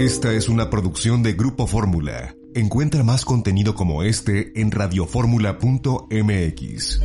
Esta 0.00 0.32
es 0.32 0.48
una 0.48 0.68
producción 0.70 1.22
de 1.22 1.34
Grupo 1.34 1.66
Fórmula. 1.66 2.34
Encuentra 2.54 3.02
más 3.02 3.26
contenido 3.26 3.74
como 3.74 4.02
este 4.02 4.58
en 4.58 4.70
radioformula.mx. 4.70 7.00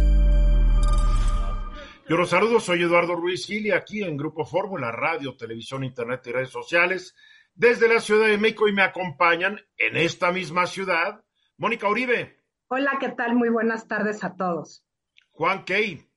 Yo 2.08 2.16
los 2.16 2.30
saludo, 2.30 2.62
soy 2.62 2.84
Eduardo 2.84 3.18
Ruiz 3.18 3.48
Gil 3.48 3.66
y 3.66 3.72
aquí 3.72 4.02
en 4.02 4.16
Grupo 4.16 4.46
Fórmula, 4.46 4.94
radio, 4.94 5.36
televisión, 5.36 5.84
internet 5.84 6.22
y 6.28 6.32
redes 6.32 6.52
sociales, 6.52 7.14
desde 7.54 7.94
la 7.94 8.00
Ciudad 8.00 8.30
de 8.30 8.38
México 8.38 8.70
y 8.70 8.72
me 8.72 8.84
acompañan 8.84 9.60
en 9.76 9.98
esta 9.98 10.32
misma 10.32 10.66
ciudad, 10.66 11.22
Mónica 11.58 11.90
Uribe. 11.90 12.46
Hola, 12.70 12.94
¿qué 12.98 13.10
tal? 13.10 13.36
Muy 13.36 13.50
buenas 13.50 13.90
tardes 13.90 14.24
a 14.24 14.38
todos. 14.38 14.86
Juan 15.32 15.66
Key. 15.66 16.10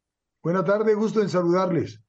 Buenas 0.44 0.64
tardes, 0.64 0.94
gusto 0.94 1.22
en 1.22 1.28
saludarles. 1.28 2.00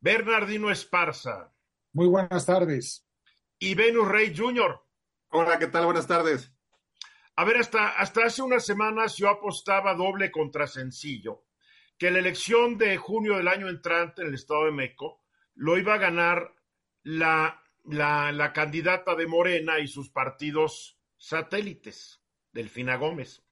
Bernardino 0.00 0.70
Esparza. 0.70 1.50
Muy 1.94 2.08
buenas 2.08 2.44
tardes 2.44 3.07
y 3.58 3.74
Venus 3.74 4.08
Rey 4.08 4.34
Jr. 4.36 4.80
Hola, 5.30 5.58
¿qué 5.58 5.66
tal? 5.66 5.84
Buenas 5.84 6.06
tardes. 6.06 6.52
A 7.36 7.44
ver, 7.44 7.56
hasta, 7.56 7.90
hasta 7.90 8.24
hace 8.24 8.42
unas 8.42 8.64
semanas 8.64 9.16
yo 9.16 9.28
apostaba 9.28 9.94
doble 9.94 10.30
contra 10.30 10.66
sencillo, 10.66 11.44
que 11.96 12.10
la 12.10 12.18
elección 12.18 12.78
de 12.78 12.96
junio 12.96 13.36
del 13.36 13.48
año 13.48 13.68
entrante 13.68 14.22
en 14.22 14.28
el 14.28 14.34
Estado 14.34 14.66
de 14.66 14.72
México 14.72 15.22
lo 15.54 15.78
iba 15.78 15.94
a 15.94 15.98
ganar 15.98 16.54
la, 17.02 17.62
la, 17.84 18.32
la 18.32 18.52
candidata 18.52 19.14
de 19.14 19.26
Morena 19.26 19.78
y 19.78 19.88
sus 19.88 20.10
partidos 20.10 20.98
satélites, 21.16 22.22
Delfina 22.52 22.96
Gómez. 22.96 23.42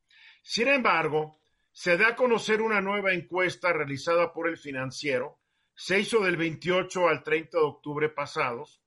Sin 0.43 0.69
embargo, 0.69 1.41
se 1.73 1.97
da 1.97 2.09
a 2.09 2.17
conocer 2.17 2.63
una 2.63 2.81
nueva 2.81 3.13
encuesta 3.13 3.73
realizada 3.73 4.33
por 4.33 4.49
el 4.49 4.57
financiero, 4.57 5.41
se 5.75 6.01
hizo 6.01 6.21
del 6.21 6.37
28 6.37 7.09
al 7.09 7.23
30 7.23 7.59
de 7.59 7.65
octubre 7.65 8.09
pasados, 8.09 8.83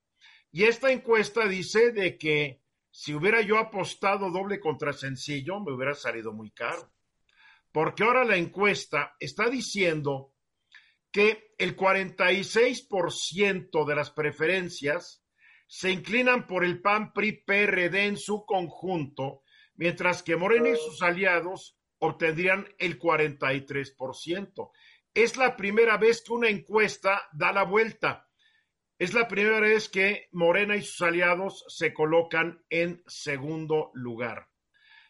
y 0.51 0.63
esta 0.63 0.91
encuesta 0.91 1.47
dice 1.47 1.91
de 1.91 2.17
que 2.17 2.63
si 2.91 3.13
hubiera 3.13 3.41
yo 3.41 3.59
apostado 3.59 4.31
doble 4.31 4.59
contra 4.59 4.93
sencillo, 4.93 5.59
me 5.59 5.73
hubiera 5.73 5.93
salido 5.93 6.33
muy 6.33 6.49
caro. 6.51 6.91
Porque 7.71 8.03
ahora 8.03 8.25
la 8.25 8.37
encuesta 8.37 9.15
está 9.19 9.47
diciendo 9.49 10.33
que 11.11 11.53
el 11.57 11.75
46% 11.75 13.85
de 13.85 13.95
las 13.95 14.11
preferencias 14.11 15.23
se 15.67 15.91
inclinan 15.91 16.47
por 16.47 16.65
el 16.65 16.81
PAN 16.81 17.13
PRI 17.13 17.43
PRD 17.43 18.05
en 18.05 18.17
su 18.17 18.43
conjunto, 18.45 19.43
mientras 19.75 20.23
que 20.23 20.35
Morena 20.35 20.69
y 20.69 20.75
sus 20.75 21.03
aliados 21.03 21.77
obtendrían 21.99 22.67
el 22.79 22.97
43%. 22.97 24.71
Es 25.13 25.37
la 25.37 25.55
primera 25.55 25.97
vez 25.97 26.23
que 26.23 26.33
una 26.33 26.49
encuesta 26.49 27.29
da 27.33 27.51
la 27.51 27.63
vuelta 27.63 28.28
es 28.99 29.13
la 29.13 29.29
primera 29.29 29.61
vez 29.61 29.87
que 29.87 30.27
Morena 30.33 30.75
y 30.75 30.81
sus 30.81 31.01
aliados 31.01 31.63
se 31.69 31.93
colocan 31.93 32.63
en 32.69 33.01
segundo 33.07 33.91
lugar. 33.93 34.49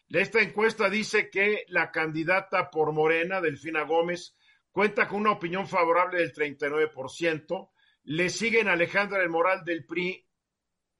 Esta 0.08 0.40
encuesta 0.40 0.88
dice 0.88 1.28
que 1.28 1.64
la 1.66 1.90
candidata 1.90 2.70
por 2.70 2.92
Morena, 2.92 3.40
Delfina 3.40 3.82
Gómez, 3.82 4.36
cuenta 4.70 5.08
con 5.08 5.22
una 5.22 5.32
opinión 5.32 5.66
favorable 5.66 6.20
del 6.20 6.32
39%, 6.32 7.70
le 8.04 8.28
siguen 8.30 8.68
Alejandra 8.68 9.18
del 9.18 9.28
Moral 9.28 9.64
del 9.64 9.84
PRI 9.84 10.24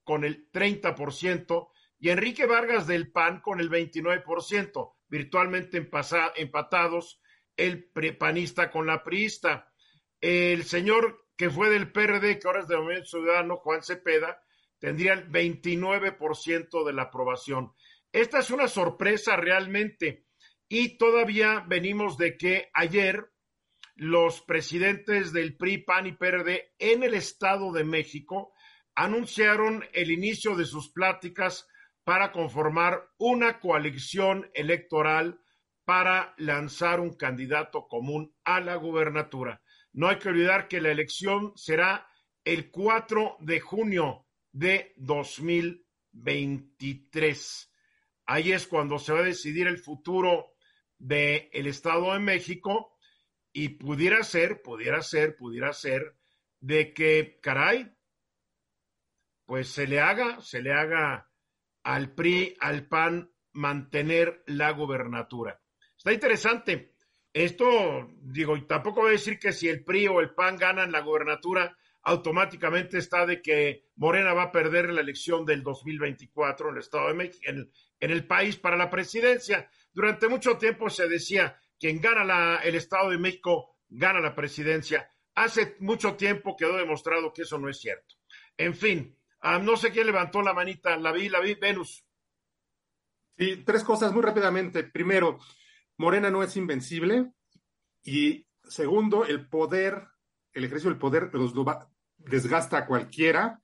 con 0.03 0.25
el 0.25 0.51
30% 0.51 1.71
y 2.01 2.11
Enrique 2.11 2.47
Vargas 2.47 2.89
del 2.89 3.13
PAN 3.13 3.41
con 3.41 3.61
el 3.61 3.71
29%, 3.71 4.95
virtualmente 5.07 5.79
empatados 5.79 7.21
el 7.57 7.89
panista 8.19 8.71
con 8.71 8.87
la 8.87 9.05
priista. 9.05 9.73
El 10.21 10.65
señor 10.65 11.30
que 11.41 11.49
fue 11.49 11.71
del 11.71 11.91
PRD, 11.91 12.39
que 12.39 12.47
ahora 12.47 12.61
es 12.61 12.69
de 12.69 12.77
Movimiento 12.77 13.09
Ciudadano, 13.09 13.57
Juan 13.57 13.83
Cepeda, 13.83 14.43
tendría 14.79 15.15
el 15.15 15.27
29% 15.31 16.85
de 16.85 16.93
la 16.93 17.05
aprobación. 17.05 17.73
Esta 18.13 18.41
es 18.41 18.51
una 18.51 18.69
sorpresa 18.69 19.37
realmente. 19.37 20.27
Y 20.69 20.99
todavía 20.99 21.65
venimos 21.67 22.19
de 22.19 22.37
que 22.37 22.69
ayer 22.75 23.33
los 23.95 24.43
presidentes 24.43 25.33
del 25.33 25.57
PRI, 25.57 25.79
PAN 25.79 26.09
y 26.09 26.13
PRD 26.13 26.75
en 26.79 27.05
el 27.05 27.15
Estado 27.15 27.73
de 27.73 27.85
México 27.85 28.53
anunciaron 28.95 29.83
el 29.95 30.11
inicio 30.11 30.57
de 30.57 30.67
sus 30.67 30.93
pláticas 30.93 31.67
para 32.05 32.33
conformar 32.33 33.09
una 33.17 33.61
coalición 33.61 34.51
electoral 34.53 35.41
para 35.87 36.35
lanzar 36.37 37.01
un 37.01 37.17
candidato 37.17 37.89
común 37.89 38.35
a 38.45 38.61
la 38.61 38.75
gubernatura. 38.75 39.63
No 39.93 40.09
hay 40.09 40.19
que 40.19 40.29
olvidar 40.29 40.69
que 40.69 40.81
la 40.81 40.91
elección 40.91 41.53
será 41.57 42.07
el 42.45 42.71
4 42.71 43.39
de 43.41 43.61
junio 43.61 44.27
de 44.53 44.93
2023. 44.97 47.73
Ahí 48.27 48.53
es 48.53 48.67
cuando 48.67 48.99
se 48.99 49.13
va 49.13 49.21
a 49.21 49.25
decidir 49.25 49.67
el 49.67 49.79
futuro 49.79 50.55
del 50.99 51.67
Estado 51.67 52.13
de 52.13 52.19
México 52.21 52.97
y 53.53 53.71
pudiera 53.71 54.23
ser, 54.23 54.63
pudiera 54.63 55.03
ser, 55.03 55.37
pudiera 55.37 55.73
ser 55.73 56.17
de 56.61 56.95
que, 56.95 57.41
caray, 57.43 57.93
pues 59.47 59.69
se 59.69 59.87
le 59.87 60.01
haga, 60.01 60.41
se 60.41 60.63
le 60.63 60.73
haga 60.73 61.31
al 61.83 62.15
PRI, 62.15 62.57
al 62.61 62.87
PAN 62.87 63.33
mantener 63.53 64.45
la 64.47 64.71
gubernatura. 64.71 65.61
Está 65.97 66.13
interesante. 66.13 66.90
Esto, 67.33 68.11
digo, 68.23 68.57
y 68.57 68.67
tampoco 68.67 69.03
voy 69.03 69.11
a 69.11 69.13
decir 69.13 69.39
que 69.39 69.53
si 69.53 69.69
el 69.69 69.85
PRI 69.85 70.09
o 70.09 70.21
el 70.21 70.35
PAN 70.35 70.57
ganan 70.57 70.91
la 70.91 71.01
gobernatura, 71.01 71.77
automáticamente 72.03 72.99
está 72.99 73.27
de 73.27 73.41
que 73.43 73.85
Morena 73.97 74.33
va 74.33 74.45
a 74.45 74.53
perder 74.53 74.91
la 74.91 75.01
elección 75.01 75.45
del 75.45 75.63
2024 75.63 76.69
en 76.69 76.75
el 76.75 76.81
Estado 76.81 77.09
de 77.09 77.15
México, 77.15 77.45
en, 77.47 77.71
el 78.01 78.27
país 78.27 78.57
para 78.57 78.77
la 78.77 78.91
presidencia. 78.91 79.71
Durante 79.93 80.29
mucho 80.29 80.57
tiempo 80.57 80.89
se 80.91 81.09
decía, 81.09 81.61
quien 81.79 82.01
gana 82.01 82.57
el 82.63 82.75
Estado 82.75 83.11
de 83.11 83.19
México 83.19 83.77
gana 83.89 84.21
la 84.21 84.35
presidencia. 84.35 85.11
Hace 85.35 85.77
mucho 85.81 86.15
tiempo 86.17 86.57
quedó 86.57 86.77
demostrado 86.77 87.33
que 87.33 87.43
eso 87.43 87.59
no 87.59 87.69
es 87.69 87.79
cierto. 87.79 88.17
En 88.57 88.75
fin, 88.75 89.17
ah, 89.41 89.59
no 89.59 89.77
sé 89.77 89.91
quién 89.91 90.07
levantó 90.07 90.43
la 90.43 90.55
manita, 90.55 90.97
la 90.97 91.13
vi, 91.13 91.29
la 91.29 91.41
vi, 91.41 91.55
Venus. 91.55 92.05
Sí, 93.39 93.63
tres 93.65 93.85
cosas 93.85 94.13
muy 94.13 94.23
rápidamente. 94.23 94.85
Primero, 94.85 95.39
Morena 96.01 96.31
no 96.31 96.43
es 96.43 96.57
invencible. 96.57 97.31
Y 98.03 98.47
segundo, 98.65 99.27
el 99.27 99.47
poder, 99.49 100.09
el 100.55 100.65
ejercicio 100.65 100.89
del 100.89 100.99
poder 100.99 101.29
los 101.35 101.53
desgasta 102.17 102.79
a 102.79 102.87
cualquiera. 102.87 103.61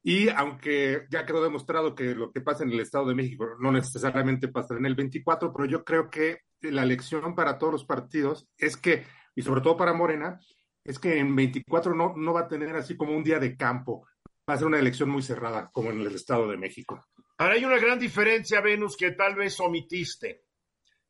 Y 0.00 0.28
aunque 0.28 1.06
ya 1.10 1.26
quedó 1.26 1.42
demostrado 1.42 1.96
que 1.96 2.14
lo 2.14 2.30
que 2.30 2.40
pasa 2.40 2.62
en 2.62 2.70
el 2.70 2.78
Estado 2.78 3.06
de 3.06 3.16
México 3.16 3.56
no 3.58 3.72
necesariamente 3.72 4.46
pasa 4.46 4.76
en 4.76 4.86
el 4.86 4.94
24, 4.94 5.52
pero 5.52 5.68
yo 5.68 5.84
creo 5.84 6.08
que 6.08 6.42
la 6.60 6.84
lección 6.84 7.34
para 7.34 7.58
todos 7.58 7.72
los 7.72 7.84
partidos 7.84 8.48
es 8.58 8.76
que, 8.76 9.04
y 9.34 9.42
sobre 9.42 9.60
todo 9.60 9.76
para 9.76 9.92
Morena, 9.92 10.38
es 10.84 11.00
que 11.00 11.18
en 11.18 11.34
24 11.34 11.96
no, 11.96 12.14
no 12.16 12.32
va 12.32 12.42
a 12.42 12.48
tener 12.48 12.76
así 12.76 12.96
como 12.96 13.16
un 13.16 13.24
día 13.24 13.40
de 13.40 13.56
campo. 13.56 14.06
Va 14.48 14.54
a 14.54 14.58
ser 14.58 14.68
una 14.68 14.78
elección 14.78 15.10
muy 15.10 15.22
cerrada, 15.22 15.68
como 15.72 15.90
en 15.90 16.00
el 16.00 16.14
Estado 16.14 16.48
de 16.48 16.58
México. 16.58 17.04
Ahora 17.38 17.54
hay 17.54 17.64
una 17.64 17.78
gran 17.78 17.98
diferencia, 17.98 18.60
Venus, 18.60 18.96
que 18.96 19.10
tal 19.12 19.34
vez 19.34 19.58
omitiste 19.58 20.42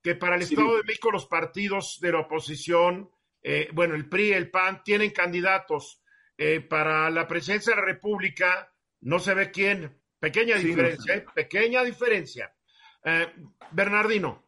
que 0.02 0.16
para 0.16 0.36
el 0.36 0.42
Estado 0.42 0.76
de 0.76 0.82
México 0.84 1.10
los 1.10 1.26
partidos 1.26 1.98
de 2.00 2.12
la 2.12 2.20
oposición, 2.20 3.10
eh, 3.42 3.68
bueno, 3.72 3.94
el 3.94 4.08
PRI, 4.08 4.32
el 4.32 4.50
PAN, 4.50 4.82
tienen 4.84 5.10
candidatos. 5.10 6.00
Eh, 6.36 6.60
para 6.60 7.10
la 7.10 7.28
presidencia 7.28 7.74
de 7.74 7.80
la 7.80 7.86
República 7.86 8.72
no 9.02 9.18
se 9.18 9.34
ve 9.34 9.50
quién. 9.50 10.00
Pequeña 10.18 10.56
diferencia, 10.56 11.16
¿eh? 11.16 11.24
pequeña 11.34 11.82
diferencia. 11.82 12.52
Bernardino. 13.72 14.44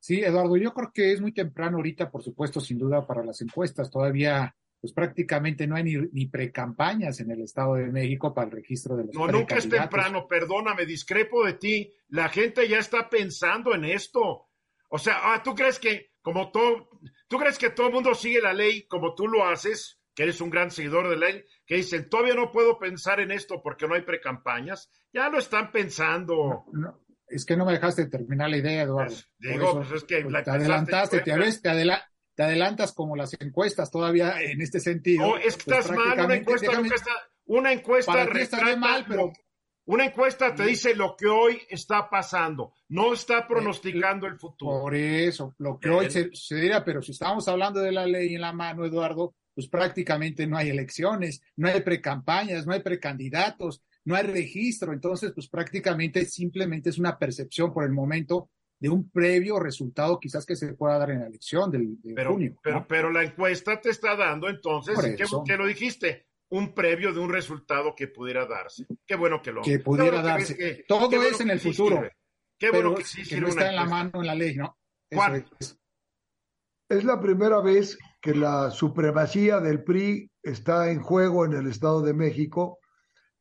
Sí, 0.00 0.20
Eduardo, 0.20 0.56
yo 0.56 0.72
creo 0.72 0.90
que 0.92 1.12
es 1.12 1.20
muy 1.20 1.32
temprano 1.32 1.76
ahorita, 1.76 2.10
por 2.10 2.22
supuesto, 2.22 2.60
sin 2.60 2.78
duda, 2.78 3.06
para 3.06 3.24
las 3.24 3.40
encuestas. 3.42 3.90
Todavía 3.90 4.54
pues 4.80 4.92
prácticamente 4.92 5.66
no 5.66 5.76
hay 5.76 5.84
ni, 5.84 5.96
ni 6.12 6.26
precampañas 6.26 7.20
en 7.20 7.30
el 7.30 7.42
Estado 7.42 7.74
de 7.74 7.88
México 7.88 8.32
para 8.32 8.46
el 8.46 8.52
registro 8.52 8.96
de 8.96 9.04
los 9.04 9.14
No, 9.14 9.28
nunca 9.28 9.56
es 9.56 9.68
temprano, 9.68 10.26
perdóname, 10.26 10.86
discrepo 10.86 11.44
de 11.44 11.54
ti. 11.54 11.92
La 12.08 12.28
gente 12.28 12.66
ya 12.68 12.78
está 12.78 13.08
pensando 13.10 13.74
en 13.74 13.84
esto. 13.84 14.48
O 14.88 14.98
sea, 14.98 15.34
ah, 15.34 15.42
¿tú 15.42 15.54
crees 15.54 15.78
que 15.78 16.10
como 16.22 16.50
todo, 16.50 16.88
tú 17.28 17.38
crees 17.38 17.58
que 17.58 17.70
todo 17.70 17.88
el 17.88 17.94
mundo 17.94 18.14
sigue 18.14 18.40
la 18.40 18.52
ley 18.52 18.86
como 18.86 19.14
tú 19.14 19.26
lo 19.26 19.46
haces, 19.46 20.00
que 20.14 20.24
eres 20.24 20.40
un 20.40 20.50
gran 20.50 20.70
seguidor 20.70 21.08
de 21.08 21.16
la 21.16 21.28
ley, 21.28 21.44
que 21.66 21.76
dicen, 21.76 22.08
todavía 22.08 22.34
no 22.34 22.50
puedo 22.50 22.78
pensar 22.78 23.20
en 23.20 23.30
esto 23.30 23.62
porque 23.62 23.86
no 23.86 23.94
hay 23.94 24.02
precampañas? 24.02 24.90
Ya 25.12 25.28
lo 25.28 25.38
están 25.38 25.70
pensando. 25.72 26.64
es 27.28 27.44
que 27.44 27.56
no 27.56 27.64
me 27.64 27.72
dejaste 27.72 28.06
terminar 28.06 28.50
la 28.50 28.58
idea, 28.58 28.82
Eduardo. 28.82 29.14
Pues, 29.14 29.30
digo, 29.38 29.76
pues 29.76 29.92
es 29.92 30.04
que 30.04 30.22
te 30.22 30.50
adelantaste, 30.50 31.20
te, 31.20 31.36
ves, 31.36 31.62
te, 31.62 31.68
adelantaste 31.68 32.09
te 32.34 32.42
adelantas 32.42 32.92
como 32.92 33.16
las 33.16 33.34
encuestas 33.40 33.90
todavía 33.90 34.40
en 34.40 34.60
este 34.60 34.80
sentido. 34.80 35.26
No, 35.26 35.36
es 35.36 35.56
que 35.56 35.64
pues 35.64 35.78
estás 35.78 35.96
mal, 35.96 36.24
una 36.24 36.36
encuesta 36.36 36.72
nunca 36.72 36.94
está, 36.94 37.10
una 37.46 37.72
encuesta 37.72 38.26
retrata, 38.26 38.76
mal, 38.76 39.04
pero 39.08 39.32
una 39.86 40.06
encuesta 40.06 40.54
te 40.54 40.64
dice 40.64 40.94
lo 40.94 41.16
que 41.16 41.26
hoy 41.26 41.60
está 41.68 42.08
pasando, 42.08 42.72
no 42.88 43.12
está 43.12 43.46
pronosticando 43.46 44.26
el 44.26 44.38
futuro. 44.38 44.82
Por 44.82 44.94
eso, 44.94 45.54
lo 45.58 45.78
que 45.78 45.90
hoy 45.90 46.10
se, 46.10 46.30
se 46.32 46.56
dirá, 46.56 46.84
pero 46.84 47.02
si 47.02 47.12
estamos 47.12 47.48
hablando 47.48 47.80
de 47.80 47.92
la 47.92 48.06
ley 48.06 48.34
en 48.34 48.40
la 48.40 48.52
mano, 48.52 48.84
Eduardo, 48.84 49.34
pues 49.54 49.68
prácticamente 49.68 50.46
no 50.46 50.56
hay 50.56 50.70
elecciones, 50.70 51.42
no 51.56 51.68
hay 51.68 51.80
precampañas, 51.80 52.66
no 52.66 52.72
hay 52.72 52.80
precandidatos. 52.80 53.82
no 54.04 54.14
hay 54.16 54.24
registro, 54.24 54.92
entonces 54.92 55.32
pues 55.34 55.48
prácticamente 55.48 56.24
simplemente 56.24 56.90
es 56.90 56.98
una 56.98 57.18
percepción 57.18 57.72
por 57.72 57.84
el 57.84 57.92
momento 57.92 58.50
de 58.80 58.88
un 58.88 59.10
previo 59.10 59.60
resultado 59.60 60.18
quizás 60.18 60.46
que 60.46 60.56
se 60.56 60.72
pueda 60.72 60.98
dar 60.98 61.10
en 61.10 61.20
la 61.20 61.26
elección 61.26 61.70
del, 61.70 62.00
de 62.00 62.14
pero, 62.14 62.32
junio. 62.32 62.56
Pero, 62.62 62.86
pero 62.88 63.10
la 63.12 63.22
encuesta 63.22 63.78
te 63.80 63.90
está 63.90 64.16
dando 64.16 64.48
entonces, 64.48 64.98
¿qué, 65.16 65.24
¿qué, 65.44 65.56
lo 65.56 65.66
dijiste? 65.66 66.26
Un 66.48 66.74
previo 66.74 67.12
de 67.12 67.20
un 67.20 67.30
resultado 67.30 67.94
que 67.94 68.08
pudiera 68.08 68.46
darse. 68.46 68.86
Qué 69.06 69.14
bueno 69.14 69.40
que 69.42 69.52
lo 69.52 69.62
Que 69.62 69.78
pudiera 69.78 70.22
darse. 70.22 70.56
Que, 70.56 70.84
Todo 70.88 71.10
es 71.10 71.16
bueno 71.16 71.36
en 71.40 71.50
el 71.50 71.60
futuro. 71.60 71.96
Sirve. 71.96 72.16
Qué 72.58 72.70
bueno 72.70 72.94
que 72.94 73.04
sí 73.04 73.22
que 73.22 73.40
no 73.40 73.48
está 73.48 73.68
en 73.68 73.76
la 73.76 73.84
mano 73.84 74.10
en 74.14 74.26
la 74.26 74.34
ley, 74.34 74.56
¿no? 74.56 74.76
¿Cuál? 75.10 75.46
Es. 75.58 75.78
es 76.88 77.04
la 77.04 77.20
primera 77.20 77.60
vez 77.60 77.98
que 78.20 78.34
la 78.34 78.70
supremacía 78.70 79.60
del 79.60 79.84
PRI 79.84 80.30
está 80.42 80.90
en 80.90 81.00
juego 81.00 81.44
en 81.44 81.52
el 81.52 81.66
Estado 81.68 82.02
de 82.02 82.14
México 82.14 82.79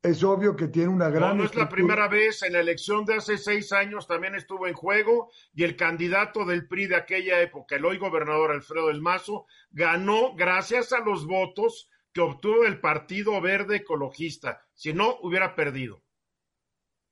es 0.02 0.24
obvio 0.24 0.56
que 0.56 0.68
tiene 0.68 0.90
una 0.90 1.10
gran. 1.10 1.38
No, 1.38 1.44
no 1.44 1.50
es 1.50 1.56
la 1.56 1.68
primera 1.68 2.08
vez. 2.08 2.44
En 2.44 2.54
la 2.54 2.60
elección 2.60 3.06
de 3.06 3.16
hace 3.16 3.38
seis 3.38 3.72
años 3.74 4.08
también 4.08 4.36
estuvo 4.36 4.68
en 4.68 4.74
juego 4.74 5.30
y 5.54 5.64
el 5.64 5.76
candidato 5.76 6.46
del 6.46 6.68
PRI 6.68 6.88
de 6.88 6.96
aquella 6.96 7.42
época, 7.42 7.76
el 7.76 7.86
hoy 7.86 7.98
gobernador 7.98 8.52
Alfredo 8.52 8.88
del 8.88 9.02
Mazo, 9.02 9.46
ganó 9.72 10.36
gracias 10.36 10.94
a 10.94 11.00
los 11.00 11.28
votos 11.28 11.90
que 12.14 12.22
obtuvo 12.22 12.64
el 12.64 12.80
Partido 12.80 13.40
Verde 13.42 13.78
Ecologista. 13.78 14.62
Si 14.74 14.94
no, 14.94 15.18
hubiera 15.22 15.56
perdido. 15.56 16.02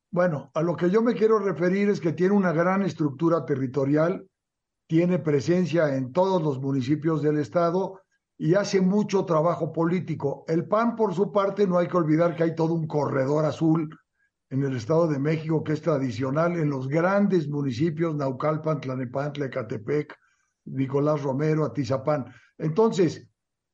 Bueno, 0.09 0.51
a 0.53 0.61
lo 0.61 0.75
que 0.77 0.89
yo 0.89 1.01
me 1.01 1.13
quiero 1.13 1.37
referir 1.37 1.89
es 1.89 1.99
que 1.99 2.13
tiene 2.13 2.33
una 2.33 2.53
gran 2.53 2.81
estructura 2.81 3.45
territorial, 3.45 4.25
tiene 4.87 5.19
presencia 5.19 5.95
en 5.95 6.13
todos 6.13 6.41
los 6.41 6.59
municipios 6.59 7.21
del 7.21 7.39
estado 7.39 8.01
y 8.37 8.53
hace 8.53 8.81
mucho 8.81 9.25
trabajo 9.25 9.71
político. 9.71 10.45
El 10.47 10.67
PAN, 10.67 10.95
por 10.95 11.13
su 11.13 11.31
parte, 11.31 11.65
no 11.65 11.77
hay 11.77 11.87
que 11.87 11.97
olvidar 11.97 12.35
que 12.35 12.43
hay 12.43 12.55
todo 12.55 12.73
un 12.73 12.87
corredor 12.87 13.45
azul 13.45 13.89
en 14.49 14.63
el 14.63 14.77
Estado 14.77 15.07
de 15.07 15.19
México 15.19 15.63
que 15.63 15.73
es 15.73 15.81
tradicional 15.81 16.57
en 16.57 16.69
los 16.69 16.87
grandes 16.87 17.49
municipios, 17.49 18.15
Naucalpan, 18.15 18.79
Tlanepantla, 18.79 19.47
Ecatepec, 19.47 20.15
Nicolás 20.65 21.21
Romero, 21.23 21.65
Atizapán. 21.65 22.25
Entonces, 22.57 23.27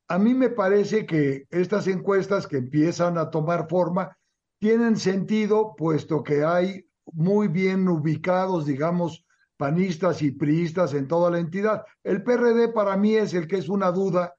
a 0.08 0.18
mí 0.18 0.34
me 0.34 0.50
parece 0.50 1.06
que 1.06 1.46
estas 1.50 1.88
encuestas 1.88 2.48
que 2.48 2.58
empiezan 2.58 3.18
a 3.18 3.30
tomar 3.30 3.68
forma 3.70 4.18
tienen 4.60 4.96
sentido, 4.96 5.76
puesto 5.76 6.24
que 6.24 6.44
hay 6.44 6.86
muy 7.12 7.50
bien 7.50 7.88
ubicados, 7.88 8.66
digamos, 8.66 9.26
panistas 9.58 10.22
y 10.22 10.32
priistas 10.32 10.94
en 10.94 11.08
toda 11.08 11.30
la 11.30 11.40
entidad. 11.40 11.84
El 12.04 12.24
PRD 12.24 12.70
para 12.70 12.96
mí 12.96 13.16
es 13.16 13.34
el 13.34 13.48
que 13.48 13.58
es 13.58 13.70
una 13.70 13.92
duda 13.92 14.34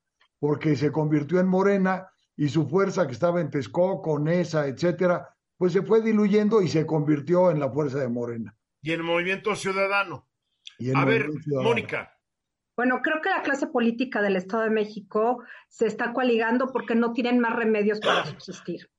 porque 0.44 0.76
se 0.76 0.92
convirtió 0.92 1.40
en 1.40 1.48
Morena 1.48 2.06
y 2.36 2.50
su 2.50 2.68
fuerza 2.68 3.06
que 3.06 3.14
estaba 3.14 3.40
en 3.40 3.48
Texcoco, 3.48 4.18
Nesa, 4.18 4.66
etcétera, 4.66 5.34
pues 5.56 5.72
se 5.72 5.80
fue 5.80 6.02
diluyendo 6.02 6.60
y 6.60 6.68
se 6.68 6.84
convirtió 6.84 7.50
en 7.50 7.58
la 7.58 7.70
fuerza 7.70 7.98
de 7.98 8.08
Morena. 8.08 8.54
Y 8.82 8.90
el 8.92 9.02
Movimiento 9.02 9.56
Ciudadano. 9.56 10.28
A 10.94 11.04
ver, 11.06 11.30
Mónica. 11.46 12.12
Bueno, 12.76 13.00
creo 13.02 13.22
que 13.22 13.30
la 13.30 13.40
clase 13.40 13.68
política 13.68 14.20
del 14.20 14.36
Estado 14.36 14.64
de 14.64 14.70
México 14.70 15.42
se 15.70 15.86
está 15.86 16.12
coaligando 16.12 16.66
porque 16.74 16.94
no 16.94 17.14
tienen 17.14 17.40
más 17.40 17.56
remedios 17.56 18.00
para 18.00 18.26
subsistir. 18.26 18.90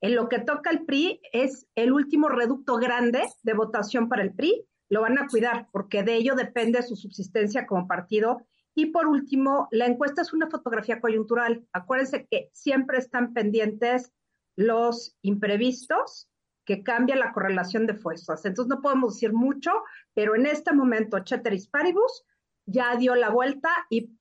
En 0.00 0.14
lo 0.14 0.30
que 0.30 0.38
toca 0.38 0.70
al 0.70 0.86
PRI 0.86 1.20
es 1.34 1.66
el 1.74 1.92
último 1.92 2.30
reducto 2.30 2.76
grande 2.76 3.24
de 3.42 3.52
votación 3.52 4.08
para 4.08 4.22
el 4.22 4.32
PRI. 4.32 4.66
Lo 4.88 5.02
van 5.02 5.18
a 5.18 5.26
cuidar 5.26 5.68
porque 5.70 6.02
de 6.02 6.14
ello 6.14 6.34
depende 6.34 6.82
su 6.82 6.96
subsistencia 6.96 7.66
como 7.66 7.86
partido 7.86 8.38
y 8.74 8.86
por 8.86 9.06
último, 9.06 9.68
la 9.70 9.86
encuesta 9.86 10.22
es 10.22 10.32
una 10.32 10.50
fotografía 10.50 11.00
coyuntural. 11.00 11.64
Acuérdense 11.72 12.26
que 12.28 12.50
siempre 12.52 12.98
están 12.98 13.32
pendientes 13.32 14.12
los 14.56 15.16
imprevistos 15.22 16.28
que 16.64 16.82
cambian 16.82 17.20
la 17.20 17.32
correlación 17.32 17.86
de 17.86 17.94
fuerzas. 17.94 18.44
Entonces 18.44 18.74
no 18.74 18.82
podemos 18.82 19.14
decir 19.14 19.32
mucho, 19.32 19.70
pero 20.14 20.34
en 20.34 20.46
este 20.46 20.72
momento 20.72 21.18
Ceteris 21.24 21.68
Paribus 21.68 22.24
ya 22.66 22.96
dio 22.96 23.14
la 23.14 23.30
vuelta 23.30 23.70
y 23.90 24.18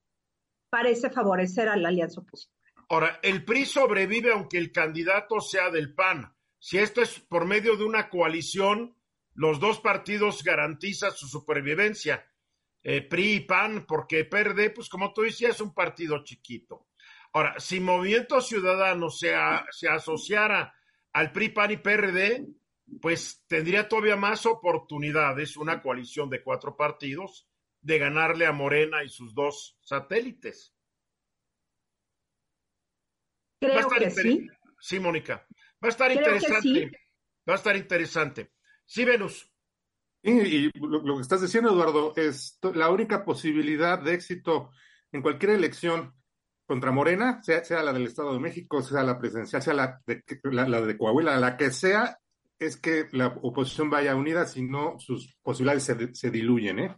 parece 0.70 1.10
favorecer 1.10 1.70
a 1.70 1.78
la 1.78 1.90
alianza 1.90 2.22
opositora. 2.22 2.60
Ahora, 2.90 3.20
el 3.24 3.46
PRI 3.46 3.66
sobrevive 3.66 4.34
aunque 4.34 4.58
el 4.58 4.72
candidato 4.72 5.40
sea 5.40 5.70
del 5.72 5.96
PAN. 5.96 6.36
Si 6.60 6.78
esto 6.78 7.02
es 7.02 7.20
por 7.20 7.46
medio 7.46 7.76
de 7.76 7.86
una 7.86 8.10
coalición, 8.10 8.96
los 9.34 9.60
dos 9.60 9.80
partidos 9.80 10.44
garantizan 10.44 11.12
su 11.12 11.28
supervivencia 11.28 12.24
eh, 12.84 13.02
PRI 13.02 13.34
y 13.34 13.40
PAN, 13.42 13.86
porque 13.88 14.26
PRD, 14.26 14.72
pues 14.72 14.90
como 14.90 15.14
tú 15.14 15.22
decías, 15.22 15.56
es 15.56 15.62
un 15.62 15.74
partido 15.74 16.24
chiquito. 16.24 16.88
Ahora, 17.32 17.60
si 17.60 17.80
Movimiento 17.80 18.42
Ciudadano 18.42 19.10
se, 19.10 19.34
se 19.72 19.88
asociara 19.90 20.76
al 21.14 21.32
PRI, 21.32 21.50
PAN 21.50 21.72
y 21.72 21.78
PRD, 21.78 22.48
pues 23.02 23.44
tendría 23.48 23.88
todavía 23.88 24.16
más 24.16 24.46
oportunidades, 24.46 25.58
una 25.58 25.82
coalición 25.82 26.30
de 26.30 26.44
cuatro 26.44 26.76
partidos, 26.76 27.48
de 27.82 27.98
ganarle 28.00 28.46
a 28.46 28.52
Morena 28.52 29.04
y 29.04 29.10
sus 29.10 29.34
dos 29.34 29.78
satélites. 29.82 30.74
Creo 33.60 33.90
que 33.90 34.12
sí. 34.12 34.48
Sí, 34.80 35.00
Mónica. 35.00 35.48
Va 35.84 35.88
a 35.88 35.90
estar 35.90 36.12
interesante. 36.12 36.92
Va 37.48 37.54
a 37.54 37.58
estar 37.58 37.76
interesante. 37.76 38.54
Sí, 38.86 39.06
Venus. 39.06 39.53
Y, 40.24 40.72
lo, 40.80 41.16
que 41.18 41.22
estás 41.22 41.42
diciendo, 41.42 41.72
Eduardo, 41.72 42.14
es 42.16 42.58
la 42.74 42.90
única 42.90 43.26
posibilidad 43.26 44.00
de 44.00 44.14
éxito 44.14 44.72
en 45.12 45.22
cualquier 45.22 45.52
elección 45.52 46.14
contra 46.66 46.92
Morena, 46.92 47.44
sea, 47.44 47.64
sea 47.66 47.84
la 47.84 47.92
del 47.92 48.08
Estado 48.08 48.34
de 48.34 48.40
México, 48.40 48.82
sea 48.82 49.04
la 49.04 49.20
presidencial, 49.20 49.62
sea 49.62 49.74
la 49.74 50.02
de, 50.08 50.24
la, 50.44 50.82
de 50.82 50.98
Coahuila, 50.98 51.38
la 51.38 51.58
que 51.58 51.72
sea, 51.72 52.20
es 52.58 52.78
que 52.78 53.10
la 53.12 53.28
oposición 53.28 53.90
vaya 53.90 54.16
unida, 54.16 54.46
si 54.46 54.62
no, 54.62 54.98
sus 54.98 55.36
posibilidades 55.44 55.84
se, 55.84 56.16
se 56.16 56.32
diluyen, 56.32 56.80
¿eh? 56.80 56.96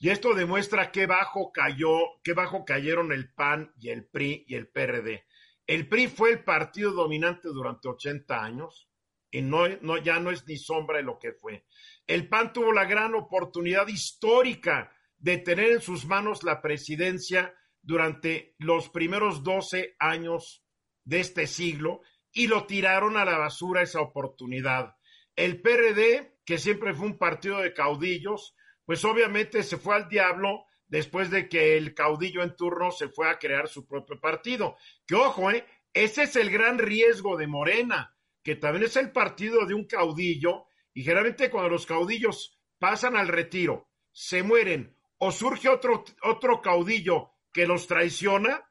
Y 0.00 0.10
esto 0.10 0.34
demuestra 0.34 0.90
qué 0.90 1.06
bajo 1.06 1.52
cayó, 1.52 1.96
qué 2.24 2.34
bajo 2.34 2.64
cayeron 2.64 3.12
el 3.12 3.32
PAN 3.32 3.72
y 3.78 3.90
el 3.90 4.04
PRI 4.06 4.44
y 4.48 4.56
el 4.56 4.68
PRD. 4.68 5.24
El 5.66 5.88
PRI 5.88 6.08
fue 6.08 6.32
el 6.32 6.44
partido 6.44 6.90
dominante 6.90 7.48
durante 7.48 7.88
80 7.88 8.44
años 8.44 8.90
y 9.34 9.42
no, 9.42 9.66
ya 9.98 10.20
no 10.20 10.30
es 10.30 10.46
ni 10.46 10.56
sombra 10.56 10.98
de 10.98 11.02
lo 11.02 11.18
que 11.18 11.32
fue. 11.32 11.64
El 12.06 12.28
PAN 12.28 12.52
tuvo 12.52 12.72
la 12.72 12.84
gran 12.84 13.16
oportunidad 13.16 13.88
histórica 13.88 14.92
de 15.18 15.38
tener 15.38 15.72
en 15.72 15.80
sus 15.80 16.06
manos 16.06 16.44
la 16.44 16.62
presidencia 16.62 17.52
durante 17.82 18.54
los 18.58 18.90
primeros 18.90 19.42
12 19.42 19.96
años 19.98 20.64
de 21.02 21.18
este 21.18 21.48
siglo 21.48 22.02
y 22.32 22.46
lo 22.46 22.64
tiraron 22.66 23.16
a 23.16 23.24
la 23.24 23.36
basura 23.36 23.82
esa 23.82 24.00
oportunidad. 24.00 24.94
El 25.34 25.60
PRD, 25.60 26.38
que 26.44 26.58
siempre 26.58 26.94
fue 26.94 27.06
un 27.06 27.18
partido 27.18 27.58
de 27.58 27.74
caudillos, 27.74 28.54
pues 28.84 29.04
obviamente 29.04 29.64
se 29.64 29.78
fue 29.78 29.96
al 29.96 30.08
diablo 30.08 30.66
después 30.86 31.28
de 31.30 31.48
que 31.48 31.76
el 31.76 31.92
caudillo 31.92 32.44
en 32.44 32.54
turno 32.54 32.92
se 32.92 33.08
fue 33.08 33.28
a 33.28 33.40
crear 33.40 33.66
su 33.66 33.84
propio 33.84 34.20
partido. 34.20 34.76
Que 35.08 35.16
ojo, 35.16 35.50
¿eh? 35.50 35.66
ese 35.92 36.22
es 36.22 36.36
el 36.36 36.50
gran 36.50 36.78
riesgo 36.78 37.36
de 37.36 37.48
Morena, 37.48 38.13
que 38.44 38.56
también 38.56 38.84
es 38.84 38.96
el 38.96 39.10
partido 39.10 39.66
de 39.66 39.74
un 39.74 39.86
caudillo 39.86 40.66
y 40.92 41.02
generalmente 41.02 41.50
cuando 41.50 41.70
los 41.70 41.86
caudillos 41.86 42.60
pasan 42.78 43.16
al 43.16 43.28
retiro, 43.28 43.88
se 44.12 44.42
mueren 44.42 44.96
o 45.18 45.32
surge 45.32 45.68
otro, 45.68 46.04
otro 46.22 46.60
caudillo 46.60 47.30
que 47.50 47.66
los 47.66 47.86
traiciona, 47.86 48.70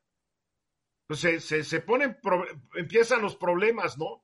pues 1.07 1.21
se, 1.21 1.39
se, 1.39 1.81
ponen, 1.81 2.17
empiezan 2.75 3.23
los 3.23 3.35
problemas, 3.35 3.97
¿no? 3.97 4.23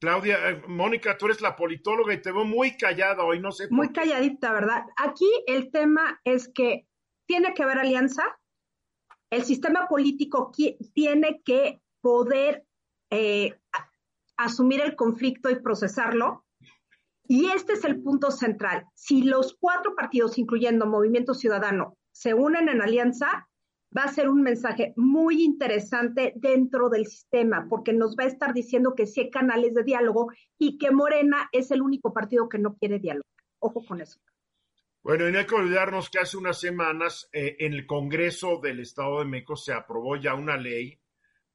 Claudia, 0.00 0.50
eh, 0.50 0.62
Mónica, 0.66 1.18
tú 1.18 1.26
eres 1.26 1.40
la 1.40 1.56
politóloga 1.56 2.14
y 2.14 2.22
te 2.22 2.32
veo 2.32 2.44
muy 2.44 2.76
callada 2.76 3.24
hoy, 3.24 3.40
no 3.40 3.52
sé. 3.52 3.68
Muy 3.70 3.92
calladita, 3.92 4.52
¿verdad? 4.52 4.84
Aquí 4.96 5.28
el 5.46 5.70
tema 5.70 6.20
es 6.24 6.48
que 6.48 6.88
tiene 7.26 7.52
que 7.52 7.64
haber 7.64 7.78
alianza, 7.78 8.22
el 9.30 9.44
sistema 9.44 9.88
político 9.88 10.52
tiene 10.94 11.42
que 11.44 11.82
poder 12.00 12.67
eh, 13.10 13.58
asumir 14.36 14.80
el 14.80 14.96
conflicto 14.96 15.50
y 15.50 15.60
procesarlo. 15.60 16.44
Y 17.26 17.50
este 17.50 17.74
es 17.74 17.84
el 17.84 18.02
punto 18.02 18.30
central. 18.30 18.86
Si 18.94 19.22
los 19.22 19.56
cuatro 19.60 19.94
partidos, 19.94 20.38
incluyendo 20.38 20.86
Movimiento 20.86 21.34
Ciudadano, 21.34 21.96
se 22.10 22.32
unen 22.32 22.68
en 22.68 22.80
alianza, 22.80 23.48
va 23.96 24.04
a 24.04 24.12
ser 24.12 24.28
un 24.28 24.42
mensaje 24.42 24.92
muy 24.96 25.42
interesante 25.42 26.32
dentro 26.36 26.88
del 26.88 27.06
sistema, 27.06 27.66
porque 27.68 27.92
nos 27.92 28.16
va 28.16 28.24
a 28.24 28.28
estar 28.28 28.54
diciendo 28.54 28.94
que 28.94 29.06
sí 29.06 29.20
hay 29.20 29.30
canales 29.30 29.74
de 29.74 29.84
diálogo 29.84 30.30
y 30.58 30.78
que 30.78 30.90
Morena 30.90 31.48
es 31.52 31.70
el 31.70 31.82
único 31.82 32.12
partido 32.12 32.48
que 32.48 32.58
no 32.58 32.76
quiere 32.76 32.98
diálogo. 32.98 33.28
Ojo 33.60 33.84
con 33.84 34.00
eso. 34.00 34.20
Bueno, 35.02 35.28
y 35.28 35.32
no 35.32 35.38
hay 35.38 35.46
que 35.46 35.54
olvidarnos 35.54 36.10
que 36.10 36.18
hace 36.18 36.36
unas 36.36 36.60
semanas 36.60 37.28
eh, 37.32 37.56
en 37.60 37.72
el 37.72 37.86
Congreso 37.86 38.60
del 38.62 38.80
Estado 38.80 39.20
de 39.20 39.24
México 39.24 39.56
se 39.56 39.72
aprobó 39.72 40.16
ya 40.16 40.34
una 40.34 40.56
ley 40.56 40.98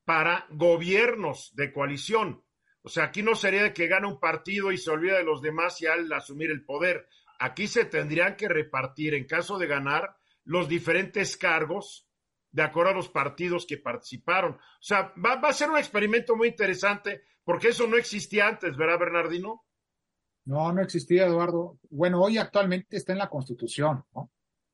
para 0.05 0.45
gobiernos 0.49 1.53
de 1.55 1.71
coalición. 1.71 2.43
O 2.81 2.89
sea, 2.89 3.05
aquí 3.05 3.23
no 3.23 3.35
sería 3.35 3.63
de 3.63 3.73
que 3.73 3.87
gane 3.87 4.07
un 4.07 4.19
partido 4.19 4.71
y 4.71 4.77
se 4.77 4.91
olvida 4.91 5.17
de 5.17 5.23
los 5.23 5.41
demás 5.41 5.81
y 5.81 5.87
al 5.87 6.11
asumir 6.11 6.51
el 6.51 6.65
poder. 6.65 7.07
Aquí 7.39 7.67
se 7.67 7.85
tendrían 7.85 8.35
que 8.35 8.49
repartir, 8.49 9.13
en 9.13 9.25
caso 9.25 9.57
de 9.57 9.67
ganar, 9.67 10.15
los 10.43 10.67
diferentes 10.67 11.37
cargos 11.37 12.07
de 12.51 12.61
acuerdo 12.61 12.91
a 12.91 12.95
los 12.95 13.09
partidos 13.09 13.65
que 13.65 13.77
participaron. 13.77 14.53
O 14.53 14.81
sea, 14.81 15.13
va, 15.23 15.37
va 15.37 15.49
a 15.49 15.53
ser 15.53 15.69
un 15.69 15.77
experimento 15.77 16.35
muy 16.35 16.49
interesante 16.49 17.23
porque 17.43 17.69
eso 17.69 17.87
no 17.87 17.97
existía 17.97 18.47
antes, 18.47 18.77
¿verdad, 18.77 18.99
Bernardino? 18.99 19.65
No, 20.45 20.71
no 20.73 20.81
existía, 20.81 21.25
Eduardo. 21.25 21.79
Bueno, 21.89 22.21
hoy 22.21 22.37
actualmente 22.37 22.97
está 22.97 23.13
en 23.13 23.19
la 23.19 23.29
Constitución, 23.29 24.03
¿no? 24.13 24.31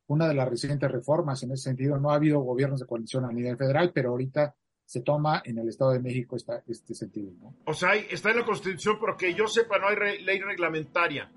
Una 0.07 0.27
de 0.27 0.33
las 0.33 0.49
recientes 0.49 0.91
reformas 0.91 1.43
en 1.43 1.51
ese 1.51 1.63
sentido. 1.65 1.99
No 1.99 2.11
ha 2.11 2.15
habido 2.15 2.39
gobiernos 2.39 2.79
de 2.79 2.87
coalición 2.87 3.25
a 3.25 3.31
nivel 3.31 3.55
federal, 3.55 3.91
pero 3.93 4.09
ahorita 4.09 4.55
se 4.89 5.01
toma 5.01 5.43
en 5.45 5.59
el 5.59 5.69
Estado 5.69 5.91
de 5.91 5.99
México 5.99 6.35
esta, 6.35 6.63
este 6.67 6.95
sentido, 6.95 7.31
¿no? 7.43 7.53
O 7.65 7.75
sea, 7.75 7.93
está 7.93 8.31
en 8.31 8.37
la 8.37 8.43
Constitución, 8.43 8.97
pero 8.99 9.15
que 9.15 9.35
yo 9.35 9.47
sepa, 9.47 9.77
no 9.77 9.87
hay 9.87 9.95
re, 9.95 10.19
ley 10.21 10.39
reglamentaria. 10.39 11.29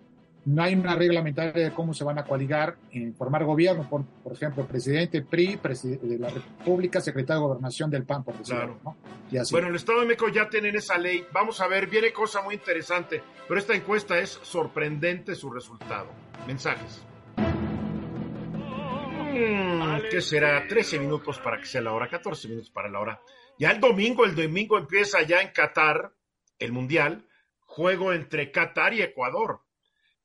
No 0.47 0.63
hay 0.63 0.75
una 0.75 0.97
reglamentaria 0.97 1.65
de 1.65 1.71
cómo 1.75 1.93
se 1.93 2.03
van 2.03 2.19
a 2.19 2.25
coaligar 2.25 2.79
en 2.93 3.15
formar 3.15 3.45
gobierno, 3.45 3.87
por, 3.91 4.07
por 4.07 4.33
ejemplo, 4.33 4.67
presidente 4.67 5.21
PRI, 5.21 5.59
presidente 5.59 6.07
de 6.07 6.19
la 6.19 6.31
República, 6.31 7.03
secretario 7.03 7.43
de 7.43 7.49
Gobernación 7.49 7.91
del 7.91 8.05
PAN, 8.05 8.25
por 8.25 8.39
decirlo, 8.39 8.79
Claro. 8.81 8.81
¿no? 8.85 8.97
Y 9.31 9.37
así. 9.37 9.53
Bueno, 9.53 9.69
el 9.69 9.77
Estado 9.77 10.01
de 10.01 10.07
México 10.07 10.29
ya 10.31 10.49
tienen 10.49 10.75
esa 10.75 10.97
ley. 10.97 11.23
Vamos 11.35 11.61
a 11.61 11.69
ver, 11.69 11.89
viene 11.89 12.11
cosa 12.11 12.41
muy 12.41 12.55
interesante, 12.55 13.23
pero 13.47 13.61
esta 13.61 13.75
encuesta 13.75 14.19
es 14.19 14.31
sorprendente 14.31 15.35
su 15.35 15.51
resultado. 15.51 16.07
Mensajes. 16.47 17.03
¿Qué 20.11 20.21
será? 20.21 20.67
13 20.69 20.99
minutos 20.99 21.39
para 21.39 21.59
que 21.59 21.67
sea 21.67 21.81
la 21.81 21.93
hora, 21.93 22.09
14 22.09 22.49
minutos 22.49 22.71
para 22.71 22.91
la 22.91 23.01
hora. 23.01 23.23
Ya 23.59 23.71
el 23.71 23.81
domingo, 23.81 24.25
el 24.25 24.35
domingo 24.35 24.77
empieza 24.77 25.23
ya 25.23 25.41
en 25.41 25.53
Qatar, 25.53 26.13
el 26.59 26.73
Mundial, 26.73 27.27
juego 27.61 28.13
entre 28.13 28.51
Qatar 28.51 28.95
y 28.95 29.03
Ecuador. 29.03 29.63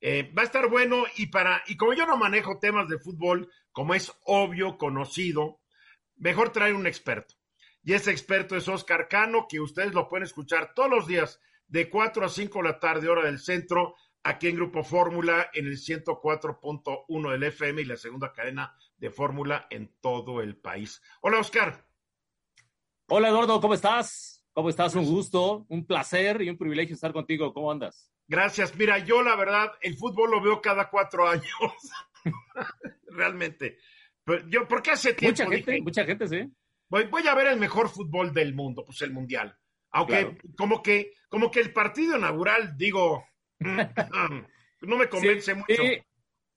Eh, 0.01 0.31
va 0.37 0.41
a 0.41 0.45
estar 0.45 0.69
bueno 0.69 1.05
y 1.15 1.27
para, 1.27 1.63
y 1.67 1.77
como 1.77 1.93
yo 1.93 2.05
no 2.05 2.17
manejo 2.17 2.59
temas 2.59 2.87
de 2.87 2.99
fútbol, 2.99 3.49
como 3.71 3.93
es 3.93 4.13
obvio, 4.25 4.77
conocido, 4.77 5.61
mejor 6.17 6.51
traer 6.51 6.75
un 6.75 6.85
experto. 6.85 7.35
Y 7.83 7.93
ese 7.93 8.11
experto 8.11 8.55
es 8.55 8.67
Oscar 8.67 9.07
Cano, 9.07 9.47
que 9.47 9.59
ustedes 9.59 9.93
lo 9.93 10.09
pueden 10.09 10.25
escuchar 10.25 10.73
todos 10.73 10.89
los 10.89 11.07
días 11.07 11.39
de 11.67 11.89
4 11.89 12.25
a 12.25 12.29
5 12.29 12.59
de 12.59 12.63
la 12.63 12.79
tarde, 12.79 13.07
hora 13.07 13.23
del 13.23 13.39
centro, 13.39 13.95
aquí 14.23 14.49
en 14.49 14.57
Grupo 14.57 14.83
Fórmula, 14.83 15.49
en 15.53 15.67
el 15.67 15.77
104.1 15.77 17.31
del 17.31 17.43
FM 17.43 17.81
y 17.81 17.85
la 17.85 17.95
segunda 17.95 18.33
cadena 18.33 18.75
de 18.97 19.09
Fórmula 19.11 19.67
en 19.69 19.91
todo 20.01 20.41
el 20.41 20.57
país. 20.57 21.01
Hola, 21.21 21.39
Oscar. 21.39 21.85
Hola 23.09 23.29
Eduardo, 23.29 23.61
¿cómo 23.61 23.73
estás? 23.73 24.45
¿Cómo 24.53 24.69
estás? 24.69 24.95
Un 24.95 25.05
gusto, 25.05 25.65
un 25.69 25.85
placer 25.85 26.41
y 26.41 26.49
un 26.49 26.57
privilegio 26.57 26.95
estar 26.95 27.13
contigo. 27.13 27.53
¿Cómo 27.53 27.71
andas? 27.71 28.11
Gracias. 28.27 28.75
Mira, 28.75 28.97
yo 28.99 29.21
la 29.21 29.35
verdad, 29.35 29.71
el 29.81 29.95
fútbol 29.95 30.31
lo 30.31 30.41
veo 30.41 30.61
cada 30.61 30.89
cuatro 30.89 31.27
años. 31.27 31.45
Realmente. 33.07 33.77
Pero 34.23 34.47
yo, 34.49 34.67
porque 34.67 34.91
hace 34.91 35.13
tiempo 35.13 35.43
Mucha 35.43 35.55
gente, 35.55 35.71
dije, 35.71 35.83
mucha 35.83 36.05
gente, 36.05 36.27
sí. 36.27 36.51
voy, 36.89 37.05
voy 37.05 37.25
a 37.27 37.35
ver 37.35 37.47
el 37.47 37.59
mejor 37.59 37.87
fútbol 37.89 38.33
del 38.33 38.53
mundo, 38.53 38.83
pues 38.83 39.01
el 39.01 39.13
mundial. 39.13 39.57
Aunque 39.91 40.13
Claro. 40.13 40.37
como 40.57 40.83
que, 40.83 41.13
como 41.29 41.49
que 41.49 41.61
el 41.61 41.71
partido 41.71 42.17
inaugural, 42.17 42.75
digo, 42.75 43.25
no 44.81 44.97
me 44.97 45.07
convence 45.07 45.53
mucho. 45.53 45.81
Sí, 45.81 45.97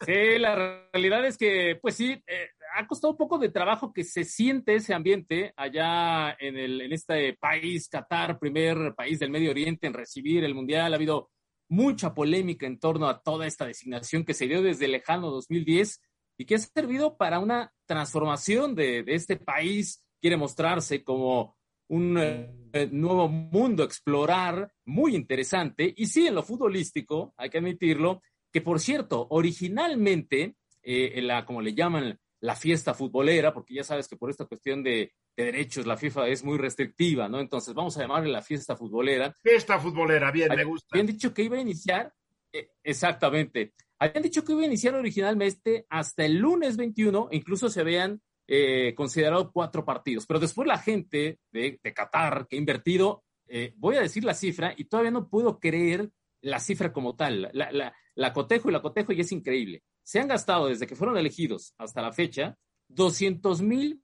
sí, 0.04 0.38
la 0.38 0.88
realidad 0.92 1.26
es 1.26 1.36
que, 1.36 1.78
pues 1.80 1.96
sí, 1.96 2.12
eh, 2.26 2.48
ha 2.74 2.86
costado 2.86 3.12
un 3.12 3.16
poco 3.16 3.38
de 3.38 3.48
trabajo 3.48 3.92
que 3.92 4.04
se 4.04 4.24
siente 4.24 4.74
ese 4.74 4.94
ambiente 4.94 5.52
allá 5.56 6.36
en, 6.38 6.56
el, 6.56 6.80
en 6.80 6.92
este 6.92 7.34
país, 7.34 7.88
Qatar, 7.88 8.38
primer 8.38 8.94
país 8.94 9.18
del 9.18 9.30
Medio 9.30 9.50
Oriente 9.50 9.86
en 9.86 9.94
recibir 9.94 10.44
el 10.44 10.54
Mundial. 10.54 10.92
Ha 10.92 10.96
habido 10.96 11.30
mucha 11.68 12.14
polémica 12.14 12.66
en 12.66 12.78
torno 12.78 13.08
a 13.08 13.20
toda 13.20 13.46
esta 13.46 13.66
designación 13.66 14.24
que 14.24 14.34
se 14.34 14.46
dio 14.46 14.62
desde 14.62 14.86
el 14.86 14.92
lejano 14.92 15.30
2010 15.30 16.00
y 16.38 16.44
que 16.44 16.54
ha 16.54 16.58
servido 16.58 17.16
para 17.16 17.38
una 17.38 17.72
transformación 17.86 18.74
de, 18.74 19.02
de 19.02 19.14
este 19.14 19.36
país. 19.36 20.02
Quiere 20.20 20.36
mostrarse 20.36 21.02
como 21.02 21.56
un 21.90 22.16
eh, 22.18 22.88
nuevo 22.92 23.28
mundo 23.28 23.82
a 23.82 23.86
explorar 23.86 24.72
muy 24.84 25.16
interesante. 25.16 25.92
Y 25.96 26.06
sí, 26.06 26.26
en 26.26 26.36
lo 26.36 26.42
futbolístico, 26.42 27.34
hay 27.36 27.50
que 27.50 27.58
admitirlo, 27.58 28.22
que 28.52 28.60
por 28.60 28.80
cierto, 28.80 29.26
originalmente, 29.30 30.56
eh, 30.82 31.20
la, 31.22 31.44
como 31.44 31.60
le 31.60 31.74
llaman, 31.74 32.18
la 32.40 32.56
fiesta 32.56 32.94
futbolera, 32.94 33.52
porque 33.52 33.74
ya 33.74 33.84
sabes 33.84 34.08
que 34.08 34.16
por 34.16 34.30
esta 34.30 34.46
cuestión 34.46 34.82
de, 34.82 35.12
de 35.36 35.44
derechos 35.44 35.86
la 35.86 35.96
FIFA 35.96 36.28
es 36.28 36.42
muy 36.42 36.58
restrictiva, 36.58 37.28
¿no? 37.28 37.38
Entonces 37.38 37.74
vamos 37.74 37.96
a 37.96 38.00
llamarle 38.00 38.30
la 38.30 38.42
fiesta 38.42 38.76
futbolera. 38.76 39.34
Esta 39.44 39.78
futbolera, 39.78 40.30
bien, 40.30 40.48
me 40.56 40.64
gusta. 40.64 40.88
Habían 40.92 41.06
dicho 41.06 41.34
que 41.34 41.42
iba 41.42 41.56
a 41.56 41.60
iniciar, 41.60 42.12
eh, 42.52 42.70
exactamente, 42.82 43.74
habían 43.98 44.22
dicho 44.22 44.42
que 44.42 44.52
iba 44.52 44.62
a 44.62 44.66
iniciar 44.66 44.94
originalmente 44.94 45.86
hasta 45.90 46.24
el 46.24 46.38
lunes 46.38 46.76
21, 46.76 47.28
e 47.30 47.36
incluso 47.36 47.68
se 47.68 47.80
habían 47.80 48.22
eh, 48.48 48.94
considerado 48.96 49.52
cuatro 49.52 49.84
partidos, 49.84 50.26
pero 50.26 50.40
después 50.40 50.66
la 50.66 50.78
gente 50.78 51.38
de, 51.52 51.78
de 51.82 51.94
Qatar 51.94 52.46
que 52.48 52.56
ha 52.56 52.58
invertido, 52.58 53.22
eh, 53.46 53.74
voy 53.76 53.96
a 53.96 54.00
decir 54.00 54.24
la 54.24 54.34
cifra 54.34 54.74
y 54.76 54.84
todavía 54.84 55.10
no 55.10 55.28
puedo 55.28 55.60
creer 55.60 56.10
la 56.40 56.58
cifra 56.58 56.92
como 56.92 57.14
tal, 57.14 57.50
la, 57.52 57.70
la, 57.70 57.94
la 58.20 58.34
cotejo 58.34 58.68
y 58.68 58.72
la 58.72 58.82
cotejo 58.82 59.12
y 59.12 59.20
es 59.20 59.32
increíble. 59.32 59.82
Se 60.02 60.20
han 60.20 60.28
gastado 60.28 60.66
desde 60.66 60.86
que 60.86 60.94
fueron 60.94 61.16
elegidos 61.16 61.74
hasta 61.78 62.02
la 62.02 62.12
fecha 62.12 62.54
200 62.88 63.62
mil 63.62 64.02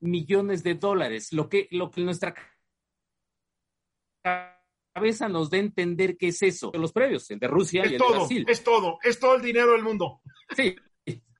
millones 0.00 0.62
de 0.62 0.74
dólares, 0.74 1.32
lo 1.32 1.48
que, 1.48 1.66
lo 1.70 1.90
que 1.90 2.02
nuestra 2.02 2.34
cabeza 4.92 5.28
nos 5.30 5.48
da 5.48 5.56
a 5.56 5.60
entender 5.60 6.18
que 6.18 6.28
es 6.28 6.42
eso. 6.42 6.70
Los 6.74 6.92
previos, 6.92 7.30
el 7.30 7.38
de 7.38 7.48
Rusia 7.48 7.80
y 7.84 7.86
el 7.86 7.92
de 7.92 7.98
todo, 7.98 8.10
Brasil. 8.10 8.44
es 8.46 8.62
todo, 8.62 8.98
es 9.02 9.18
todo 9.18 9.36
el 9.36 9.42
dinero 9.42 9.72
del 9.72 9.82
mundo. 9.82 10.20
Sí, 10.54 10.76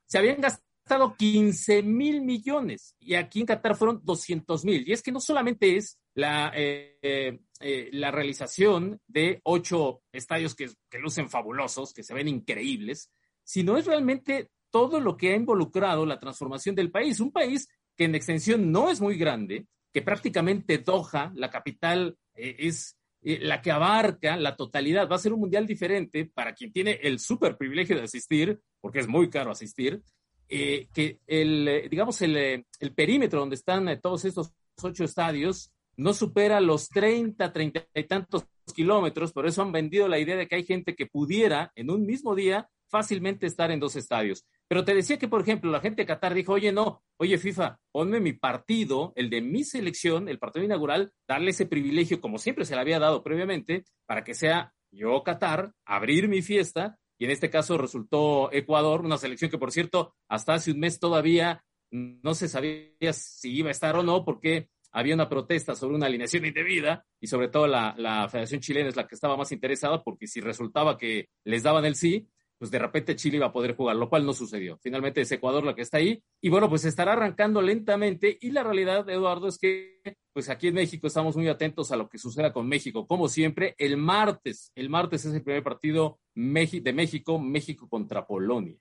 se 0.07 0.19
habían 0.19 0.41
gastado 0.41 1.15
15 1.19 1.83
mil 1.83 2.23
millones 2.23 2.97
y 2.99 3.15
aquí 3.15 3.41
en 3.41 3.47
Qatar 3.47 3.77
fueron 3.77 4.01
200 4.03 4.65
mil. 4.65 4.89
Y 4.89 4.93
es 4.93 5.03
que 5.03 5.13
no 5.13 5.21
solamente 5.21 5.77
es 5.77 5.99
la, 6.15 6.51
eh, 6.55 7.41
eh, 7.67 7.89
la 7.93 8.11
realización 8.11 9.01
de 9.07 9.41
ocho 9.43 10.03
estadios 10.13 10.55
que, 10.55 10.69
lucen 11.01 11.31
fabulosos, 11.31 11.95
que 11.95 12.03
se 12.03 12.13
ven 12.13 12.29
increíbles, 12.29 13.11
sino 13.43 13.79
es 13.79 13.87
realmente 13.87 14.51
todo 14.69 15.01
lo 15.01 15.17
que 15.17 15.33
ha 15.33 15.37
involucrado 15.37 16.05
la 16.05 16.21
transformación 16.21 16.75
del 16.75 16.91
país. 16.91 17.21
Un 17.21 17.33
país 17.33 17.67
que 17.97 18.05
en 18.05 18.15
extensión 18.15 18.71
no 18.71 18.91
es 18.91 19.01
muy 19.01 19.17
grande, 19.17 19.67
que 19.95 20.03
prácticamente 20.03 20.77
Doha, 20.77 21.33
la 21.37 21.51
capital, 21.51 22.19
eh, 22.35 22.55
es 22.59 22.99
eh, 23.23 23.39
la 23.41 23.63
que 23.63 23.71
abarca 23.71 24.37
la 24.37 24.57
totalidad. 24.57 25.09
Va 25.09 25.17
a 25.17 25.21
ser 25.21 25.33
un 25.33 25.41
mundial 25.41 25.67
diferente 25.67 26.27
para 26.27 26.53
quien 26.53 26.71
tiene 26.71 27.01
el 27.03 27.19
súper 27.19 27.57
privilegio 27.57 27.97
de 27.97 28.03
asistir, 28.03 28.61
porque 28.79 28.99
es 28.99 29.09
muy 29.09 29.31
caro 29.31 29.51
asistir, 29.51 30.03
eh, 30.51 30.89
que 30.93 31.19
el, 31.27 31.89
digamos, 31.91 32.21
el, 32.21 32.37
el 32.79 32.95
perímetro 32.95 33.41
donde 33.41 33.57
están 33.57 33.99
todos 34.03 34.27
estos 34.27 34.53
ocho 34.83 35.05
estadios 35.05 35.71
no 35.97 36.15
supera 36.15 36.61
los 36.61 36.89
30, 36.89 37.53
30 37.53 37.87
y 37.95 38.05
tantos 38.05 38.47
kilómetros, 38.75 39.33
por 39.33 39.47
eso 39.47 39.63
han 39.63 39.73
vendido 39.73 40.09
la 40.09 40.19
idea 40.19 40.37
de 40.37 40.49
que 40.49 40.57
hay 40.57 40.65
gente 40.65 40.95
que 40.95 41.07
pudiera 41.07 41.73
en 41.75 41.91
un 41.91 42.07
mismo 42.07 42.35
día 42.35 42.69
fácilmente 42.89 43.47
estar 43.47 43.71
en 43.71 43.81
dos 43.81 43.97
estadios. 43.97 44.45
Pero 44.69 44.85
te 44.85 44.95
decía 44.95 45.19
que, 45.19 45.29
por 45.29 45.41
ejemplo, 45.41 45.71
la 45.71 45.81
gente 45.81 46.03
de 46.03 46.07
Qatar 46.07 46.33
dijo, 46.33 46.53
oye, 46.53 46.73
no, 46.73 47.03
oye, 47.17 47.39
FIFA, 47.39 47.79
ponme 47.93 48.21
mi 48.21 48.33
partido, 48.33 49.13
el 49.17 49.31
de 49.31 49.43
mi 49.43 49.65
selección, 49.65 50.29
el 50.29 50.39
partido 50.39 50.65
inaugural, 50.65 51.13
darle 51.29 51.51
ese 51.51 51.67
privilegio, 51.67 52.21
como 52.21 52.39
siempre 52.39 52.65
se 52.65 52.75
le 52.75 52.81
había 52.81 52.99
dado 52.99 53.23
previamente, 53.23 53.85
para 54.07 54.25
que 54.25 54.35
sea 54.35 54.73
yo, 54.93 55.23
Qatar, 55.25 55.73
abrir 55.85 56.29
mi 56.29 56.41
fiesta, 56.41 56.99
y 57.19 57.25
en 57.25 57.33
este 57.33 57.51
caso 57.51 57.79
resultó 57.79 58.53
Ecuador, 58.53 59.01
una 59.01 59.19
selección 59.19 59.51
que, 59.51 59.59
por 59.59 59.73
cierto, 59.73 60.15
hasta 60.29 60.55
hace 60.55 60.71
un 60.71 60.81
mes 60.81 60.99
todavía 60.99 61.65
no 61.91 62.35
se 62.35 62.49
sabía 62.49 63.13
si 63.13 63.57
iba 63.57 63.69
a 63.69 63.73
estar 63.73 63.97
o 63.97 64.03
no, 64.03 64.25
porque 64.25 64.69
había 64.95 65.15
una 65.15 65.29
protesta 65.29 65.75
sobre 65.75 65.97
una 65.97 66.07
alineación 66.07 66.47
indebida 66.47 67.05
y 67.21 67.27
sobre 67.27 67.49
todo 67.49 67.67
la, 67.67 67.95
la 67.99 68.29
Federación 68.29 68.61
Chilena 68.61 68.89
es 68.89 68.97
la 68.97 69.07
que 69.07 69.17
estaba 69.17 69.37
más 69.37 69.51
interesada 69.53 70.03
porque 70.03 70.27
si 70.27 70.41
resultaba 70.41 70.97
que 70.97 71.29
les 71.45 71.65
daban 71.65 71.85
el 71.85 71.97
sí, 71.97 72.29
pues 72.59 72.71
de 72.71 72.79
repente 72.79 73.17
Chile 73.17 73.39
iba 73.39 73.47
a 73.47 73.53
poder 73.53 73.75
jugar, 73.75 73.97
lo 73.97 74.09
cual 74.09 74.25
no 74.25 74.33
sucedió. 74.33 74.79
Finalmente 74.79 75.21
es 75.21 75.33
Ecuador 75.33 75.65
la 75.65 75.75
que 75.75 75.83
está 75.83 75.99
ahí 75.99 76.23
y 76.41 76.49
bueno, 76.49 76.69
pues 76.69 76.85
estará 76.85 77.15
arrancando 77.15 77.61
lentamente 77.61 78.39
y 78.41 78.53
la 78.53 78.63
realidad, 78.63 79.09
Eduardo, 79.11 79.49
es 79.49 79.59
que 79.59 80.01
pues 80.33 80.49
aquí 80.49 80.69
en 80.69 80.75
México 80.75 81.09
estamos 81.09 81.37
muy 81.37 81.49
atentos 81.49 81.91
a 81.91 81.97
lo 81.97 82.09
que 82.09 82.19
suceda 82.19 82.53
con 82.53 82.69
México, 82.69 83.07
como 83.07 83.29
siempre, 83.29 83.75
el 83.79 83.97
martes, 83.97 84.71
el 84.77 84.91
martes 84.91 85.25
es 85.25 85.35
el 85.35 85.43
primer 85.43 85.65
partido 85.65 86.21
de 86.35 86.93
México, 86.93 87.39
México 87.41 87.89
contra 87.89 88.27
Polonia. 88.27 88.77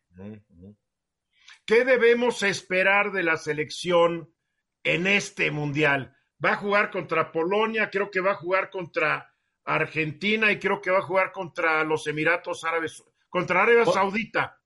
¿Qué 1.66 1.86
debemos 1.86 2.44
esperar 2.44 3.12
de 3.12 3.24
la 3.24 3.38
selección 3.38 4.30
en 4.84 5.08
este 5.08 5.52
mundial? 5.52 6.16
Va 6.44 6.54
a 6.54 6.58
jugar 6.58 6.92
contra 6.92 7.32
Polonia, 7.32 7.90
creo 7.90 8.12
que 8.12 8.20
va 8.20 8.32
a 8.32 8.36
jugar 8.36 8.70
contra 8.70 9.34
Argentina 9.66 10.52
y 10.52 10.60
creo 10.60 10.82
que 10.82 10.92
va 10.92 11.00
a 11.00 11.04
jugar 11.04 11.32
contra 11.32 11.84
los 11.84 12.06
Emiratos 12.08 12.64
Árabes, 12.64 13.04
contra 13.30 13.64
Arabia 13.64 13.86
Saudita. 13.86 14.60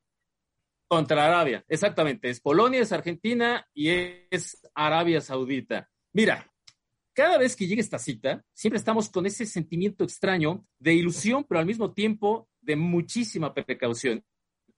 Contra 0.87 1.25
Arabia, 1.25 1.63
exactamente. 1.67 2.29
Es 2.29 2.39
Polonia, 2.39 2.81
es 2.81 2.91
Argentina 2.91 3.67
y 3.73 3.89
es 4.31 4.57
Arabia 4.73 5.21
Saudita. 5.21 5.89
Mira, 6.13 6.49
cada 7.13 7.37
vez 7.37 7.55
que 7.55 7.67
llega 7.67 7.81
esta 7.81 7.99
cita, 7.99 8.43
siempre 8.53 8.77
estamos 8.77 9.09
con 9.09 9.25
ese 9.25 9.45
sentimiento 9.45 10.03
extraño 10.03 10.65
de 10.79 10.93
ilusión, 10.93 11.43
pero 11.43 11.59
al 11.59 11.65
mismo 11.65 11.91
tiempo 11.93 12.47
de 12.61 12.75
muchísima 12.75 13.53
precaución. 13.53 14.23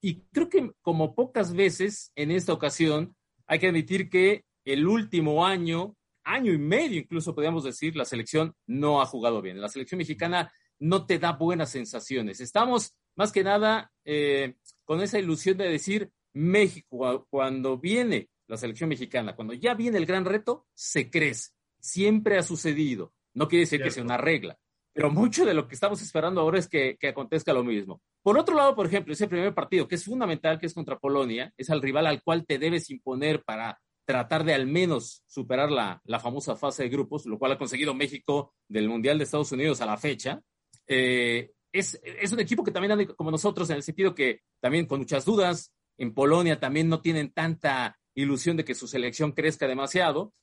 Y 0.02 0.22
creo 0.32 0.50
que 0.50 0.72
como 0.82 1.16
pocas 1.16 1.54
veces 1.54 2.12
en 2.16 2.32
esta 2.32 2.54
ocasión, 2.54 3.16
hay 3.46 3.60
que 3.60 3.68
admitir 3.68 4.10
que 4.10 4.46
el 4.66 4.88
último 4.88 5.46
año, 5.46 5.96
año 6.24 6.54
y 6.54 6.58
medio 6.58 7.00
incluso 7.00 7.34
podríamos 7.34 7.64
decir, 7.64 7.96
la 7.96 8.06
selección 8.06 8.56
no 8.68 9.02
ha 9.02 9.06
jugado 9.06 9.42
bien. 9.42 9.62
La 9.62 9.70
selección 9.70 9.98
mexicana 9.98 10.52
no 10.80 11.06
te 11.06 11.20
da 11.20 11.34
buenas 11.34 11.72
sensaciones. 11.72 12.40
Estamos 12.40 12.96
más 13.16 13.32
que 13.32 13.44
nada 13.44 13.92
eh, 14.06 14.56
con 14.86 15.02
esa 15.02 15.20
ilusión 15.20 15.58
de 15.58 15.70
decir 15.70 16.12
México, 16.34 17.28
cuando 17.30 17.78
viene 17.78 18.30
la 18.48 18.58
selección 18.58 18.90
mexicana, 18.90 19.36
cuando 19.36 19.54
ya 19.54 19.74
viene 19.74 19.98
el 19.98 20.06
gran 20.06 20.26
reto, 20.26 20.68
se 20.74 21.10
crece. 21.10 21.52
Siempre 21.80 22.38
ha 22.38 22.44
sucedido. 22.44 23.14
No 23.34 23.48
quiere 23.48 23.62
decir 23.62 23.82
que 23.82 23.92
sea 23.92 24.04
una 24.04 24.18
regla, 24.18 24.58
pero 24.94 25.12
mucho 25.12 25.46
de 25.46 25.54
lo 25.54 25.68
que 25.68 25.76
estamos 25.76 26.02
esperando 26.02 26.42
ahora 26.42 26.60
es 26.60 26.68
que, 26.68 26.98
que, 27.00 27.10
acontezca 27.10 27.54
lo 27.54 27.64
mismo. 27.64 28.02
Por 28.22 28.38
otro 28.38 28.56
lado, 28.56 28.76
por 28.76 28.88
ejemplo, 28.88 29.14
ese 29.14 29.28
primer 29.28 29.54
partido 29.54 29.88
que 29.88 29.96
es 29.96 30.04
fundamental, 30.04 30.60
que 30.60 30.66
es 30.66 30.74
contra 30.74 30.98
Polonia, 31.00 31.54
es 31.56 31.70
al 31.70 31.82
rival 31.82 32.08
al 32.08 32.24
cual 32.24 32.46
te 32.46 32.58
debes 32.58 32.90
imponer 32.90 33.44
para 33.44 33.80
tratar 34.10 34.44
de 34.44 34.56
al 34.56 34.66
menos 34.66 35.22
superar 35.28 35.70
la, 35.70 36.02
la 36.04 36.20
famosa 36.20 36.56
fase 36.56 36.82
de 36.82 36.90
grupos, 36.90 37.28
lo 37.28 37.38
cual 37.38 37.52
ha 37.52 37.58
conseguido 37.60 37.94
México 37.94 38.56
del 38.68 38.90
Mundial 38.90 39.20
de 39.20 39.24
Estados 39.24 39.52
Unidos 39.52 39.82
a 39.82 39.86
la 39.86 39.98
fecha. 39.98 40.42
Eh, 40.88 41.52
es, 41.72 42.02
es, 42.04 42.32
un 42.32 42.40
equipo 42.40 42.64
que 42.64 42.72
también 42.72 42.92
anda 42.92 43.06
como 43.14 43.30
nosotros 43.30 43.70
en 43.70 43.76
el 43.76 43.84
sentido 43.84 44.16
que 44.16 44.42
también 44.60 44.88
con 44.88 44.98
muchas 44.98 45.26
dudas, 45.26 45.76
en 46.00 46.16
Polonia 46.16 46.60
también 46.60 46.90
no 46.90 47.02
tienen 47.02 47.32
tanta 47.32 48.00
ilusión 48.16 48.58
de 48.58 48.66
que 48.66 48.74
su 48.74 48.88
selección 48.88 49.32
crezca 49.32 49.68
demasiado, 49.68 50.34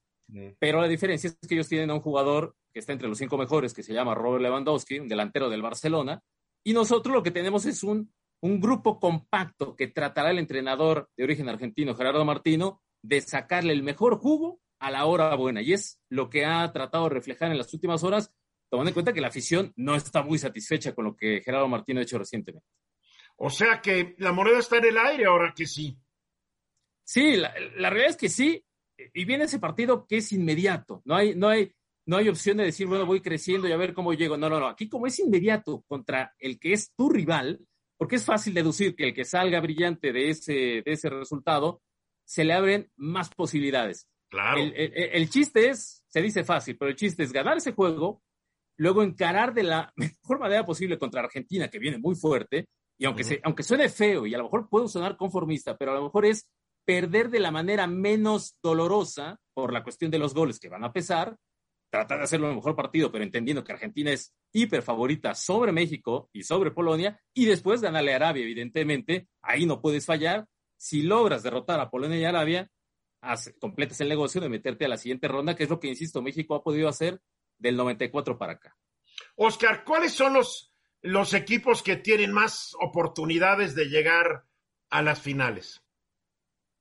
pero 0.60 0.80
la 0.80 0.86
diferencia 0.86 1.26
es 1.26 1.36
que 1.48 1.56
ellos 1.56 1.68
tienen 1.68 1.90
a 1.90 1.94
un 1.94 2.00
jugador 2.00 2.54
que 2.72 2.78
está 2.78 2.92
entre 2.92 3.08
los 3.08 3.18
cinco 3.18 3.36
mejores, 3.36 3.74
que 3.74 3.82
se 3.82 3.92
llama 3.92 4.14
Robert 4.14 4.42
Lewandowski, 4.44 5.00
un 5.00 5.08
delantero 5.08 5.50
del 5.50 5.62
Barcelona, 5.62 6.22
y 6.64 6.72
nosotros 6.72 7.12
lo 7.12 7.24
que 7.24 7.32
tenemos 7.32 7.66
es 7.66 7.82
un, 7.82 8.12
un 8.42 8.60
grupo 8.60 9.00
compacto 9.00 9.74
que 9.74 9.88
tratará 9.88 10.30
el 10.30 10.38
entrenador 10.38 11.08
de 11.16 11.24
origen 11.24 11.48
argentino, 11.48 11.96
Gerardo 11.96 12.24
Martino, 12.24 12.80
de 13.06 13.20
sacarle 13.20 13.72
el 13.72 13.82
mejor 13.82 14.18
jugo 14.18 14.60
a 14.78 14.90
la 14.90 15.06
hora 15.06 15.34
buena, 15.36 15.62
y 15.62 15.72
es 15.72 16.00
lo 16.10 16.28
que 16.28 16.44
ha 16.44 16.70
tratado 16.72 17.04
de 17.04 17.10
reflejar 17.10 17.50
en 17.50 17.58
las 17.58 17.72
últimas 17.72 18.02
horas, 18.04 18.32
tomando 18.68 18.90
en 18.90 18.94
cuenta 18.94 19.12
que 19.12 19.20
la 19.20 19.28
afición 19.28 19.72
no 19.76 19.94
está 19.94 20.22
muy 20.22 20.38
satisfecha 20.38 20.94
con 20.94 21.06
lo 21.06 21.16
que 21.16 21.40
Gerardo 21.42 21.68
Martino 21.68 22.00
ha 22.00 22.02
hecho 22.02 22.18
recientemente. 22.18 22.66
O 23.36 23.50
sea 23.50 23.80
que 23.80 24.14
la 24.18 24.32
moneda 24.32 24.58
está 24.58 24.78
en 24.78 24.86
el 24.86 24.98
aire 24.98 25.26
ahora 25.26 25.54
que 25.54 25.66
sí. 25.66 25.98
Sí, 27.04 27.36
la, 27.36 27.54
la, 27.76 27.90
realidad 27.90 28.10
es 28.10 28.16
que 28.16 28.28
sí, 28.28 28.64
y 29.14 29.24
viene 29.24 29.44
ese 29.44 29.58
partido 29.58 30.06
que 30.06 30.16
es 30.16 30.32
inmediato, 30.32 31.02
no 31.04 31.14
hay, 31.14 31.34
no 31.34 31.48
hay, 31.48 31.72
no 32.06 32.16
hay 32.16 32.28
opción 32.28 32.56
de 32.56 32.64
decir, 32.64 32.86
bueno, 32.86 33.06
voy 33.06 33.20
creciendo 33.20 33.68
y 33.68 33.72
a 33.72 33.76
ver 33.76 33.94
cómo 33.94 34.14
llego. 34.14 34.36
No, 34.36 34.48
no, 34.48 34.58
no, 34.58 34.68
aquí 34.68 34.88
como 34.88 35.06
es 35.06 35.18
inmediato 35.18 35.84
contra 35.86 36.34
el 36.38 36.58
que 36.58 36.72
es 36.72 36.92
tu 36.94 37.10
rival, 37.10 37.60
porque 37.96 38.16
es 38.16 38.24
fácil 38.24 38.54
deducir 38.54 38.94
que 38.94 39.04
el 39.04 39.14
que 39.14 39.24
salga 39.24 39.60
brillante 39.60 40.12
de 40.12 40.30
ese, 40.30 40.52
de 40.52 40.92
ese 40.92 41.10
resultado, 41.10 41.82
se 42.26 42.44
le 42.44 42.52
abren 42.52 42.90
más 42.96 43.30
posibilidades. 43.30 44.08
Claro. 44.28 44.60
El, 44.60 44.74
el, 44.74 44.92
el 44.94 45.30
chiste 45.30 45.70
es, 45.70 46.04
se 46.08 46.20
dice 46.20 46.44
fácil, 46.44 46.76
pero 46.76 46.90
el 46.90 46.96
chiste 46.96 47.22
es 47.22 47.32
ganar 47.32 47.56
ese 47.56 47.72
juego, 47.72 48.22
luego 48.76 49.02
encarar 49.02 49.54
de 49.54 49.62
la 49.62 49.92
mejor 49.96 50.38
manera 50.38 50.66
posible 50.66 50.98
contra 50.98 51.22
Argentina, 51.22 51.68
que 51.68 51.78
viene 51.78 51.98
muy 51.98 52.14
fuerte, 52.14 52.66
y 52.98 53.04
aunque, 53.04 53.22
uh 53.22 53.26
-huh. 53.26 53.28
se, 53.28 53.40
aunque 53.44 53.62
suene 53.62 53.88
feo 53.88 54.26
y 54.26 54.34
a 54.34 54.38
lo 54.38 54.44
mejor 54.44 54.68
puedo 54.68 54.88
sonar 54.88 55.16
conformista, 55.16 55.76
pero 55.76 55.92
a 55.92 55.94
lo 55.94 56.04
mejor 56.04 56.26
es 56.26 56.48
perder 56.84 57.30
de 57.30 57.40
la 57.40 57.50
manera 57.50 57.86
menos 57.86 58.56
dolorosa 58.62 59.38
por 59.54 59.72
la 59.72 59.82
cuestión 59.82 60.10
de 60.10 60.18
los 60.18 60.34
goles 60.34 60.58
que 60.58 60.68
van 60.68 60.84
a 60.84 60.92
pesar, 60.92 61.36
tratar 61.90 62.18
de 62.18 62.24
hacerlo 62.24 62.46
en 62.46 62.52
el 62.52 62.56
mejor 62.56 62.76
partido, 62.76 63.10
pero 63.10 63.24
entendiendo 63.24 63.64
que 63.64 63.72
Argentina 63.72 64.10
es 64.12 64.34
hiper 64.52 64.82
favorita 64.82 65.34
sobre 65.34 65.72
México 65.72 66.30
y 66.32 66.42
sobre 66.42 66.70
Polonia, 66.70 67.20
y 67.34 67.44
después 67.46 67.80
ganarle 67.80 68.12
a 68.12 68.16
Arabia, 68.16 68.42
evidentemente, 68.42 69.28
ahí 69.42 69.66
no 69.66 69.80
puedes 69.80 70.06
fallar. 70.06 70.46
Si 70.76 71.02
logras 71.02 71.42
derrotar 71.42 71.80
a 71.80 71.90
Polonia 71.90 72.18
y 72.18 72.24
Arabia, 72.24 72.70
completas 73.60 74.00
el 74.00 74.08
negocio 74.08 74.40
de 74.40 74.48
meterte 74.48 74.84
a 74.84 74.88
la 74.88 74.98
siguiente 74.98 75.28
ronda, 75.28 75.56
que 75.56 75.64
es 75.64 75.70
lo 75.70 75.80
que, 75.80 75.88
insisto, 75.88 76.22
México 76.22 76.54
ha 76.54 76.62
podido 76.62 76.88
hacer 76.88 77.20
del 77.58 77.76
94 77.76 78.38
para 78.38 78.52
acá. 78.54 78.76
Oscar, 79.36 79.84
¿cuáles 79.84 80.12
son 80.12 80.34
los, 80.34 80.72
los 81.02 81.34
equipos 81.34 81.82
que 81.82 81.96
tienen 81.96 82.32
más 82.32 82.74
oportunidades 82.80 83.74
de 83.74 83.86
llegar 83.86 84.44
a 84.90 85.02
las 85.02 85.20
finales? 85.20 85.82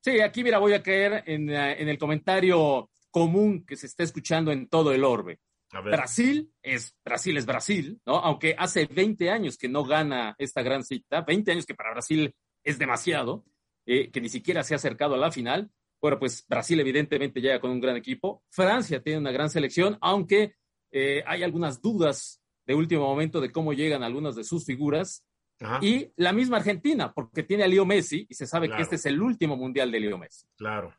Sí, 0.02 0.20
aquí 0.22 0.44
mira, 0.44 0.60
voy 0.60 0.74
a 0.74 0.84
caer 0.84 1.24
en, 1.26 1.50
en 1.50 1.90
el 1.90 1.98
comentario 1.98 2.92
común 3.10 3.66
que 3.66 3.76
se 3.76 3.88
está 3.88 4.04
escuchando 4.04 4.52
en 4.52 4.68
todo 4.68 4.92
el 4.92 5.04
orbe. 5.04 5.40
Brasil 5.84 6.52
es 6.62 6.96
Brasil 7.04 7.38
es 7.38 7.46
Brasil, 7.46 8.00
¿no? 8.06 8.18
Aunque 8.18 8.56
hace 8.58 8.86
20 8.86 9.30
años 9.30 9.58
que 9.58 9.68
no 9.68 9.84
gana 9.84 10.36
esta 10.38 10.62
gran 10.62 10.84
cita, 10.84 11.22
20 11.22 11.52
años 11.52 11.66
que 11.66 11.76
para 11.76 11.92
Brasil 11.92 12.34
es 12.64 12.78
demasiado, 12.78 13.44
eh, 13.86 14.12
que 14.12 14.22
ni 14.22 14.30
siquiera 14.30 14.64
se 14.64 14.74
ha 14.74 14.78
acercado 14.78 15.16
a 15.16 15.18
la 15.18 15.32
final. 15.32 15.72
Bueno, 16.02 16.20
pues 16.20 16.46
Brasil 16.48 16.80
evidentemente 16.80 17.42
llega 17.42 17.60
con 17.60 17.72
un 17.72 17.80
gran 17.80 17.96
equipo. 17.96 18.44
Francia 18.50 19.02
tiene 19.02 19.20
una 19.20 19.32
gran 19.32 19.50
selección, 19.50 19.98
aunque 20.02 20.56
eh, 20.92 21.24
hay 21.26 21.44
algunas 21.44 21.82
dudas 21.82 22.42
de 22.66 22.76
último 22.76 23.06
momento 23.08 23.42
de 23.42 23.52
cómo 23.52 23.74
llegan 23.74 24.04
algunas 24.04 24.36
de 24.36 24.44
sus 24.44 24.66
figuras. 24.66 25.26
Ajá. 25.60 25.80
Y 25.82 26.12
la 26.18 26.34
misma 26.34 26.58
Argentina, 26.58 27.14
porque 27.14 27.44
tiene 27.44 27.64
a 27.64 27.68
Leo 27.68 27.86
Messi 27.86 28.26
y 28.30 28.34
se 28.34 28.46
sabe 28.46 28.68
claro. 28.68 28.78
que 28.78 28.84
este 28.84 28.96
es 28.98 29.06
el 29.06 29.22
último 29.22 29.56
mundial 29.56 29.92
de 29.92 30.00
Leo 30.00 30.18
Messi. 30.18 30.48
Claro. 30.58 30.94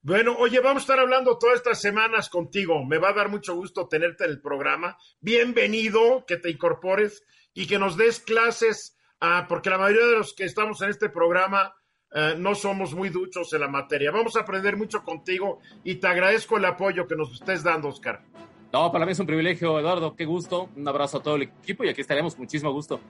Bueno, 0.00 0.36
oye, 0.38 0.60
vamos 0.60 0.82
a 0.82 0.84
estar 0.84 1.00
hablando 1.00 1.38
todas 1.38 1.56
estas 1.56 1.80
semanas 1.80 2.28
contigo. 2.28 2.84
Me 2.84 2.98
va 2.98 3.10
a 3.10 3.14
dar 3.14 3.28
mucho 3.28 3.54
gusto 3.54 3.88
tenerte 3.88 4.24
en 4.24 4.30
el 4.30 4.40
programa. 4.40 4.96
Bienvenido, 5.20 6.24
que 6.26 6.36
te 6.36 6.50
incorpores 6.50 7.24
y 7.52 7.66
que 7.66 7.78
nos 7.78 7.96
des 7.96 8.20
clases, 8.20 8.96
uh, 9.20 9.46
porque 9.48 9.70
la 9.70 9.78
mayoría 9.78 10.06
de 10.06 10.16
los 10.16 10.34
que 10.34 10.44
estamos 10.44 10.80
en 10.82 10.90
este 10.90 11.08
programa 11.08 11.74
uh, 12.12 12.38
no 12.38 12.54
somos 12.54 12.94
muy 12.94 13.08
duchos 13.08 13.52
en 13.52 13.60
la 13.60 13.68
materia. 13.68 14.10
Vamos 14.10 14.36
a 14.36 14.40
aprender 14.40 14.76
mucho 14.76 15.02
contigo 15.02 15.60
y 15.84 15.96
te 15.96 16.06
agradezco 16.06 16.56
el 16.56 16.64
apoyo 16.64 17.06
que 17.06 17.16
nos 17.16 17.32
estés 17.32 17.62
dando, 17.62 17.88
Oscar. 17.88 18.22
No, 18.72 18.92
para 18.92 19.06
mí 19.06 19.12
es 19.12 19.18
un 19.18 19.26
privilegio, 19.26 19.78
Eduardo. 19.78 20.14
Qué 20.14 20.24
gusto. 20.24 20.68
Un 20.76 20.86
abrazo 20.86 21.18
a 21.18 21.22
todo 21.22 21.36
el 21.36 21.42
equipo 21.42 21.84
y 21.84 21.88
aquí 21.88 22.02
estaremos. 22.02 22.38
Muchísimo 22.38 22.70
gusto. 22.72 23.00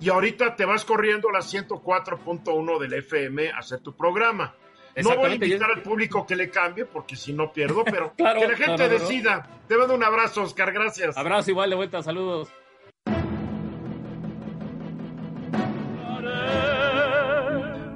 Y 0.00 0.08
ahorita 0.08 0.56
te 0.56 0.64
vas 0.64 0.84
corriendo 0.84 1.28
a 1.28 1.32
la 1.32 1.40
104.1 1.40 2.78
del 2.78 2.92
FM 2.94 3.50
a 3.50 3.58
hacer 3.58 3.80
tu 3.80 3.94
programa. 3.94 4.54
No 4.96 5.16
voy 5.16 5.30
a 5.30 5.34
invitar 5.34 5.70
al 5.70 5.82
público 5.82 6.26
que 6.26 6.36
le 6.36 6.50
cambie, 6.50 6.84
porque 6.84 7.16
si 7.16 7.32
no 7.32 7.52
pierdo, 7.52 7.84
pero 7.90 8.12
claro, 8.14 8.40
que 8.40 8.48
la 8.48 8.56
gente 8.56 8.88
decida. 8.88 9.46
Te 9.68 9.76
mando 9.76 9.94
un 9.94 10.04
abrazo, 10.04 10.42
Oscar. 10.42 10.72
Gracias. 10.72 11.16
Abrazo 11.16 11.50
igual 11.50 11.70
de 11.70 11.76
vuelta. 11.76 12.02
Saludos. 12.02 12.48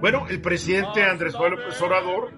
Bueno, 0.05 0.27
el 0.29 0.43
presidente 0.43 1.03
Andrés 1.03 1.33
Manuel 1.33 1.53
López 1.53 1.81
Obrador 1.81 2.35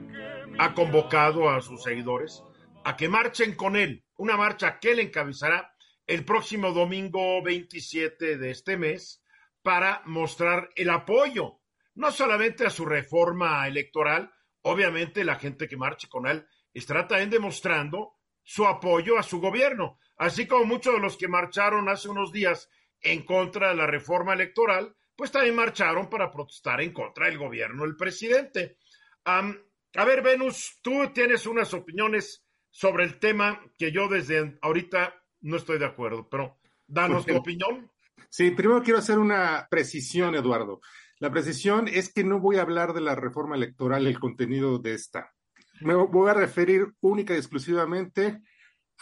ha 0.56 0.72
convocado 0.72 1.50
a 1.50 1.60
sus 1.60 1.82
seguidores 1.82 2.44
a 2.84 2.96
que 2.96 3.08
marchen 3.08 3.56
con 3.56 3.74
él. 3.74 4.04
Una 4.18 4.36
marcha 4.36 4.78
que 4.78 4.92
él 4.92 5.00
encabezará 5.00 5.74
el 6.06 6.24
próximo 6.24 6.70
domingo 6.70 7.42
27 7.42 8.38
de 8.38 8.50
este 8.52 8.76
mes 8.76 9.20
para 9.62 10.00
mostrar 10.04 10.70
el 10.76 10.90
apoyo, 10.90 11.58
no 11.96 12.12
solamente 12.12 12.64
a 12.64 12.70
su 12.70 12.84
reforma 12.84 13.66
electoral, 13.66 14.32
obviamente 14.62 15.24
la 15.24 15.34
gente 15.34 15.66
que 15.66 15.76
marche 15.76 16.06
con 16.08 16.28
él 16.28 16.46
estará 16.72 17.08
también 17.08 17.30
demostrando 17.30 18.14
su 18.44 18.64
apoyo 18.64 19.18
a 19.18 19.24
su 19.24 19.40
gobierno, 19.40 19.98
así 20.18 20.46
como 20.46 20.66
muchos 20.66 20.94
de 20.94 21.00
los 21.00 21.16
que 21.16 21.26
marcharon 21.26 21.88
hace 21.88 22.08
unos 22.08 22.30
días 22.30 22.70
en 23.00 23.24
contra 23.24 23.70
de 23.70 23.74
la 23.74 23.88
reforma 23.88 24.34
electoral, 24.34 24.94
pues 25.16 25.32
también 25.32 25.54
marcharon 25.54 26.08
para 26.08 26.30
protestar 26.30 26.80
en 26.80 26.92
contra 26.92 27.26
del 27.26 27.38
gobierno 27.38 27.82
del 27.84 27.96
presidente. 27.96 28.78
Um, 29.26 29.56
a 29.94 30.04
ver, 30.04 30.22
Venus, 30.22 30.78
tú 30.82 31.10
tienes 31.14 31.46
unas 31.46 31.72
opiniones 31.72 32.44
sobre 32.70 33.04
el 33.04 33.18
tema 33.18 33.60
que 33.78 33.90
yo 33.90 34.08
desde 34.08 34.58
ahorita 34.60 35.14
no 35.40 35.56
estoy 35.56 35.78
de 35.78 35.86
acuerdo, 35.86 36.28
pero 36.28 36.58
danos 36.86 37.24
tu 37.24 37.34
opinión. 37.34 37.90
Sí, 38.28 38.50
primero 38.50 38.82
quiero 38.82 38.98
hacer 38.98 39.18
una 39.18 39.66
precisión, 39.70 40.34
Eduardo. 40.34 40.80
La 41.18 41.30
precisión 41.30 41.88
es 41.88 42.12
que 42.12 42.24
no 42.24 42.40
voy 42.40 42.56
a 42.56 42.62
hablar 42.62 42.92
de 42.92 43.00
la 43.00 43.14
reforma 43.14 43.56
electoral, 43.56 44.06
el 44.06 44.18
contenido 44.18 44.78
de 44.78 44.92
esta. 44.92 45.32
Me 45.80 45.94
voy 45.94 46.28
a 46.28 46.34
referir 46.34 46.88
única 47.00 47.34
y 47.34 47.38
exclusivamente 47.38 48.42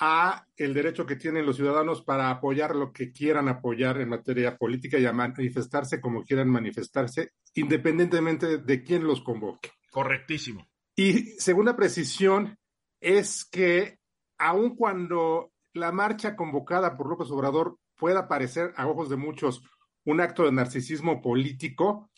a 0.00 0.46
el 0.56 0.74
derecho 0.74 1.06
que 1.06 1.16
tienen 1.16 1.46
los 1.46 1.56
ciudadanos 1.56 2.02
para 2.02 2.30
apoyar 2.30 2.74
lo 2.74 2.92
que 2.92 3.12
quieran 3.12 3.48
apoyar 3.48 4.00
en 4.00 4.08
materia 4.08 4.56
política 4.56 4.98
y 4.98 5.06
a 5.06 5.12
manifestarse 5.12 6.00
como 6.00 6.24
quieran 6.24 6.48
manifestarse, 6.48 7.32
independientemente 7.54 8.58
de 8.58 8.82
quién 8.82 9.04
los 9.04 9.22
convoque. 9.22 9.70
Correctísimo. 9.90 10.66
Y 10.96 11.38
segunda 11.38 11.76
precisión 11.76 12.58
es 13.00 13.44
que 13.44 13.98
aun 14.38 14.76
cuando 14.76 15.52
la 15.72 15.92
marcha 15.92 16.36
convocada 16.36 16.96
por 16.96 17.08
López 17.08 17.30
Obrador 17.30 17.78
pueda 17.96 18.28
parecer 18.28 18.72
a 18.76 18.86
ojos 18.86 19.08
de 19.08 19.16
muchos 19.16 19.62
un 20.04 20.20
acto 20.20 20.44
de 20.44 20.52
narcisismo 20.52 21.22
político, 21.22 22.10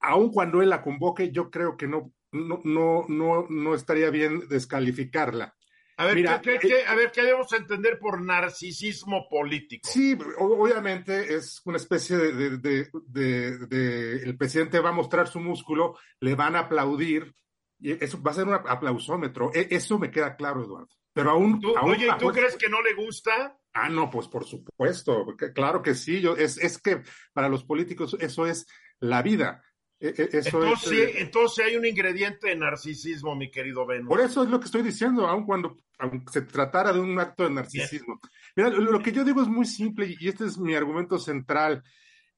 aun 0.00 0.30
cuando 0.30 0.62
él 0.62 0.70
la 0.70 0.82
convoque, 0.82 1.32
yo 1.32 1.50
creo 1.50 1.76
que 1.76 1.88
no, 1.88 2.12
no, 2.32 2.60
no, 2.64 3.04
no, 3.08 3.46
no 3.48 3.74
estaría 3.74 4.10
bien 4.10 4.48
descalificarla. 4.48 5.55
A 5.98 6.04
ver, 6.04 6.16
Mira, 6.16 6.40
¿qué, 6.42 6.58
qué, 6.58 6.68
qué, 6.68 6.86
a 6.86 6.94
ver, 6.94 7.10
¿qué 7.10 7.22
debemos 7.22 7.50
entender 7.52 7.98
por 7.98 8.20
narcisismo 8.20 9.26
político? 9.30 9.88
Sí, 9.90 10.16
obviamente 10.38 11.34
es 11.34 11.62
una 11.64 11.78
especie 11.78 12.18
de, 12.18 12.58
de, 12.58 12.90
de, 13.06 13.58
de, 13.66 14.22
el 14.22 14.36
presidente 14.36 14.78
va 14.80 14.90
a 14.90 14.92
mostrar 14.92 15.26
su 15.26 15.40
músculo, 15.40 15.96
le 16.20 16.34
van 16.34 16.54
a 16.54 16.60
aplaudir 16.60 17.34
Y 17.78 17.92
eso 17.92 18.20
va 18.22 18.30
a 18.30 18.34
ser 18.34 18.46
un 18.46 18.54
aplausómetro. 18.54 19.50
E, 19.54 19.68
eso 19.70 19.98
me 19.98 20.10
queda 20.10 20.36
claro, 20.36 20.64
Eduardo. 20.64 20.88
Pero 21.12 21.30
aún. 21.30 21.62
oye, 21.82 22.08
¿y 22.08 22.18
tú 22.18 22.28
crees 22.28 22.56
que 22.56 22.68
no 22.68 22.82
le 22.82 22.92
gusta? 22.92 23.58
Ah, 23.72 23.88
no, 23.88 24.10
pues 24.10 24.28
por 24.28 24.44
supuesto. 24.44 25.26
Claro 25.54 25.80
que 25.80 25.94
sí. 25.94 26.20
Yo, 26.20 26.36
es, 26.36 26.58
es 26.58 26.78
que 26.78 27.02
para 27.32 27.48
los 27.48 27.64
políticos 27.64 28.16
eso 28.20 28.46
es 28.46 28.66
la 29.00 29.22
vida. 29.22 29.62
E, 29.98 30.08
e, 30.08 30.38
eso 30.38 30.62
entonces, 30.62 30.92
es, 30.92 30.98
eh, 30.98 31.14
entonces 31.18 31.64
hay 31.64 31.76
un 31.76 31.86
ingrediente 31.86 32.48
de 32.48 32.56
narcisismo, 32.56 33.34
mi 33.34 33.50
querido 33.50 33.86
Ben. 33.86 34.06
Por 34.06 34.20
eso 34.20 34.42
es 34.42 34.50
lo 34.50 34.60
que 34.60 34.66
estoy 34.66 34.82
diciendo, 34.82 35.26
aun 35.26 35.44
cuando 35.46 35.76
aunque 35.98 36.30
se 36.30 36.42
tratara 36.42 36.92
de 36.92 37.00
un 37.00 37.18
acto 37.18 37.44
de 37.44 37.50
narcisismo. 37.50 38.20
Mira, 38.54 38.70
lo, 38.70 39.00
que 39.00 39.12
yo 39.12 39.24
digo 39.24 39.40
es 39.40 39.48
muy 39.48 39.64
simple 39.64 40.14
y 40.18 40.28
este 40.28 40.44
es 40.44 40.58
mi 40.58 40.74
argumento 40.74 41.18
central. 41.18 41.82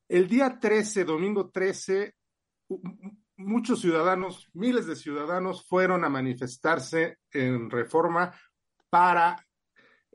El 0.09 0.29
día 0.29 0.59
13, 0.61 1.05
domingo 1.05 1.51
13, 1.51 2.15
muchos 3.37 3.81
ciudadanos, 3.81 4.49
miles 4.53 4.87
de 4.87 4.97
ciudadanos 4.97 5.67
fueron 5.67 6.05
a 6.05 6.09
manifestarse 6.09 7.19
en 7.33 7.69
reforma 7.69 8.33
para 8.89 9.45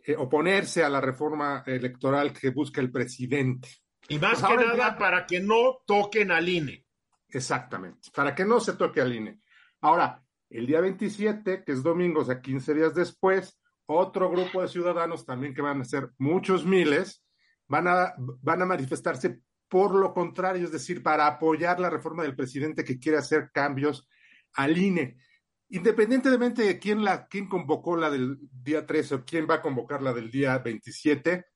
eh, 0.05 0.15
oponerse 0.15 0.83
a 0.83 0.89
la 0.89 1.01
reforma 1.01 1.63
electoral 1.65 2.33
que 2.33 2.49
busca 2.49 2.81
el 2.81 2.91
presidente. 2.91 3.69
Y 4.07 4.19
más 4.19 4.41
pues 4.41 4.51
que 4.51 4.65
nada 4.65 4.97
para 4.97 5.25
que 5.25 5.39
no 5.39 5.81
toquen 5.85 6.31
al 6.31 6.49
INE. 6.49 6.82
Exactamente, 7.33 8.09
para 8.15 8.35
que 8.35 8.45
no 8.45 8.59
se 8.59 8.73
toque 8.73 9.01
al 9.01 9.13
INE. 9.13 9.41
Ahora, 9.81 10.23
el 10.49 10.67
día 10.67 10.81
27, 10.81 11.63
que 11.65 11.71
es 11.71 11.81
domingo, 11.81 12.21
o 12.21 12.25
sea, 12.25 12.39
15 12.39 12.73
días 12.75 12.93
después, 12.93 13.59
otro 13.87 14.29
grupo 14.29 14.61
de 14.61 14.67
ciudadanos, 14.67 15.25
también 15.25 15.53
que 15.53 15.63
van 15.63 15.81
a 15.81 15.85
ser 15.85 16.11
muchos 16.19 16.65
miles, 16.65 17.25
van 17.67 17.87
a, 17.87 18.13
van 18.17 18.61
a 18.61 18.65
manifestarse 18.65 19.41
por 19.67 19.95
lo 19.95 20.13
contrario, 20.13 20.65
es 20.65 20.71
decir, 20.71 21.01
para 21.01 21.25
apoyar 21.25 21.79
la 21.79 21.89
reforma 21.89 22.21
del 22.21 22.35
presidente 22.35 22.83
que 22.83 22.99
quiere 22.99 23.17
hacer 23.17 23.49
cambios 23.51 24.07
al 24.53 24.77
INE. 24.77 25.17
Independientemente 25.69 26.61
de 26.61 26.77
quién, 26.77 27.03
la, 27.03 27.25
quién 27.25 27.49
convocó 27.49 27.97
la 27.97 28.11
del 28.11 28.37
día 28.51 28.85
13 28.85 29.15
o 29.15 29.25
quién 29.25 29.47
va 29.49 29.55
a 29.55 29.61
convocar 29.63 30.03
la 30.03 30.13
del 30.13 30.29
día 30.29 30.59
27, 30.59 31.47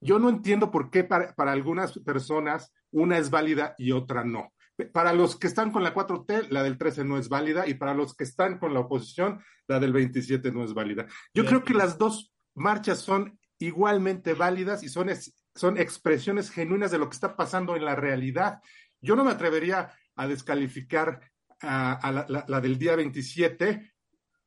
yo 0.00 0.20
no 0.20 0.28
entiendo 0.28 0.70
por 0.70 0.90
qué 0.90 1.02
para, 1.02 1.34
para 1.34 1.50
algunas 1.50 1.98
personas 1.98 2.72
una 2.92 3.18
es 3.18 3.30
válida 3.30 3.74
y 3.78 3.90
otra 3.90 4.22
no. 4.22 4.52
Para 4.92 5.12
los 5.12 5.36
que 5.36 5.46
están 5.46 5.70
con 5.70 5.82
la 5.82 5.94
4T, 5.94 6.48
la 6.50 6.62
del 6.62 6.76
13 6.76 7.04
no 7.04 7.18
es 7.18 7.28
válida 7.28 7.66
y 7.66 7.74
para 7.74 7.94
los 7.94 8.14
que 8.14 8.24
están 8.24 8.58
con 8.58 8.74
la 8.74 8.80
oposición, 8.80 9.42
la 9.68 9.80
del 9.80 9.92
27 9.92 10.52
no 10.52 10.64
es 10.64 10.74
válida. 10.74 11.06
Yo 11.32 11.44
creo 11.46 11.64
que 11.64 11.74
las 11.74 11.96
dos 11.96 12.32
marchas 12.54 12.98
son 12.98 13.38
igualmente 13.58 14.34
válidas 14.34 14.82
y 14.82 14.88
son 14.88 15.08
son 15.54 15.78
expresiones 15.78 16.50
genuinas 16.50 16.90
de 16.90 16.98
lo 16.98 17.08
que 17.08 17.14
está 17.14 17.34
pasando 17.34 17.76
en 17.76 17.84
la 17.84 17.96
realidad. 17.96 18.60
Yo 19.00 19.16
no 19.16 19.24
me 19.24 19.32
atrevería 19.32 19.92
a 20.14 20.26
descalificar 20.26 21.20
a, 21.60 22.26
la, 22.46 22.60
del 22.60 22.78
día 22.78 22.96
27 22.96 23.94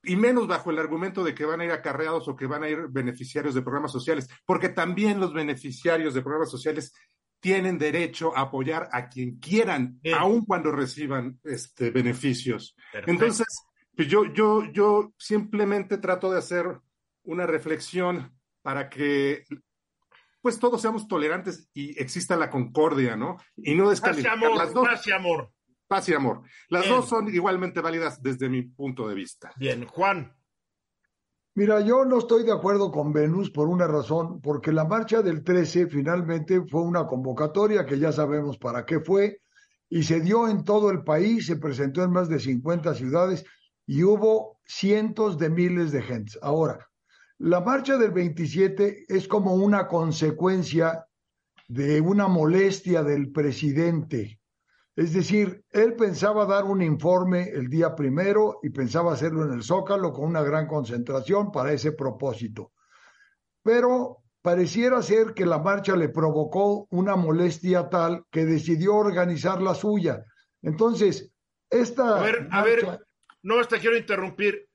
y 0.03 0.15
menos 0.15 0.47
bajo 0.47 0.71
el 0.71 0.79
argumento 0.79 1.23
de 1.23 1.33
que 1.33 1.45
van 1.45 1.61
a 1.61 1.65
ir 1.65 1.71
acarreados 1.71 2.27
o 2.27 2.35
que 2.35 2.45
van 2.45 2.63
a 2.63 2.69
ir 2.69 2.87
beneficiarios 2.89 3.55
de 3.55 3.61
programas 3.61 3.91
sociales, 3.91 4.29
porque 4.45 4.69
también 4.69 5.19
los 5.19 5.33
beneficiarios 5.33 6.13
de 6.13 6.21
programas 6.21 6.51
sociales 6.51 6.93
tienen 7.39 7.77
derecho 7.77 8.35
a 8.35 8.41
apoyar 8.41 8.89
a 8.91 9.09
quien 9.09 9.39
quieran, 9.39 9.99
aun 10.17 10.45
cuando 10.45 10.71
reciban 10.71 11.39
este, 11.43 11.89
beneficios. 11.91 12.75
Entonces, 13.05 13.47
pues 13.95 14.07
yo, 14.07 14.25
yo, 14.33 14.65
yo 14.71 15.13
simplemente 15.17 15.97
trato 15.97 16.31
de 16.31 16.39
hacer 16.39 16.79
una 17.23 17.45
reflexión 17.45 18.37
para 18.61 18.89
que 18.89 19.45
pues 20.41 20.59
todos 20.59 20.81
seamos 20.81 21.07
tolerantes 21.07 21.69
y 21.73 21.99
exista 22.01 22.35
la 22.35 22.49
concordia, 22.49 23.15
¿no? 23.15 23.37
Y 23.57 23.75
no 23.75 23.89
descalificar 23.89 24.39
las 24.55 24.73
dos. 24.73 24.87
Paz 24.87 25.07
y 25.07 25.11
amor. 25.11 25.51
Paz 25.87 26.09
y 26.09 26.13
amor. 26.13 26.43
Las 26.69 26.87
dos 26.87 27.09
son 27.09 27.33
igualmente 27.33 27.81
válidas 27.81 28.21
desde 28.21 28.47
mi 28.47 28.61
punto 28.61 29.07
de 29.07 29.15
vista. 29.15 29.51
Bien, 29.57 29.85
Juan. 29.85 30.38
Mira, 31.59 31.81
yo 31.81 32.05
no 32.05 32.19
estoy 32.19 32.45
de 32.45 32.53
acuerdo 32.53 32.89
con 32.89 33.11
Venus 33.11 33.51
por 33.51 33.67
una 33.67 33.85
razón, 33.85 34.39
porque 34.39 34.71
la 34.71 34.85
marcha 34.85 35.21
del 35.21 35.43
13 35.43 35.87
finalmente 35.87 36.61
fue 36.61 36.83
una 36.83 37.05
convocatoria 37.05 37.85
que 37.85 37.99
ya 37.99 38.13
sabemos 38.13 38.57
para 38.57 38.85
qué 38.85 39.01
fue, 39.01 39.41
y 39.89 40.03
se 40.03 40.21
dio 40.21 40.47
en 40.47 40.63
todo 40.63 40.89
el 40.89 41.03
país, 41.03 41.47
se 41.47 41.57
presentó 41.57 42.01
en 42.01 42.11
más 42.11 42.29
de 42.29 42.39
50 42.39 42.93
ciudades 42.95 43.43
y 43.85 44.05
hubo 44.05 44.61
cientos 44.65 45.37
de 45.37 45.49
miles 45.49 45.91
de 45.91 46.01
gentes. 46.01 46.39
Ahora, 46.41 46.87
la 47.39 47.59
marcha 47.59 47.97
del 47.97 48.11
27 48.11 49.03
es 49.09 49.27
como 49.27 49.55
una 49.55 49.89
consecuencia 49.89 51.07
de 51.67 51.99
una 51.99 52.29
molestia 52.29 53.03
del 53.03 53.33
presidente. 53.33 54.38
Es 54.99 55.13
decir, 55.13 55.63
él 55.71 55.95
pensaba 55.95 56.45
dar 56.45 56.65
un 56.65 56.81
informe 56.81 57.51
el 57.53 57.69
día 57.69 57.95
primero 57.95 58.59
y 58.61 58.69
pensaba 58.69 59.13
hacerlo 59.13 59.45
en 59.45 59.53
el 59.53 59.63
Zócalo 59.63 60.11
con 60.11 60.25
una 60.25 60.41
gran 60.41 60.67
concentración 60.67 61.53
para 61.53 61.71
ese 61.71 61.93
propósito. 61.93 62.73
Pero 63.63 64.17
pareciera 64.41 65.01
ser 65.01 65.33
que 65.33 65.45
la 65.45 65.59
marcha 65.59 65.95
le 65.95 66.09
provocó 66.09 66.85
una 66.91 67.15
molestia 67.15 67.87
tal 67.87 68.25
que 68.29 68.43
decidió 68.43 68.97
organizar 68.97 69.61
la 69.61 69.73
suya. 69.73 70.25
Entonces, 70.61 71.31
esta... 71.69 72.19
A 72.19 72.21
ver, 72.21 72.49
a 72.51 72.61
ver, 72.61 72.99
no, 73.41 73.57
hasta 73.57 73.79
quiero 73.79 73.95
interrumpir. 73.95 74.67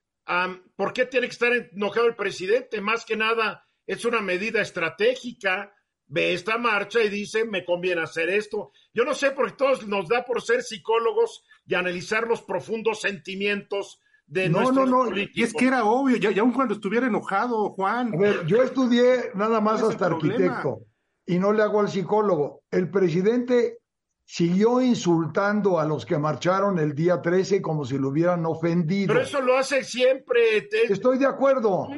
¿Por 0.75 0.95
qué 0.95 1.05
tiene 1.05 1.27
que 1.27 1.35
estar 1.35 1.53
enojado 1.53 2.07
el 2.07 2.17
presidente? 2.17 2.81
Más 2.81 3.05
que 3.05 3.19
nada, 3.19 3.63
es 3.87 4.07
una 4.07 4.23
medida 4.23 4.63
estratégica. 4.63 5.71
Ve 6.07 6.35
esta 6.35 6.59
marcha 6.59 7.03
y 7.03 7.09
dice, 7.09 7.45
me 7.45 7.65
conviene 7.65 8.03
hacer 8.03 8.29
esto. 8.29 8.73
Yo 8.93 9.05
no 9.05 9.15
sé, 9.15 9.31
porque 9.31 9.55
todos 9.55 9.87
nos 9.87 10.09
da 10.09 10.25
por 10.25 10.43
ser 10.43 10.63
psicólogos 10.63 11.45
y 11.67 11.75
analizar 11.75 12.27
los 12.27 12.43
profundos 12.43 13.01
sentimientos 13.01 14.01
de 14.27 14.49
no, 14.49 14.61
nuestros 14.61 14.89
no, 14.89 15.07
no. 15.07 15.17
Y 15.17 15.43
es 15.43 15.53
que 15.53 15.67
era 15.67 15.85
obvio, 15.85 16.17
ya, 16.17 16.41
aún 16.41 16.53
cuando 16.53 16.75
estuviera 16.75 17.07
enojado, 17.07 17.71
Juan. 17.71 18.15
A 18.15 18.17
ver, 18.17 18.47
yo 18.47 18.63
estudié 18.63 19.31
nada 19.35 19.61
más 19.61 19.83
hasta 19.83 20.07
arquitecto 20.07 20.87
y 21.27 21.39
no 21.39 21.53
le 21.53 21.63
hago 21.63 21.81
al 21.81 21.89
psicólogo. 21.89 22.63
El 22.71 22.91
presidente 22.91 23.79
siguió 24.27 24.81
insultando 24.81 25.79
a 25.79 25.85
los 25.85 26.07
que 26.07 26.19
marcharon 26.19 26.79
el 26.79 26.95
día 26.95 27.21
13 27.21 27.61
como 27.61 27.85
si 27.85 27.99
lo 27.99 28.09
hubieran 28.09 28.45
ofendido. 28.47 29.13
Pero 29.13 29.25
eso 29.25 29.41
lo 29.41 29.57
hace 29.57 29.85
siempre. 29.85 30.69
Estoy 30.89 31.19
de 31.19 31.27
acuerdo. 31.27 31.89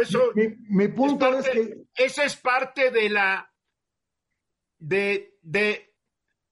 Eso, 0.00 0.30
mi, 0.68 0.88
punto 0.88 1.26
es, 1.38 1.48
que... 1.48 1.84
Esa 1.94 2.24
es 2.24 2.36
parte 2.36 2.90
de 2.90 3.10
la... 3.10 3.48
De, 4.82 5.38
de, 5.42 5.94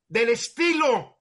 del 0.09 0.29
estilo 0.29 1.19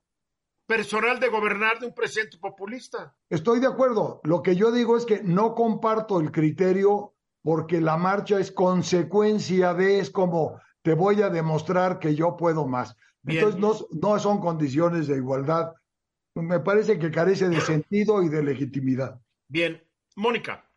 personal 0.66 1.18
de 1.18 1.28
gobernar 1.28 1.80
de 1.80 1.86
un 1.86 1.94
presidente 1.94 2.38
populista. 2.38 3.16
Estoy 3.28 3.58
de 3.58 3.66
acuerdo. 3.66 4.20
Lo 4.22 4.40
que 4.40 4.54
yo 4.54 4.70
digo 4.70 4.96
es 4.96 5.04
que 5.04 5.20
no 5.24 5.56
comparto 5.56 6.20
el 6.20 6.30
criterio 6.30 7.14
porque 7.42 7.80
la 7.80 7.96
marcha 7.96 8.38
es 8.38 8.52
consecuencia 8.52 9.74
de, 9.74 9.98
es 9.98 10.10
como 10.10 10.60
te 10.82 10.94
voy 10.94 11.22
a 11.22 11.28
demostrar 11.30 11.98
que 11.98 12.14
yo 12.14 12.36
puedo 12.36 12.68
más. 12.68 12.96
Entonces 13.26 13.60
no, 13.60 13.74
no 14.00 14.18
son 14.20 14.40
condiciones 14.40 15.08
de 15.08 15.16
igualdad. 15.16 15.74
Me 16.36 16.60
parece 16.60 17.00
que 17.00 17.10
carece 17.10 17.48
de 17.48 17.60
sentido 17.60 18.22
y 18.22 18.28
de 18.28 18.42
legitimidad. 18.42 19.20
Bien, 19.48 19.82
Mónica. 20.14 20.69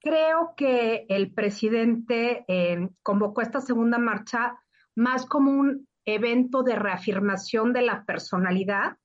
Creo 0.00 0.54
que 0.56 1.06
el 1.08 1.32
presidente 1.32 2.44
eh, 2.48 2.88
convocó 3.02 3.42
esta 3.42 3.60
segunda 3.60 3.98
marcha 3.98 4.58
más 4.96 5.26
como 5.26 5.50
un 5.52 5.88
evento 6.04 6.62
de 6.62 6.76
reafirmación 6.76 7.72
de 7.72 7.82
la 7.82 8.04
personalidad 8.04 8.96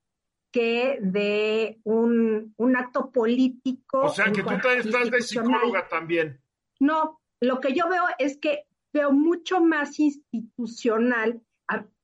que 0.52 1.00
de 1.02 1.80
un, 1.84 2.54
un 2.58 2.78
acto 2.78 3.12
político. 3.12 4.04
O 4.04 4.10
sea, 4.10 4.32
que 4.32 4.42
tú 4.42 4.50
estás 4.50 5.12
de 5.12 5.22
psicóloga 5.22 5.88
también. 5.88 6.42
No, 6.80 7.20
lo 7.42 7.60
que 7.60 7.74
yo 7.74 7.90
veo 7.90 8.04
es 8.18 8.38
que 8.38 8.66
veo 8.94 9.12
mucho 9.12 9.60
más 9.60 10.00
institucional 10.00 11.42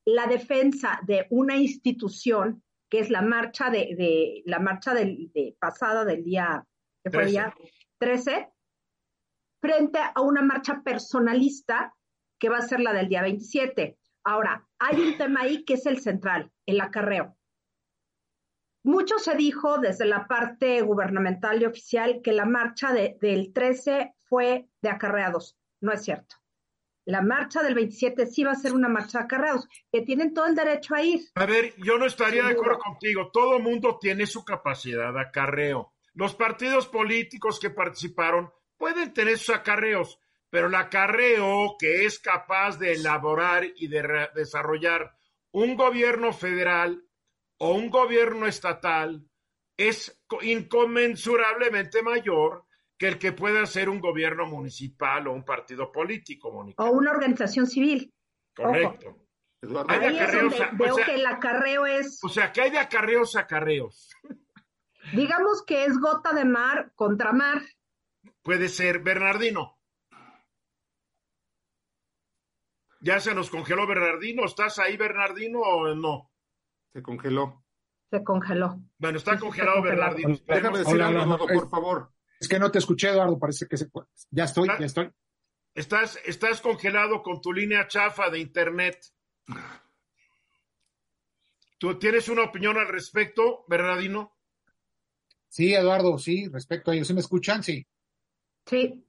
la 0.05 0.27
defensa 0.27 0.99
de 1.03 1.27
una 1.29 1.55
institución 1.55 2.63
que 2.89 2.99
es 2.99 3.09
la 3.09 3.21
marcha 3.21 3.69
de, 3.69 4.41
la 4.45 4.59
marcha 4.59 4.93
del, 4.93 5.31
de 5.33 5.55
pasada 5.59 6.03
del 6.03 6.23
día 6.23 6.65
que 7.03 7.09
fue 7.09 7.23
13. 7.23 7.31
día 7.31 7.55
13 7.99 8.50
frente 9.61 9.99
a 9.99 10.19
una 10.21 10.41
marcha 10.41 10.81
personalista 10.83 11.95
que 12.39 12.49
va 12.49 12.57
a 12.57 12.67
ser 12.67 12.79
la 12.79 12.93
del 12.93 13.07
día 13.07 13.21
27. 13.21 13.97
Ahora, 14.23 14.67
hay 14.79 14.99
un 14.99 15.17
tema 15.17 15.41
ahí 15.41 15.63
que 15.63 15.75
es 15.75 15.85
el 15.85 15.99
central, 15.99 16.51
el 16.65 16.81
acarreo. 16.81 17.37
Mucho 18.83 19.19
se 19.19 19.35
dijo 19.35 19.77
desde 19.77 20.05
la 20.05 20.27
parte 20.27 20.81
gubernamental 20.81 21.61
y 21.61 21.65
oficial 21.65 22.21
que 22.23 22.33
la 22.33 22.45
marcha 22.45 22.91
del 22.91 23.53
13 23.53 24.15
fue 24.27 24.67
de 24.81 24.89
acarreados. 24.89 25.55
No 25.79 25.91
es 25.91 26.03
cierto 26.03 26.41
la 27.05 27.21
marcha 27.21 27.63
del 27.63 27.75
27 27.75 28.25
sí 28.27 28.43
va 28.43 28.51
a 28.51 28.55
ser 28.55 28.73
una 28.73 28.87
marcha 28.87 29.19
de 29.19 29.25
acarreados, 29.25 29.67
que 29.91 30.01
tienen 30.01 30.33
todo 30.33 30.45
el 30.45 30.55
derecho 30.55 30.95
a 30.95 31.03
ir. 31.03 31.21
A 31.35 31.45
ver, 31.45 31.73
yo 31.77 31.97
no 31.97 32.05
estaría 32.05 32.43
de 32.43 32.51
acuerdo 32.51 32.79
contigo. 32.79 33.29
Todo 33.31 33.59
mundo 33.59 33.97
tiene 33.99 34.25
su 34.25 34.43
capacidad 34.43 35.13
de 35.13 35.21
acarreo. 35.21 35.93
Los 36.13 36.35
partidos 36.35 36.87
políticos 36.87 37.59
que 37.59 37.69
participaron 37.69 38.51
pueden 38.81 39.13
tener 39.13 39.37
sus 39.37 39.55
acarreos, 39.55 40.19
pero 40.49 40.65
el 40.65 40.73
acarreo 40.73 41.75
que 41.77 42.03
es 42.05 42.17
capaz 42.17 42.79
de 42.79 42.93
elaborar 42.93 43.63
y 43.75 43.87
de 43.87 44.27
desarrollar 44.33 45.15
un 45.51 45.75
gobierno 45.75 46.33
federal 46.33 47.05
o 47.59 47.73
un 47.75 47.91
gobierno 47.91 48.47
estatal 48.47 49.23
es 49.77 50.19
inconmensurablemente 50.41 52.01
mayor 52.01 52.65
que 52.97 53.07
el 53.07 53.19
que 53.19 53.33
pueda 53.33 53.67
ser 53.67 53.87
un 53.87 53.99
gobierno 53.99 54.47
municipal 54.47 55.27
o 55.27 55.33
un 55.33 55.45
partido 55.45 55.91
político, 55.91 56.51
Mónica. 56.51 56.83
O 56.83 56.91
una 56.91 57.11
organización 57.11 57.67
civil. 57.67 58.11
Correcto. 58.55 59.15
Ahí 59.89 60.17
es 60.17 60.31
donde 60.33 60.69
veo 60.73 60.95
que 60.95 61.15
el 61.15 61.25
acarreo 61.27 61.85
es... 61.85 62.19
O 62.23 62.29
sea, 62.29 62.51
que 62.51 62.61
hay 62.61 62.71
de 62.71 62.79
acarreos 62.79 63.35
a 63.35 63.41
acarreos. 63.41 64.09
Digamos 65.13 65.63
que 65.67 65.85
es 65.85 65.99
gota 65.99 66.33
de 66.33 66.45
mar 66.45 66.91
contra 66.95 67.31
mar. 67.31 67.61
Puede 68.43 68.69
ser 68.69 68.99
Bernardino. 68.99 69.77
Ya 73.01 73.19
se 73.19 73.33
nos 73.33 73.49
congeló 73.49 73.87
Bernardino. 73.87 74.45
¿Estás 74.45 74.79
ahí, 74.79 74.97
Bernardino, 74.97 75.59
o 75.59 75.95
no? 75.95 76.31
Se 76.93 77.01
congeló. 77.01 77.63
Se 78.09 78.23
congeló. 78.23 78.79
Bueno, 78.97 79.17
está 79.17 79.39
congelado 79.39 79.81
Bernardino. 79.81 80.37
Déjame 80.45 80.79
decir 80.79 81.01
algo, 81.01 81.37
por 81.37 81.69
favor. 81.69 82.11
Es 82.39 82.47
que 82.47 82.59
no 82.59 82.71
te 82.71 82.79
escuché, 82.79 83.09
Eduardo. 83.09 83.39
Parece 83.39 83.67
que 83.67 83.77
se... 83.77 83.89
ya 84.29 84.43
estoy, 84.45 84.67
ya 84.67 84.85
estoy. 84.85 85.11
Estás, 85.73 86.19
estás 86.25 86.59
congelado 86.59 87.23
con 87.23 87.39
tu 87.39 87.53
línea 87.53 87.87
chafa 87.87 88.29
de 88.29 88.39
internet. 88.39 88.99
¿Tú 91.77 91.97
tienes 91.97 92.27
una 92.29 92.43
opinión 92.43 92.77
al 92.77 92.87
respecto, 92.87 93.65
Bernardino? 93.67 94.37
Sí, 95.47 95.73
Eduardo, 95.73 96.17
sí, 96.17 96.47
respecto 96.49 96.91
a 96.91 96.95
ellos. 96.95 97.07
¿Sí 97.07 97.13
me 97.13 97.21
escuchan? 97.21 97.63
Sí. 97.63 97.87
Sí. 98.65 99.03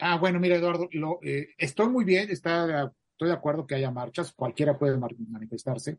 Ah, 0.00 0.18
bueno, 0.18 0.40
mira, 0.40 0.56
Eduardo, 0.56 0.88
lo, 0.92 1.20
eh, 1.22 1.48
estoy 1.58 1.88
muy 1.88 2.04
bien, 2.04 2.30
está, 2.30 2.92
estoy 3.12 3.28
de 3.28 3.34
acuerdo 3.34 3.66
que 3.66 3.76
haya 3.76 3.90
marchas, 3.90 4.32
cualquiera 4.32 4.76
puede 4.76 4.98
manifestarse, 4.98 5.98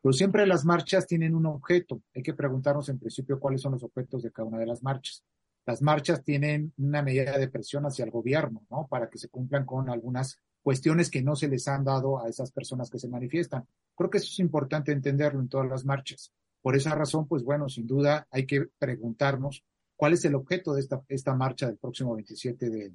pero 0.00 0.12
siempre 0.12 0.46
las 0.46 0.64
marchas 0.64 1.06
tienen 1.06 1.34
un 1.34 1.46
objeto. 1.46 2.02
Hay 2.14 2.22
que 2.22 2.34
preguntarnos 2.34 2.88
en 2.88 2.98
principio 2.98 3.38
cuáles 3.38 3.60
son 3.60 3.72
los 3.72 3.84
objetos 3.84 4.22
de 4.22 4.32
cada 4.32 4.48
una 4.48 4.58
de 4.58 4.66
las 4.66 4.82
marchas. 4.82 5.24
Las 5.66 5.82
marchas 5.82 6.24
tienen 6.24 6.72
una 6.78 7.02
medida 7.02 7.36
de 7.38 7.48
presión 7.48 7.84
hacia 7.84 8.04
el 8.04 8.10
gobierno, 8.10 8.64
¿no? 8.70 8.86
Para 8.88 9.10
que 9.10 9.18
se 9.18 9.28
cumplan 9.28 9.66
con 9.66 9.90
algunas 9.90 10.38
cuestiones 10.62 11.10
que 11.10 11.22
no 11.22 11.36
se 11.36 11.48
les 11.48 11.68
han 11.68 11.84
dado 11.84 12.22
a 12.22 12.28
esas 12.28 12.52
personas 12.52 12.90
que 12.90 12.98
se 12.98 13.08
manifiestan. 13.08 13.66
Creo 13.94 14.10
que 14.10 14.18
eso 14.18 14.28
es 14.30 14.38
importante 14.38 14.92
entenderlo 14.92 15.40
en 15.40 15.48
todas 15.48 15.68
las 15.68 15.84
marchas. 15.84 16.32
Por 16.62 16.74
esa 16.74 16.94
razón, 16.94 17.28
pues 17.28 17.44
bueno, 17.44 17.68
sin 17.68 17.86
duda 17.86 18.26
hay 18.30 18.46
que 18.46 18.66
preguntarnos 18.78 19.62
cuál 19.98 20.12
es 20.12 20.24
el 20.24 20.36
objeto 20.36 20.74
de 20.74 20.80
esta, 20.80 21.02
esta 21.08 21.34
marcha 21.34 21.66
del 21.66 21.76
próximo 21.76 22.14
27 22.14 22.70
de, 22.70 22.92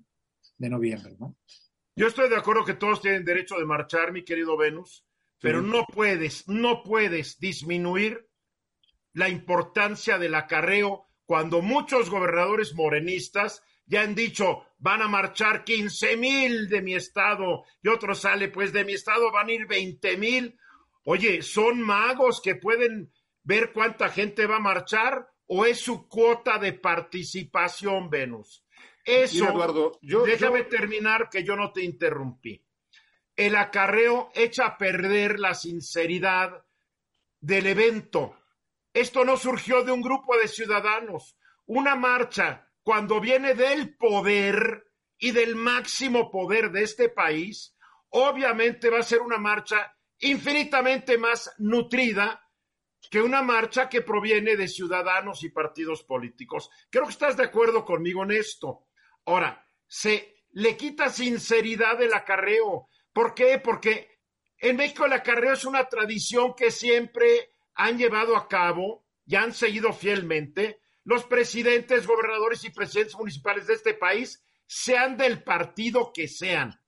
de 0.57 0.69
noviembre, 0.69 1.17
¿no? 1.19 1.35
Yo 1.97 2.07
estoy 2.07 2.29
de 2.29 2.37
acuerdo 2.37 2.63
que 2.63 2.75
todos 2.75 3.01
tienen 3.01 3.25
derecho 3.25 3.55
de 3.59 3.65
marchar, 3.65 4.13
mi 4.13 4.23
querido 4.23 4.55
Venus, 4.55 5.05
pero 5.41 5.61
no 5.61 5.85
puedes, 5.85 6.47
no 6.47 6.81
puedes 6.81 7.37
disminuir 7.39 8.29
la 9.11 9.27
importancia 9.27 10.17
del 10.17 10.33
acarreo 10.33 11.05
cuando 11.25 11.61
muchos 11.61 12.09
gobernadores 12.09 12.73
morenistas 12.73 13.61
ya 13.85 14.01
han 14.03 14.15
dicho 14.15 14.63
van 14.77 15.01
a 15.01 15.09
marchar 15.09 15.65
15 15.65 16.15
mil 16.15 16.69
de 16.69 16.81
mi 16.81 16.95
estado 16.95 17.65
y 17.81 17.89
otro 17.89 18.15
sale 18.15 18.47
pues 18.47 18.71
de 18.71 18.85
mi 18.85 18.93
estado 18.93 19.29
van 19.29 19.49
a 19.49 19.51
ir 19.51 19.67
20 19.67 20.17
mil. 20.17 20.57
Oye, 21.03 21.41
son 21.41 21.81
magos 21.81 22.41
que 22.41 22.55
pueden 22.55 23.11
ver 23.43 23.73
cuánta 23.73 24.07
gente 24.07 24.47
va 24.47 24.55
a 24.55 24.61
marchar 24.61 25.32
o 25.55 25.65
es 25.67 25.81
su 25.81 26.07
cuota 26.07 26.57
de 26.57 26.73
participación, 26.73 28.09
Venus. 28.09 28.65
Eso, 29.05 29.49
Eduardo, 29.49 29.99
yo, 30.01 30.23
déjame 30.23 30.63
terminar 30.63 31.29
que 31.29 31.43
yo 31.43 31.55
no 31.55 31.71
te 31.71 31.83
interrumpí. 31.83 32.65
El 33.35 33.55
acarreo 33.55 34.31
echa 34.33 34.65
a 34.65 34.77
perder 34.79 35.39
la 35.39 35.53
sinceridad 35.53 36.65
del 37.39 37.67
evento. 37.67 38.35
Esto 38.93 39.23
no 39.23 39.37
surgió 39.37 39.83
de 39.83 39.91
un 39.91 40.01
grupo 40.01 40.35
de 40.37 40.47
ciudadanos. 40.47 41.37
Una 41.67 41.95
marcha, 41.95 42.71
cuando 42.81 43.19
viene 43.19 43.53
del 43.53 43.95
poder 43.95 44.91
y 45.19 45.31
del 45.31 45.55
máximo 45.55 46.31
poder 46.31 46.71
de 46.71 46.81
este 46.81 47.09
país, 47.09 47.77
obviamente 48.09 48.89
va 48.89 48.99
a 48.99 49.03
ser 49.03 49.21
una 49.21 49.37
marcha 49.37 49.95
infinitamente 50.17 51.19
más 51.19 51.53
nutrida 51.59 52.42
que 53.09 53.21
una 53.21 53.41
marcha 53.41 53.89
que 53.89 54.01
proviene 54.01 54.55
de 54.55 54.67
ciudadanos 54.67 55.43
y 55.43 55.49
partidos 55.49 56.03
políticos. 56.03 56.69
Creo 56.89 57.05
que 57.05 57.11
estás 57.11 57.37
de 57.37 57.43
acuerdo 57.43 57.85
conmigo 57.85 58.23
en 58.23 58.31
esto. 58.31 58.87
Ahora, 59.25 59.67
se 59.87 60.43
le 60.51 60.77
quita 60.77 61.09
sinceridad 61.09 62.01
el 62.01 62.13
acarreo. 62.13 62.89
¿Por 63.11 63.33
qué? 63.33 63.59
Porque 63.59 64.19
en 64.57 64.77
México 64.77 65.05
el 65.05 65.13
acarreo 65.13 65.53
es 65.53 65.65
una 65.65 65.87
tradición 65.89 66.53
que 66.55 66.71
siempre 66.71 67.51
han 67.75 67.97
llevado 67.97 68.35
a 68.35 68.47
cabo 68.47 69.05
y 69.25 69.35
han 69.35 69.53
seguido 69.53 69.93
fielmente 69.93 70.81
los 71.05 71.25
presidentes, 71.25 72.07
gobernadores 72.07 72.63
y 72.63 72.69
presidentes 72.69 73.15
municipales 73.15 73.67
de 73.67 73.73
este 73.73 73.93
país, 73.93 74.43
sean 74.65 75.17
del 75.17 75.43
partido 75.43 76.11
que 76.13 76.27
sean. 76.27 76.79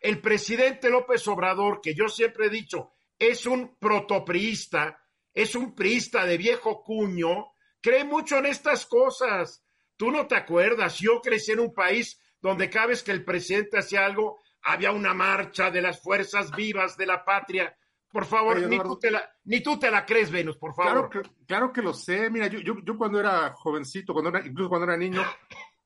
El 0.00 0.20
presidente 0.20 0.90
López 0.90 1.26
Obrador, 1.28 1.80
que 1.80 1.94
yo 1.94 2.08
siempre 2.08 2.46
he 2.46 2.50
dicho, 2.50 2.92
es 3.18 3.46
un 3.46 3.76
protopriista, 3.76 5.03
es 5.34 5.54
un 5.54 5.74
priista 5.74 6.24
de 6.24 6.38
viejo 6.38 6.82
cuño, 6.82 7.52
cree 7.80 8.04
mucho 8.04 8.38
en 8.38 8.46
estas 8.46 8.86
cosas. 8.86 9.62
Tú 9.96 10.10
no 10.10 10.26
te 10.26 10.36
acuerdas, 10.36 10.98
yo 10.98 11.20
crecí 11.20 11.52
en 11.52 11.60
un 11.60 11.74
país 11.74 12.18
donde 12.40 12.70
cada 12.70 12.86
vez 12.86 13.02
que 13.02 13.12
el 13.12 13.24
presidente 13.24 13.78
hacía 13.78 14.04
algo, 14.04 14.40
había 14.62 14.92
una 14.92 15.12
marcha 15.12 15.70
de 15.70 15.82
las 15.82 16.00
fuerzas 16.02 16.50
vivas 16.52 16.96
de 16.96 17.06
la 17.06 17.24
patria. 17.24 17.76
Por 18.10 18.26
favor, 18.26 18.60
ni, 18.68 18.78
tú 18.78 18.96
te 18.98 19.10
la, 19.10 19.28
ni, 19.44 19.60
tú 19.60 19.78
te 19.78 19.90
la, 19.90 20.06
crees, 20.06 20.30
Venus, 20.30 20.56
por 20.56 20.74
favor. 20.74 21.10
Claro 21.10 21.10
que, 21.10 21.44
claro 21.46 21.72
que 21.72 21.82
lo 21.82 21.92
sé. 21.92 22.30
Mira, 22.30 22.46
yo, 22.46 22.60
yo, 22.60 22.74
yo, 22.84 22.96
cuando 22.96 23.18
era 23.18 23.52
jovencito, 23.54 24.12
cuando 24.12 24.30
era, 24.30 24.46
incluso 24.46 24.68
cuando 24.68 24.84
era 24.86 24.96
niño, 24.96 25.22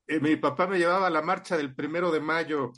eh, 0.07 0.21
mi 0.21 0.37
papá 0.37 0.67
me 0.67 0.79
llevaba 0.79 1.07
a 1.07 1.11
la 1.11 1.23
marcha 1.23 1.57
del 1.57 1.75
primero 1.75 2.11
de 2.11 2.21
mayo, 2.21 2.73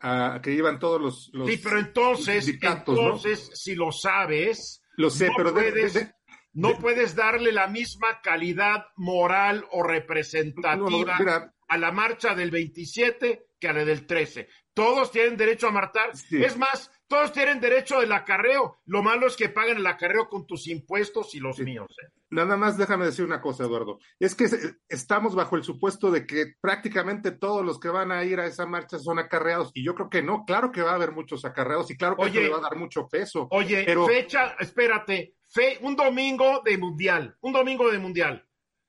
a, 0.00 0.40
que 0.42 0.52
iban 0.52 0.78
todos 0.78 1.00
los, 1.00 1.30
los 1.32 1.48
Sí, 1.48 1.60
pero 1.62 1.80
entonces, 1.80 2.46
entonces, 2.48 3.50
¿no? 3.50 3.56
si 3.56 3.74
lo 3.74 3.90
sabes, 3.90 4.81
lo 5.02 5.10
sé, 5.10 5.28
no 5.28 5.34
pero 5.36 5.52
puedes, 5.52 5.94
de, 5.94 6.00
de, 6.00 6.12
no 6.54 6.68
de, 6.68 6.74
puedes 6.76 7.14
darle 7.14 7.52
la 7.52 7.66
misma 7.66 8.20
calidad 8.22 8.86
moral 8.96 9.66
o 9.72 9.82
representativa 9.82 10.76
no, 10.76 10.90
no, 10.90 11.18
mira, 11.18 11.54
a 11.68 11.78
la 11.78 11.92
marcha 11.92 12.34
del 12.34 12.50
27 12.50 13.46
que 13.62 13.68
a 13.68 13.72
la 13.72 13.84
del 13.84 14.04
13. 14.08 14.48
Todos 14.74 15.12
tienen 15.12 15.36
derecho 15.36 15.68
a 15.68 15.70
marchar. 15.70 16.16
Sí. 16.16 16.42
Es 16.42 16.56
más, 16.58 16.90
todos 17.06 17.32
tienen 17.32 17.60
derecho 17.60 18.00
del 18.00 18.10
acarreo. 18.10 18.80
Lo 18.86 19.04
malo 19.04 19.28
es 19.28 19.36
que 19.36 19.50
paguen 19.50 19.76
el 19.76 19.86
acarreo 19.86 20.28
con 20.28 20.46
tus 20.48 20.66
impuestos 20.66 21.32
y 21.36 21.38
los 21.38 21.56
Sí. 21.58 21.62
míos. 21.62 21.86
¿eh? 22.02 22.08
Nada 22.30 22.56
más 22.56 22.76
déjame 22.76 23.04
decir 23.04 23.24
una 23.24 23.40
cosa, 23.40 23.62
Eduardo. 23.64 24.00
Es 24.18 24.34
que 24.34 24.48
se- 24.48 24.74
estamos 24.88 25.36
bajo 25.36 25.54
el 25.54 25.62
supuesto 25.62 26.10
de 26.10 26.26
que 26.26 26.54
prácticamente 26.60 27.30
todos 27.30 27.64
los 27.64 27.78
que 27.78 27.88
van 27.88 28.10
a 28.10 28.24
ir 28.24 28.40
a 28.40 28.46
esa 28.46 28.66
marcha 28.66 28.98
son 28.98 29.20
acarreados. 29.20 29.70
Y 29.74 29.84
yo 29.84 29.94
creo 29.94 30.10
que 30.10 30.22
no. 30.22 30.44
Claro 30.44 30.72
que 30.72 30.82
va 30.82 30.90
a 30.90 30.94
haber 30.96 31.12
muchos 31.12 31.44
acarreados 31.44 31.88
y 31.92 31.96
claro 31.96 32.16
que 32.16 32.22
Oye. 32.22 32.40
eso 32.40 32.42
le 32.42 32.48
va 32.48 32.58
a 32.58 32.62
dar 32.70 32.76
mucho 32.76 33.06
peso. 33.08 33.46
Oye, 33.52 33.84
Pero- 33.86 34.06
fecha, 34.06 34.56
espérate, 34.58 35.36
fe, 35.48 35.78
un 35.82 35.94
domingo 35.94 36.62
de 36.64 36.78
mundial, 36.78 37.36
un 37.42 37.52
domingo 37.52 37.92
de 37.92 37.98
mundial, 37.98 38.48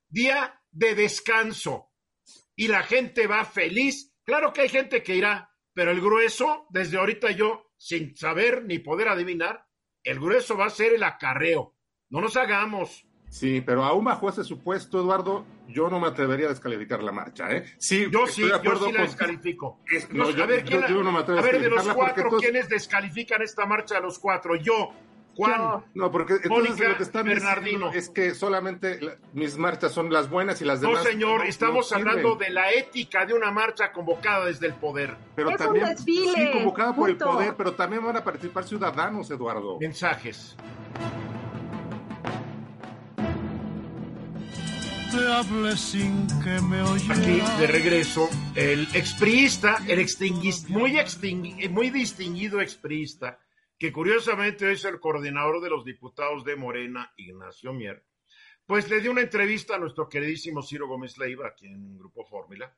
día 0.10 0.60
de 0.72 0.96
descanso 0.96 1.92
y 2.56 2.68
la 2.70 2.82
gente 2.84 3.28
va 3.28 3.46
feliz. 3.46 4.12
Claro 4.26 4.54
que 4.54 4.62
hay 4.62 4.70
gente 4.70 5.04
que 5.04 5.16
irá, 5.16 5.50
pero 5.74 5.92
el 5.92 6.02
grueso, 6.02 6.66
desde 6.70 6.98
ahorita 6.98 7.32
yo, 7.32 7.72
sin 7.78 8.16
saber 8.16 8.64
ni 8.66 8.80
poder 8.80 9.10
adivinar, 9.10 9.66
el 10.04 10.20
grueso 10.20 10.58
va 10.58 10.66
a 10.66 10.70
ser 10.70 10.94
el 10.94 11.04
acarreo. 11.04 11.76
No 12.10 12.22
nos 12.22 12.38
hagamos. 12.38 13.06
Sí, 13.30 13.62
pero 13.62 13.84
aún 13.84 14.06
bajo 14.06 14.30
ese 14.30 14.44
supuesto, 14.44 15.00
Eduardo, 15.00 15.44
yo 15.68 15.90
no 15.90 16.00
me 16.00 16.08
atrevería 16.08 16.46
a 16.46 16.50
descalificar 16.50 17.02
la 17.02 17.12
marcha. 17.12 17.52
¿eh? 17.52 17.66
Sí, 17.80 18.06
Yo 18.12 18.28
sí, 18.28 18.44
de 18.44 18.50
yo 18.64 18.76
sí 18.86 18.92
la 18.92 19.02
descalifico. 19.02 19.80
A 20.44 20.46
ver, 20.46 20.64
¿quién 20.64 20.82
yo- 20.82 20.82
la- 20.82 20.88
yo 20.90 21.04
no 21.04 21.12
me 21.12 21.20
atrevo 21.20 21.40
a 21.40 21.42
a 21.42 21.46
ver, 21.46 21.60
de 21.60 21.70
los 21.70 21.88
cuatro, 21.90 22.24
entonces- 22.26 22.50
¿quiénes 22.52 22.70
descalifican 22.70 23.42
esta 23.42 23.66
marcha 23.66 23.96
de 23.96 24.02
los 24.02 24.20
cuatro? 24.20 24.56
Yo, 24.56 24.92
Juan, 25.36 25.58
Yo. 25.60 25.84
No, 25.96 26.12
porque 26.12 26.34
entonces 26.44 26.70
Mónica, 26.70 26.90
lo 26.90 26.98
que 26.98 27.04
están 27.04 27.26
Bernardino. 27.26 27.88
diciendo 27.88 27.92
es 27.98 28.10
que 28.10 28.36
solamente 28.36 29.02
la- 29.02 29.16
mis 29.34 29.58
marchas 29.58 29.92
son 29.92 30.12
las 30.14 30.30
buenas 30.30 30.62
y 30.62 30.66
las 30.66 30.80
no 30.82 30.90
demás. 30.90 31.04
señor, 31.04 31.40
no- 31.40 31.44
estamos 31.46 31.92
no 31.92 31.98
sirven. 31.98 32.08
hablando 32.20 32.36
de 32.36 32.50
la 32.52 32.72
ética 32.72 33.26
de 33.26 33.34
una 33.34 33.50
marcha 33.52 33.92
convocada 33.92 34.46
desde 34.46 34.68
el 34.68 34.74
poder. 34.76 35.16
Pero 35.36 35.50
Es 35.50 35.56
un 35.60 35.66
también, 35.66 35.86
desfile, 35.90 36.34
sí, 36.36 36.52
convocada 36.54 36.96
por 36.96 37.10
el 37.10 37.18
poder, 37.18 37.56
pero 37.58 37.74
también 37.74 38.06
van 38.06 38.18
a 38.18 38.24
participar 38.24 38.64
ciudadanos, 38.64 39.30
Eduardo. 39.32 39.80
Mensajes. 39.80 40.56
te 45.12 45.32
hablé 45.32 45.78
sin 45.78 46.26
que 46.44 46.60
me 46.62 46.80
Aquí 46.82 47.40
de 47.60 47.68
regreso, 47.68 48.28
el 48.56 48.88
expriista, 48.96 49.78
el 49.88 50.00
extinguis- 50.00 50.68
muy, 50.70 50.94
extingui- 50.98 51.70
muy 51.70 51.92
distinguido 51.92 52.60
expriista, 52.62 53.38
que 53.84 53.92
curiosamente 53.92 54.72
es 54.72 54.86
el 54.86 54.98
coordinador 55.02 55.60
de 55.60 55.70
los 55.70 55.84
diputados 55.84 56.46
de 56.46 56.56
Morena, 56.56 57.12
Ignacio 57.18 57.74
Mier, 57.74 58.06
pues 58.66 58.90
le 58.90 59.02
dio 59.02 59.12
una 59.12 59.20
entrevista 59.20 59.76
a 59.76 59.78
nuestro 59.78 60.08
queridísimo 60.08 60.62
Ciro 60.62 60.88
Gómez 60.88 61.18
Leiva, 61.18 61.50
aquí 61.50 61.68
en 61.68 61.98
Grupo 61.98 62.24
Fórmula, 62.24 62.78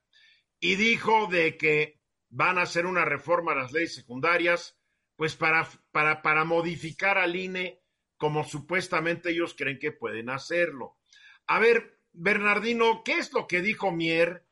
y 0.60 0.74
dijo 0.74 1.28
de 1.28 1.58
que 1.58 2.02
van 2.30 2.58
a 2.58 2.64
hacer 2.64 2.88
una 2.88 3.06
reforma 3.06 3.52
a 3.52 3.56
las 3.56 3.72
leyes 3.72 3.94
secundarias, 3.94 4.80
pues 5.16 5.36
para, 5.36 5.70
para, 5.92 6.24
para 6.24 6.44
modificar 6.44 7.20
al 7.20 7.36
INE 7.36 7.84
como 8.18 8.44
supuestamente 8.44 9.30
ellos 9.30 9.54
creen 9.56 9.78
que 9.78 9.92
pueden 9.92 10.32
hacerlo. 10.32 10.98
A 11.46 11.60
ver, 11.60 12.00
Bernardino, 12.14 13.04
¿qué 13.06 13.20
es 13.20 13.32
lo 13.32 13.46
que 13.46 13.62
dijo 13.62 13.92
Mier? 13.92 14.48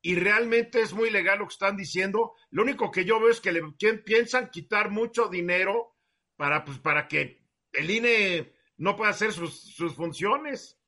Y 0.00 0.14
realmente 0.14 0.80
es 0.80 0.94
muy 0.94 1.10
legal 1.10 1.40
lo 1.40 1.48
que 1.48 1.52
están 1.52 1.76
diciendo. 1.76 2.32
Lo 2.48 2.62
único 2.62 2.90
que 2.90 3.04
yo 3.04 3.20
veo 3.20 3.28
es 3.28 3.42
que 3.42 3.52
le 3.52 3.60
piensan 4.06 4.48
quitar 4.48 4.90
mucho 4.90 5.28
dinero 5.28 5.96
para, 6.38 6.64
pues, 6.64 6.78
para 6.78 7.08
que 7.08 7.42
el 7.72 7.90
INE 7.90 8.52
no 8.78 8.96
pueda 8.96 9.10
hacer 9.10 9.32
sus, 9.32 9.60
sus 9.60 9.94
funciones. 9.94 10.78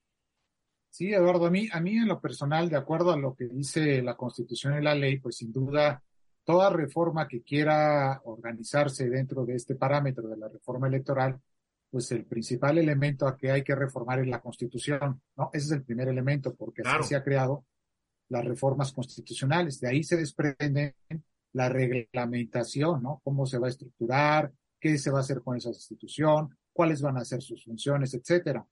Sí, 0.89 1.13
Eduardo, 1.13 1.47
a 1.47 1.51
mí, 1.51 1.69
a 1.73 1.81
mí 1.81 1.97
en 1.97 2.09
lo 2.09 2.21
personal, 2.21 2.71
de 2.71 2.77
acuerdo 2.77 3.13
a 3.13 3.17
lo 3.17 3.35
que 3.35 3.47
dice 3.47 4.01
la 4.01 4.17
Constitución 4.17 4.79
y 4.79 4.83
la 4.83 4.95
ley, 4.95 5.19
pues 5.19 5.37
sin 5.37 5.53
duda 5.53 6.03
toda 6.45 6.71
reforma 6.71 7.29
que 7.29 7.43
quiera 7.43 8.21
organizarse 8.25 9.09
dentro 9.11 9.45
de 9.45 9.57
este 9.57 9.75
parámetro 9.75 10.29
de 10.29 10.37
la 10.37 10.49
reforma 10.49 10.87
electoral, 10.87 11.41
pues 11.91 12.11
el 12.13 12.25
principal 12.25 12.79
elemento 12.79 13.27
a 13.27 13.37
que 13.37 13.51
hay 13.51 13.63
que 13.63 13.75
reformar 13.75 14.21
es 14.21 14.29
la 14.29 14.41
Constitución, 14.41 15.21
¿no? 15.37 15.51
Ese 15.53 15.67
es 15.67 15.73
el 15.73 15.83
primer 15.83 16.09
elemento, 16.09 16.55
porque 16.55 16.83
así 16.85 17.09
se 17.09 17.17
ha 17.17 17.25
creado 17.25 17.65
las 18.29 18.45
reformas 18.45 18.93
constitucionales. 18.93 19.81
De 19.81 19.89
ahí 19.89 20.05
se 20.05 20.17
desprende 20.17 20.95
la 21.53 21.69
reglamentación, 21.69 23.03
¿no? 23.03 23.21
Cómo 23.25 23.47
se 23.47 23.59
va 23.59 23.67
a 23.67 23.71
estructurar, 23.71 24.53
qué 24.81 24.99
se 24.99 25.11
va 25.11 25.19
a 25.19 25.21
hacer 25.21 25.43
con 25.43 25.57
esa 25.57 25.69
institución, 25.69 26.57
cuáles 26.73 27.03
van 27.03 27.19
a 27.19 27.25
ser 27.25 27.43
sus 27.43 27.65
funciones, 27.65 28.15
etcétera. 28.15 28.67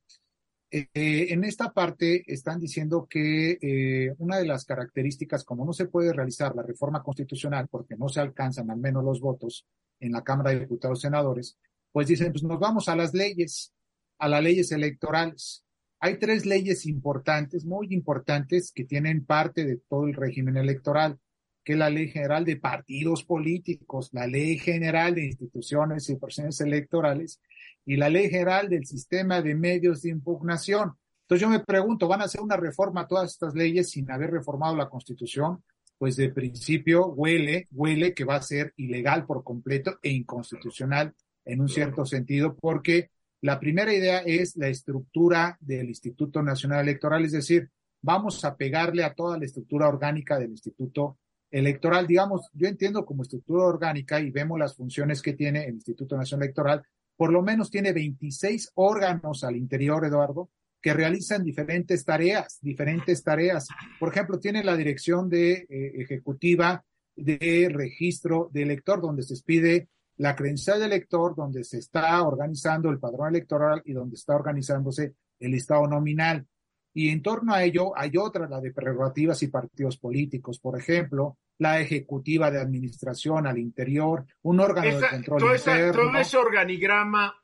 Eh, 0.70 0.88
en 1.30 1.44
esta 1.44 1.72
parte 1.72 2.24
están 2.26 2.60
diciendo 2.60 3.06
que 3.08 3.58
eh, 3.62 4.14
una 4.18 4.36
de 4.36 4.46
las 4.46 4.66
características, 4.66 5.44
como 5.44 5.64
no 5.64 5.72
se 5.72 5.86
puede 5.86 6.12
realizar 6.12 6.54
la 6.54 6.62
reforma 6.62 7.02
constitucional 7.02 7.68
porque 7.68 7.96
no 7.96 8.08
se 8.08 8.20
alcanzan 8.20 8.70
al 8.70 8.78
menos 8.78 9.02
los 9.02 9.20
votos 9.20 9.66
en 9.98 10.12
la 10.12 10.22
Cámara 10.22 10.50
de 10.50 10.60
Diputados 10.60 10.98
y 10.98 11.02
Senadores, 11.02 11.58
pues 11.90 12.06
dicen, 12.08 12.32
pues 12.32 12.44
nos 12.44 12.58
vamos 12.58 12.88
a 12.88 12.96
las 12.96 13.14
leyes, 13.14 13.72
a 14.18 14.28
las 14.28 14.42
leyes 14.42 14.70
electorales. 14.70 15.64
Hay 16.00 16.18
tres 16.18 16.44
leyes 16.44 16.86
importantes, 16.86 17.64
muy 17.64 17.88
importantes, 17.90 18.70
que 18.70 18.84
tienen 18.84 19.24
parte 19.24 19.64
de 19.64 19.78
todo 19.88 20.06
el 20.06 20.14
régimen 20.14 20.56
electoral, 20.56 21.18
que 21.64 21.74
es 21.74 21.78
la 21.78 21.90
Ley 21.90 22.08
General 22.08 22.44
de 22.44 22.56
Partidos 22.56 23.24
Políticos, 23.24 24.10
la 24.12 24.26
Ley 24.26 24.58
General 24.58 25.14
de 25.14 25.26
Instituciones 25.26 26.08
y 26.08 26.16
Procesos 26.16 26.60
Electorales 26.60 27.40
y 27.84 27.96
la 27.96 28.08
Ley 28.08 28.30
General 28.30 28.68
del 28.68 28.86
Sistema 28.86 29.42
de 29.42 29.54
Medios 29.54 30.02
de 30.02 30.10
Impugnación. 30.10 30.94
Entonces 31.22 31.42
yo 31.42 31.50
me 31.50 31.60
pregunto, 31.60 32.08
¿van 32.08 32.22
a 32.22 32.24
hacer 32.24 32.40
una 32.40 32.56
reforma 32.56 33.02
a 33.02 33.06
todas 33.06 33.30
estas 33.30 33.54
leyes 33.54 33.90
sin 33.90 34.10
haber 34.10 34.30
reformado 34.30 34.74
la 34.76 34.88
Constitución? 34.88 35.62
Pues 35.98 36.16
de 36.16 36.30
principio 36.30 37.08
huele, 37.08 37.68
huele 37.72 38.14
que 38.14 38.24
va 38.24 38.36
a 38.36 38.42
ser 38.42 38.72
ilegal 38.76 39.26
por 39.26 39.44
completo 39.44 39.98
e 40.02 40.10
inconstitucional 40.10 41.14
en 41.44 41.60
un 41.60 41.68
cierto 41.68 42.06
sentido, 42.06 42.56
porque 42.56 43.10
la 43.40 43.60
primera 43.60 43.92
idea 43.92 44.18
es 44.18 44.56
la 44.56 44.68
estructura 44.68 45.56
del 45.60 45.88
Instituto 45.88 46.42
Nacional 46.42 46.80
Electoral, 46.80 47.24
es 47.24 47.32
decir, 47.32 47.70
vamos 48.02 48.44
a 48.44 48.56
pegarle 48.56 49.04
a 49.04 49.14
toda 49.14 49.38
la 49.38 49.44
estructura 49.44 49.88
orgánica 49.88 50.38
del 50.38 50.50
Instituto 50.50 51.18
Electoral. 51.50 52.06
Digamos, 52.06 52.48
yo 52.52 52.68
entiendo 52.68 53.04
como 53.04 53.22
estructura 53.22 53.64
orgánica 53.64 54.20
y 54.20 54.30
vemos 54.30 54.58
las 54.58 54.76
funciones 54.76 55.22
que 55.22 55.32
tiene 55.32 55.64
el 55.64 55.74
Instituto 55.74 56.16
Nacional 56.16 56.44
Electoral, 56.44 56.82
por 57.16 57.32
lo 57.32 57.42
menos 57.42 57.70
tiene 57.70 57.92
26 57.92 58.72
órganos 58.74 59.42
al 59.44 59.56
interior, 59.56 60.04
Eduardo, 60.04 60.50
que 60.80 60.94
realizan 60.94 61.42
diferentes 61.42 62.04
tareas, 62.04 62.58
diferentes 62.60 63.24
tareas. 63.24 63.66
Por 63.98 64.12
ejemplo, 64.12 64.38
tiene 64.38 64.62
la 64.62 64.76
dirección 64.76 65.28
de 65.28 65.66
eh, 65.68 65.92
ejecutiva 65.96 66.84
de 67.16 67.68
registro 67.72 68.48
de 68.52 68.62
elector, 68.62 69.00
donde 69.00 69.24
se 69.24 69.34
pide 69.44 69.88
la 70.16 70.36
credencial 70.36 70.78
de 70.78 70.86
elector, 70.86 71.34
donde 71.34 71.64
se 71.64 71.78
está 71.78 72.22
organizando 72.22 72.90
el 72.90 72.98
padrón 72.98 73.28
electoral 73.28 73.82
y 73.84 73.92
donde 73.92 74.14
está 74.14 74.36
organizándose 74.36 75.14
el 75.40 75.50
listado 75.50 75.86
nominal. 75.86 76.46
Y 76.94 77.10
en 77.10 77.22
torno 77.22 77.54
a 77.54 77.62
ello 77.62 77.96
hay 77.96 78.12
otra, 78.16 78.48
la 78.48 78.60
de 78.60 78.72
prerrogativas 78.72 79.42
y 79.42 79.48
partidos 79.48 79.98
políticos, 79.98 80.58
por 80.58 80.78
ejemplo, 80.78 81.36
la 81.58 81.80
ejecutiva 81.80 82.50
de 82.50 82.60
administración 82.60 83.46
al 83.46 83.58
interior, 83.58 84.24
un 84.42 84.60
órgano 84.60 84.98
de 85.00 85.08
control 85.08 85.40
todo 85.40 85.54
interno. 85.54 85.92
todo 85.92 86.16
ese 86.18 86.36
organigrama 86.36 87.34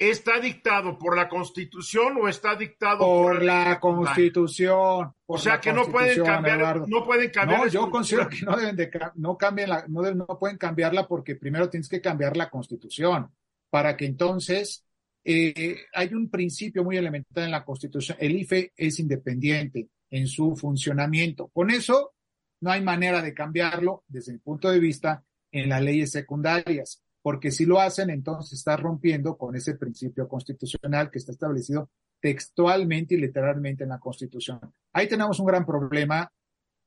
está 0.00 0.40
dictado 0.40 0.98
por 0.98 1.14
la 1.14 1.28
Constitución 1.28 2.16
o 2.20 2.26
está 2.26 2.56
dictado 2.56 2.98
por, 3.00 3.34
por 3.34 3.42
la 3.42 3.78
Constitución. 3.78 5.12
o 5.26 5.38
sea 5.38 5.60
que 5.60 5.74
no 5.74 5.84
pueden 5.84 6.24
cambiar, 6.24 6.88
no 6.88 7.04
pueden 7.04 7.30
cambiar. 7.30 7.60
No, 7.60 7.66
yo 7.68 7.90
considero 7.90 8.28
que 8.28 8.40
no 8.42 8.56
deben 8.56 8.76
de, 8.76 8.90
no 9.16 9.36
cambien 9.36 9.68
la, 9.68 9.84
no, 9.88 10.02
no 10.14 10.26
pueden 10.38 10.56
cambiarla 10.56 11.06
porque 11.06 11.36
primero 11.36 11.68
tienes 11.68 11.88
que 11.88 12.00
cambiar 12.00 12.36
la 12.36 12.48
Constitución 12.48 13.30
para 13.68 13.96
que 13.96 14.06
entonces 14.06 14.86
eh, 15.24 15.76
hay 15.92 16.14
un 16.14 16.30
principio 16.30 16.84
muy 16.84 16.96
elemental 16.96 17.44
en 17.44 17.50
la 17.50 17.64
Constitución. 17.64 18.16
El 18.20 18.36
IFE 18.36 18.72
es 18.76 18.98
independiente 18.98 19.88
en 20.10 20.26
su 20.26 20.56
funcionamiento. 20.56 21.48
Con 21.48 21.70
eso 21.70 22.14
no 22.60 22.70
hay 22.70 22.82
manera 22.82 23.22
de 23.22 23.34
cambiarlo 23.34 24.04
desde 24.08 24.32
mi 24.32 24.38
punto 24.38 24.70
de 24.70 24.80
vista 24.80 25.24
en 25.52 25.68
las 25.68 25.82
leyes 25.82 26.10
secundarias, 26.10 27.02
porque 27.22 27.50
si 27.50 27.66
lo 27.66 27.80
hacen, 27.80 28.10
entonces 28.10 28.58
está 28.58 28.76
rompiendo 28.76 29.36
con 29.36 29.56
ese 29.56 29.74
principio 29.74 30.28
constitucional 30.28 31.10
que 31.10 31.18
está 31.18 31.32
establecido 31.32 31.90
textualmente 32.20 33.14
y 33.14 33.18
literalmente 33.18 33.84
en 33.84 33.90
la 33.90 33.98
Constitución. 33.98 34.60
Ahí 34.92 35.08
tenemos 35.08 35.40
un 35.40 35.46
gran 35.46 35.64
problema 35.64 36.30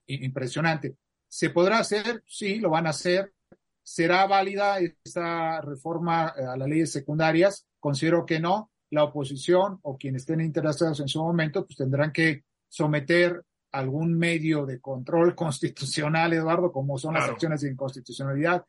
impresionante. 0.07 0.95
¿Se 1.27 1.49
podrá 1.49 1.79
hacer? 1.79 2.23
Sí, 2.27 2.59
lo 2.59 2.69
van 2.69 2.87
a 2.87 2.91
hacer. 2.91 3.33
¿Será 3.81 4.25
válida 4.27 4.79
esta 4.79 5.59
reforma 5.61 6.27
a 6.27 6.55
las 6.55 6.67
leyes 6.67 6.91
secundarias? 6.91 7.65
Considero 7.83 8.25
que 8.25 8.39
no. 8.39 8.71
La 8.91 9.03
oposición 9.03 9.79
o 9.81 9.97
quienes 9.97 10.21
estén 10.21 10.39
interesados 10.39 11.01
en 11.01 11.09
su 11.09 11.21
momento, 11.21 11.65
pues 11.65 11.75
tendrán 11.75 12.13
que 12.13 12.45
someter 12.69 13.43
algún 13.73 14.17
medio 14.17 14.65
de 14.65 14.79
control 14.79 15.35
constitucional, 15.35 16.31
Eduardo, 16.31 16.71
como 16.71 16.97
son 16.97 17.15
las 17.15 17.27
acciones 17.27 17.59
de 17.59 17.71
inconstitucionalidad, 17.71 18.65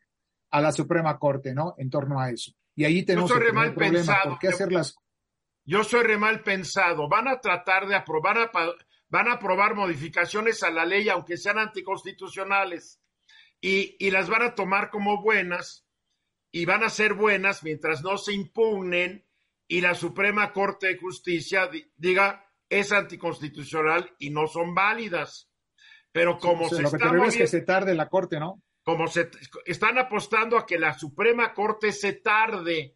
a 0.51 0.59
la 0.59 0.73
Suprema 0.73 1.17
Corte, 1.17 1.55
¿no? 1.55 1.75
En 1.77 1.89
torno 1.89 2.19
a 2.19 2.29
eso. 2.29 2.51
Y 2.75 2.83
ahí 2.83 3.05
tenemos 3.05 3.31
mal 3.53 3.73
problema. 3.73 3.99
Pensado. 3.99 4.29
¿Por 4.31 4.39
qué 4.39 4.47
hacerlas? 4.49 4.97
Yo 5.63 5.85
soy 5.85 6.03
re 6.03 6.17
mal 6.17 6.43
pensado. 6.43 7.07
Van 7.07 7.29
a 7.29 7.39
tratar 7.39 7.87
de 7.87 7.95
aprobar, 7.95 8.51
van 9.07 9.27
a 9.29 9.33
aprobar 9.35 9.75
modificaciones 9.75 10.61
a 10.61 10.71
la 10.71 10.83
ley, 10.83 11.07
aunque 11.07 11.37
sean 11.37 11.57
anticonstitucionales, 11.57 12.99
y, 13.61 13.95
y 13.97 14.11
las 14.11 14.29
van 14.29 14.41
a 14.41 14.55
tomar 14.55 14.89
como 14.89 15.21
buenas, 15.21 15.84
y 16.55 16.63
van 16.63 16.85
a 16.85 16.89
ser 16.89 17.15
buenas 17.15 17.63
mientras 17.63 18.01
no 18.01 18.17
se 18.17 18.31
impugnen 18.31 19.25
y 19.67 19.81
la 19.81 19.93
Suprema 19.93 20.53
Corte 20.53 20.87
de 20.87 20.97
Justicia 20.97 21.69
diga 21.97 22.49
es 22.69 22.93
anticonstitucional 22.93 24.15
y 24.19 24.29
no 24.29 24.47
son 24.47 24.73
válidas. 24.73 25.51
Pero 26.13 26.39
como 26.39 26.69
se 26.69 26.81
lo 26.81 26.87
está 26.87 27.11
que 27.11 27.27
es 27.27 27.35
que 27.35 27.47
se 27.47 27.59
tarde 27.63 27.93
la 27.93 28.07
Corte, 28.07 28.39
¿no? 28.39 28.63
Como 28.85 29.07
se 29.07 29.29
están 29.65 29.97
apostando 29.97 30.57
a 30.57 30.65
que 30.65 30.79
la 30.79 30.97
Suprema 30.97 31.53
Corte 31.53 31.91
se 31.91 32.13
tarde 32.13 32.95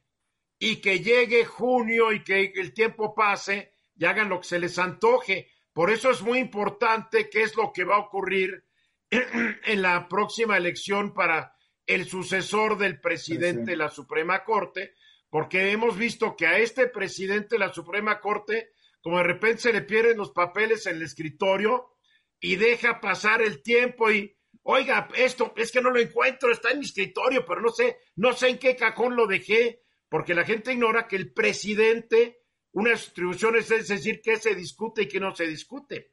y 0.58 0.78
que 0.78 1.02
llegue 1.02 1.44
junio 1.44 2.14
y 2.14 2.24
que 2.24 2.54
el 2.56 2.74
tiempo 2.74 3.14
pase 3.14 3.74
y 3.94 4.06
hagan 4.06 4.30
lo 4.30 4.40
que 4.40 4.48
se 4.48 4.60
les 4.60 4.80
antoje. 4.80 5.52
Por 5.74 5.90
eso 5.90 6.12
es 6.12 6.22
muy 6.22 6.40
importante 6.40 7.30
qué 7.30 7.42
es 7.42 7.58
lo 7.58 7.74
que 7.74 7.84
va 7.84 7.98
a 7.98 8.06
ocurrir 8.06 8.64
en 9.10 9.82
la 9.82 10.08
próxima 10.08 10.56
elección 10.56 11.14
para 11.14 11.59
el 11.90 12.06
sucesor 12.06 12.78
del 12.78 13.02
presidente 13.02 13.72
de 13.72 13.78
la 13.78 13.90
Suprema 13.90 14.44
Corte, 14.44 14.94
porque 15.28 15.72
hemos 15.72 15.98
visto 15.98 16.36
que 16.36 16.46
a 16.46 16.60
este 16.60 16.88
presidente 16.88 17.56
de 17.56 17.60
la 17.60 17.74
Suprema 17.74 18.22
Corte 18.22 18.74
como 19.02 19.18
de 19.18 19.24
repente 19.24 19.62
se 19.62 19.74
le 19.74 19.82
pierden 19.82 20.18
los 20.18 20.32
papeles 20.32 20.86
en 20.86 20.98
el 20.98 21.02
escritorio 21.02 21.96
y 22.40 22.58
deja 22.58 23.02
pasar 23.02 23.42
el 23.42 23.64
tiempo 23.64 24.12
y, 24.12 24.38
oiga, 24.62 25.10
esto 25.16 25.52
es 25.56 25.72
que 25.72 25.82
no 25.82 25.90
lo 25.90 26.00
encuentro, 26.00 26.52
está 26.52 26.70
en 26.72 26.80
mi 26.80 26.86
escritorio, 26.86 27.44
pero 27.44 27.62
no 27.62 27.70
sé, 27.70 27.98
no 28.18 28.34
sé 28.34 28.50
en 28.50 28.60
qué 28.60 28.76
cajón 28.76 29.16
lo 29.16 29.26
dejé, 29.26 29.82
porque 30.10 30.36
la 30.36 30.46
gente 30.46 30.74
ignora 30.74 31.08
que 31.08 31.16
el 31.16 31.34
presidente, 31.34 32.44
unas 32.72 33.02
distribuciones 33.06 33.72
es 33.72 33.88
decir, 33.88 34.22
qué 34.22 34.38
se 34.38 34.54
discute 34.54 35.04
y 35.04 35.08
qué 35.08 35.20
no 35.20 35.34
se 35.34 35.48
discute. 35.48 36.12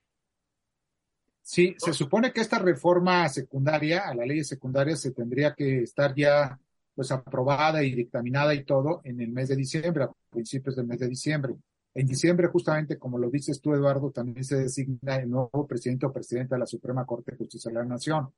Sí, 1.48 1.76
se 1.78 1.92
supone 1.92 2.32
que 2.32 2.40
esta 2.40 2.58
reforma 2.58 3.28
secundaria, 3.28 4.08
a 4.08 4.14
la 4.16 4.26
ley 4.26 4.42
secundaria, 4.42 4.96
se 4.96 5.12
tendría 5.12 5.54
que 5.54 5.84
estar 5.84 6.12
ya 6.12 6.58
pues 6.92 7.12
aprobada 7.12 7.84
y 7.84 7.94
dictaminada 7.94 8.52
y 8.52 8.64
todo 8.64 9.00
en 9.04 9.20
el 9.20 9.30
mes 9.30 9.50
de 9.50 9.54
diciembre, 9.54 10.02
a 10.02 10.10
principios 10.28 10.74
del 10.74 10.88
mes 10.88 10.98
de 10.98 11.06
diciembre. 11.06 11.54
En 11.94 12.04
diciembre, 12.04 12.48
justamente 12.48 12.98
como 12.98 13.16
lo 13.16 13.30
dices 13.30 13.60
tú, 13.60 13.74
Eduardo, 13.74 14.10
también 14.10 14.42
se 14.42 14.56
designa 14.56 15.18
el 15.18 15.30
nuevo 15.30 15.68
presidente 15.68 16.06
o 16.06 16.12
presidenta 16.12 16.56
de 16.56 16.60
la 16.60 16.66
Suprema 16.66 17.06
Corte 17.06 17.30
de 17.30 17.36
Justicia 17.36 17.70
de 17.70 17.76
la 17.76 17.84
Nación. 17.84 18.28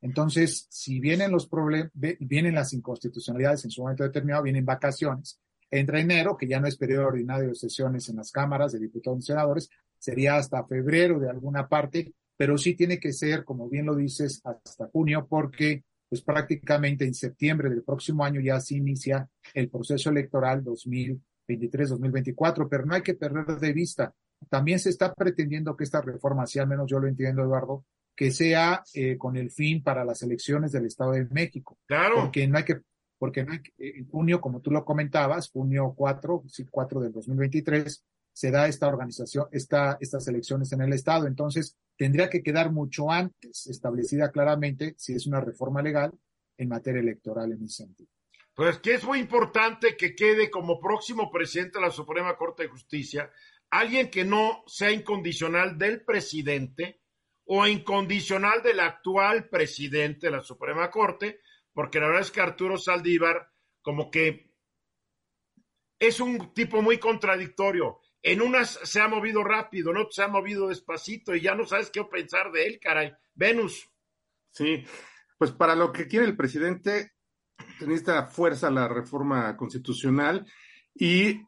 Entonces, 0.00 0.66
si 0.68 0.98
vienen 0.98 1.30
los 1.30 1.46
problemas, 1.46 1.92
vienen 1.94 2.56
las 2.56 2.72
inconstitucionalidades 2.72 3.66
en 3.66 3.70
su 3.70 3.82
momento 3.82 4.02
determinado, 4.02 4.42
vienen 4.42 4.66
vacaciones. 4.66 5.38
Entra 5.70 6.00
enero, 6.00 6.36
que 6.36 6.48
ya 6.48 6.58
no 6.58 6.66
es 6.66 6.76
periodo 6.76 7.06
ordinario 7.06 7.50
de 7.50 7.54
sesiones 7.54 8.08
en 8.08 8.16
las 8.16 8.32
cámaras 8.32 8.72
de 8.72 8.80
diputados 8.80 9.20
y 9.20 9.26
senadores, 9.26 9.70
sería 9.96 10.38
hasta 10.38 10.64
febrero 10.64 11.20
de 11.20 11.30
alguna 11.30 11.68
parte, 11.68 12.12
pero 12.38 12.56
sí 12.56 12.72
tiene 12.72 12.98
que 12.98 13.12
ser, 13.12 13.44
como 13.44 13.68
bien 13.68 13.84
lo 13.84 13.94
dices, 13.94 14.40
hasta 14.42 14.88
junio, 14.88 15.26
porque 15.28 15.84
pues 16.08 16.22
prácticamente 16.22 17.04
en 17.04 17.12
septiembre 17.12 17.68
del 17.68 17.82
próximo 17.82 18.24
año 18.24 18.40
ya 18.40 18.58
se 18.60 18.76
inicia 18.76 19.28
el 19.52 19.68
proceso 19.68 20.08
electoral 20.08 20.64
2000 20.64 21.20
2023-2024, 21.48 22.68
pero 22.68 22.84
no 22.84 22.94
hay 22.94 23.02
que 23.02 23.14
perder 23.14 23.58
de 23.58 23.72
vista. 23.72 24.14
También 24.48 24.78
se 24.78 24.90
está 24.90 25.12
pretendiendo 25.14 25.76
que 25.76 25.84
esta 25.84 26.00
reforma, 26.00 26.46
si 26.46 26.58
al 26.58 26.68
menos 26.68 26.88
yo 26.88 26.98
lo 27.00 27.08
entiendo, 27.08 27.42
Eduardo, 27.42 27.84
que 28.14 28.30
sea 28.30 28.82
eh, 28.94 29.16
con 29.16 29.36
el 29.36 29.50
fin 29.50 29.82
para 29.82 30.04
las 30.04 30.22
elecciones 30.22 30.72
del 30.72 30.86
Estado 30.86 31.12
de 31.12 31.26
México. 31.26 31.78
Claro. 31.86 32.16
Porque 32.22 32.46
no 32.46 32.58
hay 32.58 32.64
que, 32.64 32.80
porque 33.18 33.44
no 33.44 33.52
hay 33.52 33.60
en 33.78 34.08
junio, 34.08 34.40
como 34.40 34.60
tú 34.60 34.70
lo 34.70 34.84
comentabas, 34.84 35.50
junio 35.50 35.94
4, 35.96 36.44
sí, 36.46 36.66
4 36.70 37.00
del 37.00 37.12
2023, 37.12 38.04
se 38.38 38.52
da 38.52 38.68
esta 38.68 38.86
organización, 38.86 39.48
esta, 39.50 39.98
estas 40.00 40.28
elecciones 40.28 40.70
en 40.70 40.80
el 40.80 40.92
Estado. 40.92 41.26
Entonces, 41.26 41.76
tendría 41.96 42.30
que 42.30 42.40
quedar 42.40 42.70
mucho 42.70 43.10
antes 43.10 43.66
establecida 43.66 44.30
claramente 44.30 44.94
si 44.96 45.12
es 45.14 45.26
una 45.26 45.40
reforma 45.40 45.82
legal 45.82 46.12
en 46.56 46.68
materia 46.68 47.00
electoral 47.00 47.50
en 47.50 47.64
ese 47.64 47.82
sentido. 47.82 48.08
Pues 48.54 48.78
que 48.78 48.94
es 48.94 49.02
muy 49.02 49.18
importante 49.18 49.96
que 49.96 50.14
quede 50.14 50.52
como 50.52 50.78
próximo 50.78 51.32
presidente 51.32 51.80
de 51.80 51.86
la 51.86 51.90
Suprema 51.90 52.36
Corte 52.36 52.62
de 52.62 52.68
Justicia 52.68 53.28
alguien 53.70 54.08
que 54.08 54.24
no 54.24 54.62
sea 54.68 54.92
incondicional 54.92 55.76
del 55.76 56.04
presidente 56.04 57.00
o 57.44 57.66
incondicional 57.66 58.62
del 58.62 58.78
actual 58.78 59.48
presidente 59.48 60.28
de 60.28 60.36
la 60.36 60.42
Suprema 60.44 60.92
Corte, 60.92 61.40
porque 61.72 61.98
la 61.98 62.06
verdad 62.06 62.22
es 62.22 62.30
que 62.30 62.40
Arturo 62.40 62.78
Saldívar 62.78 63.50
como 63.82 64.12
que 64.12 64.54
es 65.98 66.20
un 66.20 66.54
tipo 66.54 66.82
muy 66.82 66.98
contradictorio. 66.98 67.98
En 68.28 68.42
unas 68.42 68.78
se 68.82 69.00
ha 69.00 69.08
movido 69.08 69.42
rápido, 69.42 69.90
en 69.90 69.96
otras 69.96 70.16
se 70.16 70.22
ha 70.22 70.28
movido 70.28 70.68
despacito 70.68 71.34
y 71.34 71.40
ya 71.40 71.54
no 71.54 71.64
sabes 71.64 71.90
qué 71.90 72.04
pensar 72.04 72.52
de 72.52 72.66
él, 72.66 72.78
caray. 72.78 73.14
Venus. 73.34 73.90
Sí, 74.50 74.84
pues 75.38 75.50
para 75.52 75.74
lo 75.74 75.90
que 75.90 76.06
quiere 76.06 76.26
el 76.26 76.36
presidente, 76.36 77.12
necesita 77.80 78.26
fuerza 78.26 78.70
la 78.70 78.86
reforma 78.86 79.56
constitucional 79.56 80.46
y 80.94 81.40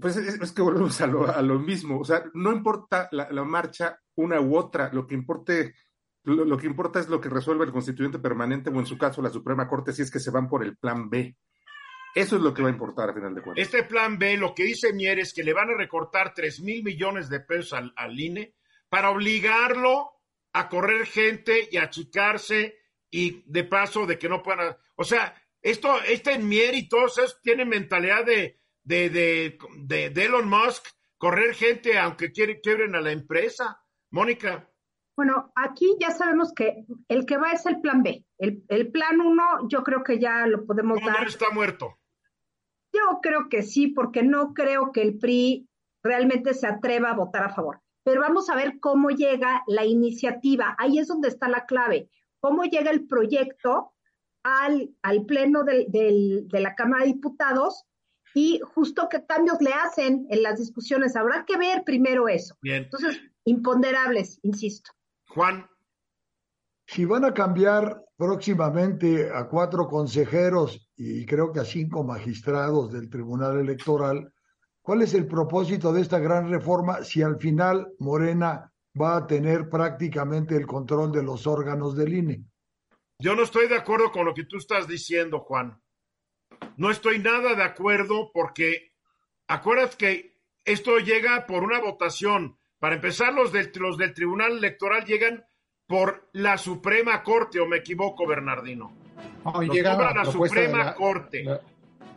pues 0.00 0.16
es, 0.18 0.52
que 0.52 0.62
volvemos 0.62 1.00
a 1.00 1.08
lo, 1.08 1.26
a 1.28 1.42
lo, 1.42 1.58
mismo. 1.58 1.98
O 1.98 2.04
sea, 2.04 2.22
no 2.34 2.52
importa 2.52 3.08
la, 3.10 3.28
marcha 3.44 3.98
una 4.14 4.40
u 4.40 4.56
otra, 4.56 4.88
lo 4.92 5.08
que 5.08 5.16
importe 5.16 5.74
lo, 6.22 6.56
que 6.56 6.68
importa 6.68 7.00
es 7.00 7.08
lo 7.08 7.20
que 7.20 7.28
resuelve 7.28 7.64
el 7.64 7.72
constituyente 7.72 8.20
permanente 8.20 8.70
o 8.70 8.78
en 8.78 8.86
su 8.86 8.96
caso 8.96 9.20
la 9.20 9.30
Suprema 9.30 9.66
Corte 9.66 9.92
si 9.92 10.02
es 10.02 10.12
que 10.12 10.20
se 10.20 10.30
van 10.30 10.48
por 10.48 10.62
el 10.62 10.76
plan 10.76 11.10
B. 11.10 11.36
Eso 12.14 12.36
es 12.36 12.42
lo 12.42 12.52
que 12.52 12.62
va 12.62 12.68
a 12.68 12.72
importar 12.72 13.10
a 13.10 13.14
final 13.14 13.34
de 13.34 13.42
cuentas. 13.42 13.64
Este 13.64 13.84
plan 13.84 14.18
B, 14.18 14.36
lo 14.36 14.54
que 14.54 14.64
dice 14.64 14.92
Mier 14.92 15.18
es 15.20 15.32
que 15.32 15.44
le 15.44 15.52
van 15.52 15.70
a 15.70 15.76
recortar 15.76 16.34
3 16.34 16.60
mil 16.60 16.82
millones 16.82 17.28
de 17.28 17.40
pesos 17.40 17.72
al, 17.74 17.92
al, 17.96 18.18
INE 18.18 18.54
para 18.88 19.10
obligarlo 19.10 20.10
a 20.52 20.68
correr 20.68 21.06
gente 21.06 21.68
y 21.70 21.76
achicarse 21.76 22.78
y 23.10 23.42
de 23.46 23.64
paso 23.64 24.06
de 24.06 24.18
que 24.18 24.28
no 24.28 24.42
puedan. 24.42 24.76
O 24.96 25.04
sea, 25.04 25.34
esto, 25.62 26.00
este 26.02 26.38
Mier 26.38 26.74
y 26.74 26.88
todos 26.88 27.18
esos 27.18 27.40
tienen 27.42 27.68
mentalidad 27.68 28.24
de, 28.24 28.60
de, 28.82 29.10
de, 29.10 29.58
de, 29.78 30.10
de 30.10 30.24
Elon 30.24 30.48
Musk, 30.48 30.88
correr 31.16 31.54
gente 31.54 31.98
aunque 31.98 32.32
quiebren 32.32 32.94
a 32.96 33.00
la 33.00 33.12
empresa. 33.12 33.80
Mónica. 34.10 34.68
Bueno, 35.16 35.52
aquí 35.54 35.96
ya 36.00 36.10
sabemos 36.10 36.52
que 36.54 36.84
el 37.08 37.26
que 37.26 37.36
va 37.36 37.52
es 37.52 37.66
el 37.66 37.80
plan 37.80 38.02
B. 38.02 38.24
El, 38.38 38.64
el 38.68 38.90
plan 38.90 39.20
1 39.20 39.68
yo 39.68 39.82
creo 39.82 40.02
que 40.02 40.18
ya 40.18 40.46
lo 40.46 40.64
podemos 40.66 40.98
¿Cómo 40.98 41.10
dar. 41.10 41.26
está 41.26 41.50
muerto? 41.50 41.99
Yo 42.92 43.20
creo 43.22 43.48
que 43.48 43.62
sí, 43.62 43.88
porque 43.88 44.22
no 44.22 44.54
creo 44.54 44.92
que 44.92 45.02
el 45.02 45.18
PRI 45.18 45.68
realmente 46.02 46.54
se 46.54 46.66
atreva 46.66 47.10
a 47.10 47.16
votar 47.16 47.44
a 47.44 47.54
favor. 47.54 47.80
Pero 48.04 48.22
vamos 48.22 48.48
a 48.48 48.56
ver 48.56 48.80
cómo 48.80 49.10
llega 49.10 49.62
la 49.66 49.84
iniciativa. 49.84 50.74
Ahí 50.78 50.98
es 50.98 51.08
donde 51.08 51.28
está 51.28 51.48
la 51.48 51.66
clave. 51.66 52.08
Cómo 52.40 52.64
llega 52.64 52.90
el 52.90 53.06
proyecto 53.06 53.92
al, 54.42 54.90
al 55.02 55.26
pleno 55.26 55.64
del, 55.64 55.86
del, 55.90 56.48
de 56.48 56.60
la 56.60 56.74
Cámara 56.74 57.04
de 57.04 57.12
Diputados 57.12 57.84
y 58.34 58.60
justo 58.74 59.08
qué 59.10 59.24
cambios 59.26 59.60
le 59.60 59.72
hacen 59.72 60.26
en 60.30 60.42
las 60.42 60.58
discusiones. 60.58 61.16
Habrá 61.16 61.44
que 61.44 61.56
ver 61.56 61.84
primero 61.84 62.28
eso. 62.28 62.56
Bien. 62.62 62.84
Entonces, 62.84 63.20
imponderables, 63.44 64.38
insisto. 64.42 64.92
Juan. 65.28 65.68
Si 66.92 67.04
van 67.04 67.24
a 67.24 67.32
cambiar 67.32 68.02
próximamente 68.16 69.30
a 69.32 69.46
cuatro 69.46 69.86
consejeros 69.86 70.90
y 70.96 71.24
creo 71.24 71.52
que 71.52 71.60
a 71.60 71.64
cinco 71.64 72.02
magistrados 72.02 72.90
del 72.90 73.08
Tribunal 73.08 73.60
Electoral, 73.60 74.34
¿cuál 74.82 75.02
es 75.02 75.14
el 75.14 75.28
propósito 75.28 75.92
de 75.92 76.00
esta 76.00 76.18
gran 76.18 76.50
reforma 76.50 77.04
si 77.04 77.22
al 77.22 77.38
final 77.38 77.86
Morena 78.00 78.72
va 79.00 79.18
a 79.18 79.26
tener 79.28 79.68
prácticamente 79.68 80.56
el 80.56 80.66
control 80.66 81.12
de 81.12 81.22
los 81.22 81.46
órganos 81.46 81.94
del 81.94 82.12
INE? 82.12 82.44
Yo 83.20 83.36
no 83.36 83.44
estoy 83.44 83.68
de 83.68 83.76
acuerdo 83.76 84.10
con 84.10 84.26
lo 84.26 84.34
que 84.34 84.46
tú 84.46 84.56
estás 84.56 84.88
diciendo, 84.88 85.38
Juan. 85.38 85.80
No 86.76 86.90
estoy 86.90 87.20
nada 87.20 87.54
de 87.54 87.62
acuerdo 87.62 88.32
porque 88.34 88.94
acuerdas 89.46 89.94
que 89.94 90.40
esto 90.64 90.98
llega 90.98 91.46
por 91.46 91.62
una 91.62 91.80
votación. 91.80 92.58
Para 92.80 92.96
empezar, 92.96 93.32
los 93.32 93.52
del, 93.52 93.70
los 93.76 93.96
del 93.96 94.12
Tribunal 94.12 94.56
Electoral 94.56 95.04
llegan 95.04 95.44
por 95.90 96.28
la 96.34 96.56
Suprema 96.56 97.20
Corte, 97.20 97.58
o 97.58 97.66
me 97.66 97.78
equivoco, 97.78 98.24
Bernardino. 98.24 98.92
No, 99.44 99.60
llega 99.64 99.94
a 99.94 100.14
la 100.14 100.24
Suprema 100.24 100.84
la, 100.84 100.94
Corte, 100.94 101.42
la, 101.42 101.60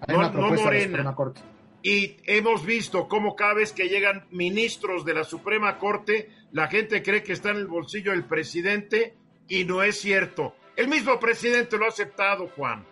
no, 0.07 0.29
no 0.29 0.51
Morena. 0.51 1.15
Corte. 1.15 1.41
Y 1.81 2.17
hemos 2.25 2.63
visto 2.63 3.07
cómo 3.07 3.35
cada 3.35 3.55
vez 3.55 3.73
que 3.73 3.89
llegan 3.89 4.27
ministros 4.29 5.03
de 5.03 5.15
la 5.15 5.23
Suprema 5.23 5.79
Corte, 5.79 6.29
la 6.51 6.67
gente 6.67 7.01
cree 7.01 7.23
que 7.23 7.33
está 7.33 7.49
en 7.49 7.57
el 7.57 7.67
bolsillo 7.67 8.11
del 8.11 8.25
presidente 8.25 9.15
y 9.47 9.65
no 9.65 9.81
es 9.81 9.99
cierto. 9.99 10.53
El 10.75 10.87
mismo 10.87 11.19
presidente 11.19 11.75
lo 11.75 11.85
ha 11.85 11.89
aceptado, 11.89 12.49
Juan. 12.55 12.85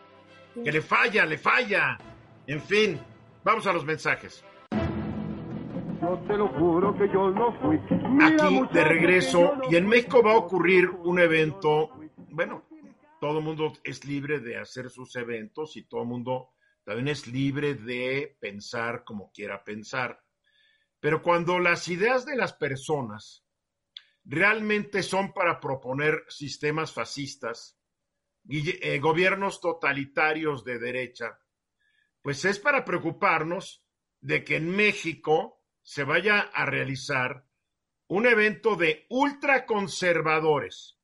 Que 0.63 0.71
le 0.71 0.81
falla, 0.81 1.27
le 1.27 1.37
falla. 1.37 1.99
En 2.47 2.59
fin, 2.59 2.99
vamos 3.43 3.67
a 3.67 3.73
los 3.73 3.85
mensajes. 3.85 4.43
Te 6.27 6.37
lo 6.37 6.49
juro 6.49 6.93
que 6.97 7.07
yo 7.07 7.29
no 7.31 7.53
fui. 7.61 7.77
Aquí 8.21 8.61
de 8.73 8.83
regreso 8.83 9.53
y 9.69 9.77
en 9.77 9.87
México 9.87 10.21
va 10.21 10.33
a 10.33 10.37
ocurrir 10.37 10.89
un 10.89 11.19
evento, 11.19 11.91
bueno, 12.29 12.65
todo 13.21 13.39
el 13.39 13.45
mundo 13.45 13.71
es 13.83 14.03
libre 14.03 14.39
de 14.39 14.57
hacer 14.57 14.89
sus 14.89 15.15
eventos 15.15 15.77
y 15.77 15.83
todo 15.83 16.01
el 16.01 16.07
mundo 16.09 16.49
también 16.83 17.07
es 17.07 17.27
libre 17.27 17.75
de 17.75 18.35
pensar 18.41 19.05
como 19.05 19.31
quiera 19.31 19.63
pensar. 19.63 20.21
Pero 20.99 21.21
cuando 21.21 21.59
las 21.59 21.87
ideas 21.87 22.25
de 22.25 22.35
las 22.35 22.53
personas 22.53 23.45
realmente 24.25 25.03
son 25.03 25.33
para 25.33 25.61
proponer 25.61 26.25
sistemas 26.27 26.91
fascistas 26.93 27.79
y 28.43 28.85
eh, 28.85 28.99
gobiernos 28.99 29.61
totalitarios 29.61 30.65
de 30.65 30.77
derecha, 30.77 31.39
pues 32.21 32.43
es 32.43 32.59
para 32.59 32.83
preocuparnos 32.83 33.85
de 34.19 34.43
que 34.43 34.57
en 34.57 34.69
México 34.75 35.60
se 35.91 36.05
vaya 36.05 36.39
a 36.53 36.65
realizar 36.65 37.43
un 38.07 38.25
evento 38.25 38.77
de 38.77 39.05
ultraconservadores, 39.09 40.97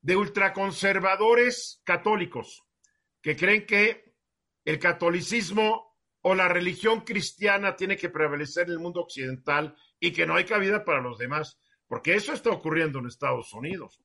de 0.00 0.16
ultraconservadores 0.16 1.82
católicos, 1.84 2.64
que 3.22 3.36
creen 3.36 3.64
que 3.64 4.12
el 4.64 4.80
catolicismo 4.80 5.96
o 6.20 6.34
la 6.34 6.48
religión 6.48 7.02
cristiana 7.02 7.76
tiene 7.76 7.96
que 7.96 8.10
prevalecer 8.10 8.64
en 8.66 8.72
el 8.72 8.80
mundo 8.80 9.02
occidental 9.02 9.76
y 10.00 10.10
que 10.10 10.26
no 10.26 10.34
hay 10.34 10.46
cabida 10.46 10.84
para 10.84 11.00
los 11.00 11.16
demás, 11.16 11.60
porque 11.86 12.16
eso 12.16 12.32
está 12.32 12.50
ocurriendo 12.50 12.98
en 12.98 13.06
Estados 13.06 13.52
Unidos. 13.52 14.02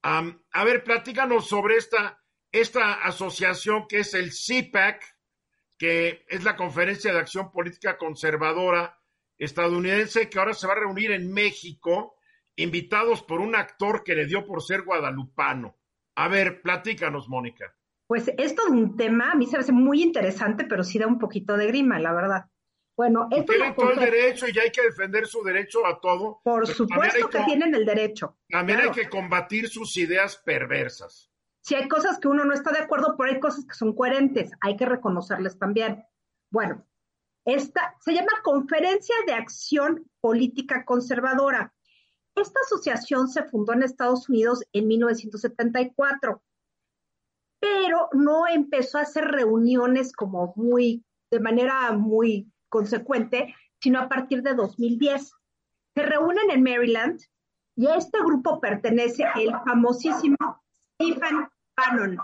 A 0.00 0.64
ver, 0.64 0.82
platícanos 0.84 1.46
sobre 1.46 1.76
esta, 1.76 2.24
esta 2.50 2.94
asociación 2.94 3.88
que 3.88 3.98
es 3.98 4.14
el 4.14 4.32
CIPAC, 4.32 5.04
que 5.76 6.24
es 6.28 6.44
la 6.44 6.56
Conferencia 6.56 7.12
de 7.12 7.20
Acción 7.20 7.52
Política 7.52 7.98
Conservadora 7.98 8.97
estadounidense, 9.38 10.28
que 10.28 10.38
ahora 10.38 10.54
se 10.54 10.66
va 10.66 10.74
a 10.74 10.80
reunir 10.80 11.12
en 11.12 11.32
México, 11.32 12.16
invitados 12.56 13.22
por 13.22 13.40
un 13.40 13.54
actor 13.54 14.02
que 14.04 14.14
le 14.14 14.26
dio 14.26 14.46
por 14.46 14.62
ser 14.62 14.82
guadalupano. 14.82 15.76
A 16.16 16.28
ver, 16.28 16.60
platícanos, 16.62 17.28
Mónica. 17.28 17.74
Pues 18.06 18.28
esto 18.38 18.62
es 18.66 18.70
un 18.70 18.96
tema, 18.96 19.32
a 19.32 19.34
mí 19.34 19.46
se 19.46 19.56
me 19.56 19.60
hace 19.60 19.72
muy 19.72 20.02
interesante, 20.02 20.64
pero 20.64 20.82
sí 20.82 20.98
da 20.98 21.06
un 21.06 21.18
poquito 21.18 21.56
de 21.56 21.66
grima, 21.66 21.98
la 21.98 22.12
verdad. 22.12 22.46
Bueno, 22.96 23.28
esto 23.30 23.52
tienen 23.52 23.76
todo 23.76 23.92
el 23.92 24.00
derecho 24.00 24.46
y 24.48 24.58
hay 24.58 24.72
que 24.72 24.82
defender 24.82 25.26
su 25.28 25.44
derecho 25.44 25.86
a 25.86 26.00
todo. 26.00 26.40
Por 26.42 26.66
supuesto 26.66 27.28
que, 27.28 27.38
que, 27.38 27.44
tienen 27.44 27.72
el 27.74 27.84
derecho. 27.84 28.38
También 28.48 28.80
claro. 28.80 28.92
hay 28.92 29.02
que 29.02 29.08
combatir 29.08 29.68
sus 29.68 29.96
ideas 29.96 30.36
perversas. 30.36 31.30
Si 31.60 31.76
hay 31.76 31.86
cosas 31.86 32.18
que 32.18 32.26
uno 32.26 32.44
no 32.44 32.54
está 32.54 32.72
de 32.72 32.80
acuerdo, 32.80 33.14
pero 33.16 33.30
hay 33.30 33.38
cosas 33.38 33.66
que 33.66 33.74
son 33.74 33.94
coherentes, 33.94 34.50
hay 34.60 34.74
que 34.76 34.86
reconocerles 34.86 35.58
también. 35.58 36.02
Bueno, 36.50 36.86
esta 37.48 37.96
se 38.00 38.12
llama 38.12 38.28
Conferencia 38.44 39.14
de 39.26 39.32
Acción 39.32 40.04
Política 40.20 40.84
Conservadora. 40.84 41.72
Esta 42.34 42.60
asociación 42.60 43.26
se 43.28 43.42
fundó 43.44 43.72
en 43.72 43.82
Estados 43.82 44.28
Unidos 44.28 44.62
en 44.74 44.86
1974, 44.86 46.42
pero 47.58 48.10
no 48.12 48.46
empezó 48.46 48.98
a 48.98 49.02
hacer 49.02 49.24
reuniones 49.24 50.12
como 50.12 50.52
muy, 50.56 51.02
de 51.30 51.40
manera 51.40 51.90
muy 51.92 52.52
consecuente, 52.68 53.54
sino 53.80 54.00
a 54.00 54.10
partir 54.10 54.42
de 54.42 54.54
2010. 54.54 55.32
Se 55.94 56.02
reúnen 56.02 56.50
en 56.50 56.62
Maryland 56.62 57.18
y 57.76 57.86
a 57.86 57.96
este 57.96 58.18
grupo 58.18 58.60
pertenece 58.60 59.24
el 59.36 59.52
famosísimo 59.64 60.36
Stephen 61.00 61.48
Bannon, 61.74 62.18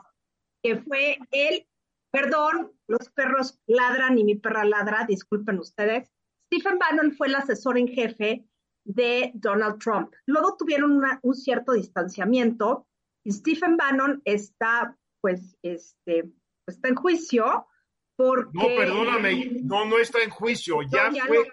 que 0.63 0.83
fue 0.83 1.17
el 1.31 1.67
Perdón, 2.15 2.71
los 2.87 3.11
perros 3.11 3.61
ladran 3.67 4.17
y 4.17 4.23
mi 4.23 4.37
perra 4.37 4.65
ladra, 4.65 5.05
disculpen 5.05 5.59
ustedes. 5.59 6.13
Stephen 6.47 6.79
Bannon 6.79 7.11
fue 7.11 7.27
el 7.27 7.35
asesor 7.35 7.77
en 7.77 7.89
jefe 7.89 8.47
de 8.85 9.33
Donald 9.35 9.81
Trump. 9.81 10.15
Luego 10.25 10.57
tuvieron 10.57 11.03
un 11.23 11.35
cierto 11.35 11.73
distanciamiento 11.73 12.87
y 13.25 13.33
Stephen 13.33 13.77
Bannon 13.77 14.23
está, 14.25 14.97
pues, 15.21 15.57
este, 15.63 16.31
está 16.69 16.87
en 16.87 16.95
juicio 16.95 17.67
porque... 18.15 18.51
No, 18.53 18.67
perdóname, 18.77 19.51
no, 19.65 19.85
no 19.85 19.99
está 19.99 20.23
en 20.23 20.31
juicio, 20.31 20.83
ya, 20.83 21.11
fue, 21.27 21.51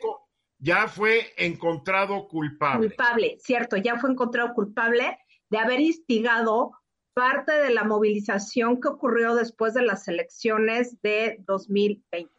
ya 0.60 0.88
fue 0.88 1.34
encontrado 1.38 2.28
culpable. 2.28 2.90
Culpable, 2.90 3.38
cierto, 3.40 3.78
ya 3.78 3.98
fue 3.98 4.12
encontrado 4.12 4.54
culpable 4.54 5.18
de 5.50 5.58
haber 5.58 5.80
instigado 5.80 6.74
parte 7.14 7.52
de 7.52 7.72
la 7.72 7.84
movilización 7.84 8.80
que 8.80 8.88
ocurrió 8.88 9.36
después 9.36 9.74
de 9.74 9.84
las 9.84 10.08
elecciones 10.08 11.02
de 11.02 11.38
2020, 11.46 12.32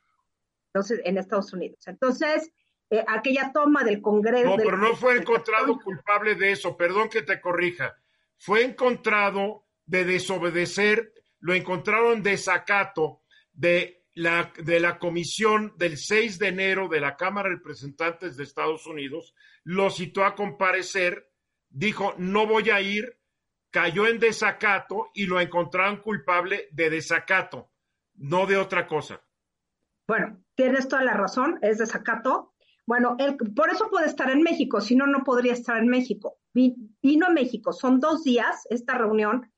entonces, 0.68 1.00
en 1.04 1.18
Estados 1.18 1.52
Unidos. 1.52 1.86
Entonces, 1.86 2.50
eh, 2.90 3.04
aquella 3.06 3.52
toma 3.52 3.84
del 3.84 4.00
Congreso. 4.00 4.50
No, 4.50 4.56
pero 4.56 4.76
no 4.76 4.94
fue 4.96 5.16
encontrado 5.16 5.78
culpable 5.78 6.34
de 6.34 6.52
eso, 6.52 6.76
perdón 6.76 7.08
que 7.08 7.22
te 7.22 7.40
corrija. 7.40 7.96
Fue 8.38 8.64
encontrado 8.64 9.66
de 9.86 10.04
desobedecer, 10.04 11.12
lo 11.40 11.54
encontraron 11.54 12.22
desacato 12.22 13.22
de 13.52 14.04
la, 14.14 14.52
de 14.62 14.80
la 14.80 14.98
comisión 14.98 15.74
del 15.76 15.96
6 15.96 16.38
de 16.38 16.48
enero 16.48 16.88
de 16.88 17.00
la 17.00 17.16
Cámara 17.16 17.48
de 17.48 17.56
Representantes 17.56 18.36
de 18.36 18.44
Estados 18.44 18.86
Unidos, 18.86 19.34
lo 19.64 19.90
citó 19.90 20.24
a 20.24 20.34
comparecer, 20.34 21.30
dijo, 21.68 22.14
no 22.18 22.46
voy 22.46 22.70
a 22.70 22.80
ir, 22.80 23.18
cayó 23.72 24.06
en 24.06 24.20
desacato 24.20 25.10
y 25.14 25.26
lo 25.26 25.40
encontraron 25.40 25.96
culpable 25.96 26.68
de 26.72 26.90
desacato, 26.90 27.70
no 28.14 28.46
de 28.46 28.58
otra 28.58 28.86
cosa. 28.86 29.20
Bueno, 30.06 30.44
tienes 30.54 30.86
toda 30.88 31.02
la 31.02 31.14
razón, 31.14 31.58
es 31.62 31.78
desacato. 31.78 32.52
Bueno, 32.86 33.16
él, 33.18 33.36
por 33.56 33.70
eso 33.70 33.88
puede 33.90 34.06
estar 34.06 34.30
en 34.30 34.42
México, 34.42 34.80
si 34.80 34.94
no, 34.94 35.06
no 35.06 35.24
podría 35.24 35.54
estar 35.54 35.78
en 35.78 35.88
México. 35.88 36.38
Vino 36.52 37.26
a 37.26 37.30
México, 37.30 37.72
son 37.72 37.98
dos 37.98 38.22
días 38.24 38.66
esta 38.68 38.98
reunión, 38.98 39.50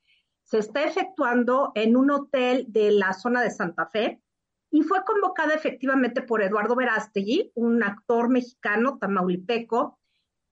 se 0.45 0.59
está 0.59 0.85
efectuando 0.85 1.73
en 1.75 1.97
un 1.97 2.11
hotel 2.13 2.67
de 2.69 2.93
la 2.93 3.15
zona 3.15 3.43
de 3.43 3.51
Santa 3.51 3.87
Fe 3.87 4.23
y 4.71 4.83
fue 4.83 5.05
convocada 5.05 5.55
efectivamente 5.55 6.23
por 6.23 6.41
Eduardo 6.41 6.77
Verástegui, 6.77 7.51
un 7.55 7.83
actor 7.83 8.29
mexicano 8.29 8.99
tamaulipeco, 8.99 9.99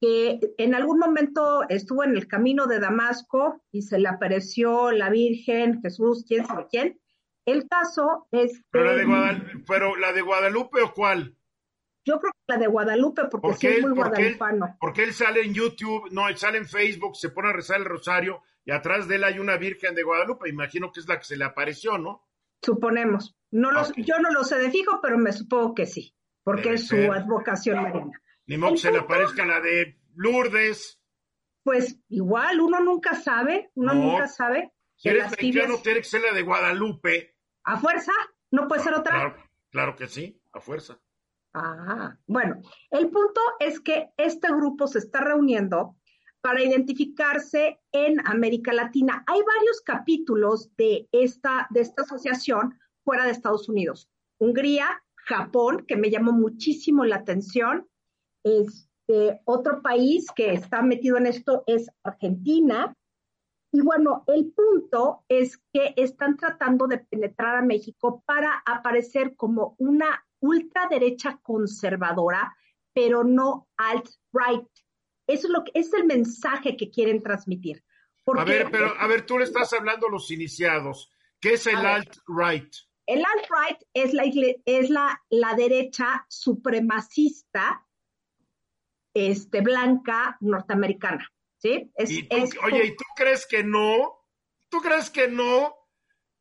que 0.03 0.53
en 0.57 0.75
algún 0.75 0.99
momento 0.99 1.61
estuvo 1.69 2.03
en 2.03 2.17
el 2.17 2.27
camino 2.27 2.67
de 2.67 2.81
Damasco 2.81 3.61
y 3.71 3.83
se 3.83 3.99
le 3.99 4.09
apareció 4.09 4.91
la 4.91 5.09
Virgen, 5.09 5.81
Jesús, 5.81 6.25
quién 6.27 6.45
sabe 6.45 6.67
quién. 6.69 6.99
El 7.45 7.69
caso 7.69 8.27
es... 8.29 8.61
¿Pero, 8.69 8.83
la 8.83 8.95
de 8.95 9.05
Guadalupe, 9.05 9.63
¿pero 9.65 9.95
la 9.95 10.11
de 10.11 10.21
Guadalupe 10.21 10.81
o 10.81 10.93
cuál? 10.93 11.37
Yo 12.03 12.19
creo 12.19 12.33
que 12.33 12.53
la 12.53 12.57
de 12.57 12.67
Guadalupe, 12.67 13.21
porque 13.31 13.53
sí 13.53 13.67
es 13.67 13.81
muy 13.81 13.91
guadalupano. 13.91 14.75
porque 14.81 15.03
él 15.03 15.13
sale 15.13 15.39
en 15.39 15.53
YouTube, 15.53 16.11
no, 16.11 16.27
él 16.27 16.35
sale 16.35 16.57
en 16.57 16.67
Facebook, 16.67 17.15
se 17.15 17.29
pone 17.29 17.47
a 17.47 17.53
rezar 17.53 17.79
el 17.79 17.85
rosario 17.85 18.41
y 18.65 18.71
atrás 18.71 19.07
de 19.07 19.15
él 19.15 19.23
hay 19.23 19.39
una 19.39 19.55
Virgen 19.55 19.95
de 19.95 20.03
Guadalupe. 20.03 20.49
Imagino 20.49 20.91
que 20.91 20.99
es 20.99 21.07
la 21.07 21.17
que 21.17 21.23
se 21.23 21.37
le 21.37 21.45
apareció, 21.45 21.97
¿no? 21.97 22.27
Suponemos. 22.61 23.37
No 23.51 23.71
los, 23.71 23.93
Yo 23.95 24.19
no 24.19 24.31
lo 24.31 24.43
sé 24.43 24.57
de 24.57 24.69
fijo, 24.69 24.99
pero 25.01 25.17
me 25.17 25.31
supongo 25.31 25.73
que 25.73 25.85
sí, 25.85 26.13
porque 26.43 26.73
es 26.73 26.87
su 26.87 26.97
advocación 26.97 27.83
mariana. 27.83 28.21
Ni 28.45 28.57
modo 28.57 28.73
que 28.73 28.77
se 28.79 28.91
le 28.91 28.99
aparezca 28.99 29.45
la 29.45 29.59
de 29.61 29.99
Lourdes. 30.15 30.99
Pues 31.63 31.99
igual, 32.09 32.59
uno 32.59 32.79
nunca 32.81 33.15
sabe, 33.15 33.71
uno 33.75 33.93
nunca 33.93 34.27
sabe. 34.27 34.73
Si 34.95 35.09
eres 35.09 35.31
mexicano, 35.31 35.77
tiene 35.81 35.99
que 35.99 36.05
ser 36.05 36.21
la 36.21 36.33
de 36.33 36.41
Guadalupe. 36.41 37.35
¿A 37.63 37.79
fuerza? 37.79 38.11
¿No 38.51 38.67
puede 38.67 38.83
ser 38.83 38.93
otra? 38.93 39.13
Claro, 39.13 39.35
claro 39.69 39.95
que 39.95 40.07
sí, 40.07 40.41
a 40.51 40.59
fuerza. 40.59 40.99
Ah, 41.53 42.17
bueno, 42.25 42.61
el 42.89 43.09
punto 43.09 43.39
es 43.59 43.79
que 43.79 44.09
este 44.17 44.47
grupo 44.49 44.87
se 44.87 44.99
está 44.99 45.21
reuniendo 45.21 45.95
para 46.41 46.61
identificarse 46.61 47.79
en 47.91 48.19
América 48.27 48.73
Latina. 48.73 49.23
Hay 49.27 49.39
varios 49.41 49.81
capítulos 49.81 50.75
de 50.75 51.07
esta, 51.11 51.67
de 51.69 51.81
esta 51.81 52.01
asociación 52.01 52.77
fuera 53.03 53.25
de 53.25 53.31
Estados 53.31 53.69
Unidos. 53.69 54.09
Hungría, 54.39 55.03
Japón, 55.15 55.85
que 55.87 55.95
me 55.95 56.09
llamó 56.09 56.33
muchísimo 56.33 57.05
la 57.05 57.17
atención. 57.17 57.87
Este, 58.43 59.41
otro 59.45 59.81
país 59.81 60.27
que 60.35 60.53
está 60.53 60.81
metido 60.81 61.17
en 61.17 61.27
esto 61.27 61.63
es 61.67 61.89
Argentina. 62.03 62.95
Y 63.71 63.81
bueno, 63.81 64.23
el 64.27 64.51
punto 64.51 65.23
es 65.27 65.57
que 65.73 65.93
están 65.97 66.37
tratando 66.37 66.87
de 66.87 66.99
penetrar 66.99 67.55
a 67.55 67.61
México 67.61 68.23
para 68.25 68.61
aparecer 68.65 69.35
como 69.35 69.75
una 69.79 70.23
ultraderecha 70.39 71.39
conservadora, 71.41 72.55
pero 72.93 73.23
no 73.23 73.67
alt-right. 73.77 74.67
Eso 75.25 75.47
es 75.47 75.53
lo 75.53 75.63
que 75.63 75.71
es 75.73 75.93
el 75.93 76.05
mensaje 76.05 76.77
que 76.77 76.91
quieren 76.91 77.23
transmitir. 77.23 77.83
a 78.37 78.43
ver, 78.43 78.69
pero 78.69 78.93
a 78.99 79.07
ver, 79.07 79.25
tú 79.25 79.39
le 79.39 79.45
estás 79.45 79.73
hablando 79.73 80.07
a 80.07 80.11
los 80.11 80.29
iniciados. 80.29 81.09
¿Qué 81.39 81.53
es 81.53 81.65
el 81.65 81.77
alt-right? 81.77 82.73
El 83.05 83.23
alt-right 83.25 83.83
es 83.93 84.13
la 84.13 84.23
es 84.65 84.89
la, 84.89 85.21
la 85.29 85.55
derecha 85.55 86.25
supremacista 86.29 87.85
este, 89.13 89.61
blanca 89.61 90.37
norteamericana. 90.41 91.29
¿Sí? 91.57 91.91
oye, 91.97 92.85
¿y 92.87 92.95
tú 92.95 93.05
crees 93.15 93.45
que 93.45 93.63
no? 93.63 94.19
¿Tú 94.67 94.81
crees 94.81 95.09
que 95.09 95.29
no? 95.29 95.73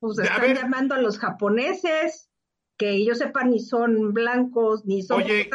Pues 0.00 0.18
están 0.18 0.54
llamando 0.54 0.96
a 0.96 0.98
los 0.98 1.16
japoneses, 1.18 2.28
que 2.76 3.04
yo 3.04 3.14
sepa, 3.14 3.44
ni 3.44 3.60
son 3.60 4.12
blancos, 4.12 4.84
ni 4.84 5.02
son 5.02 5.22
Oye, 5.22 5.48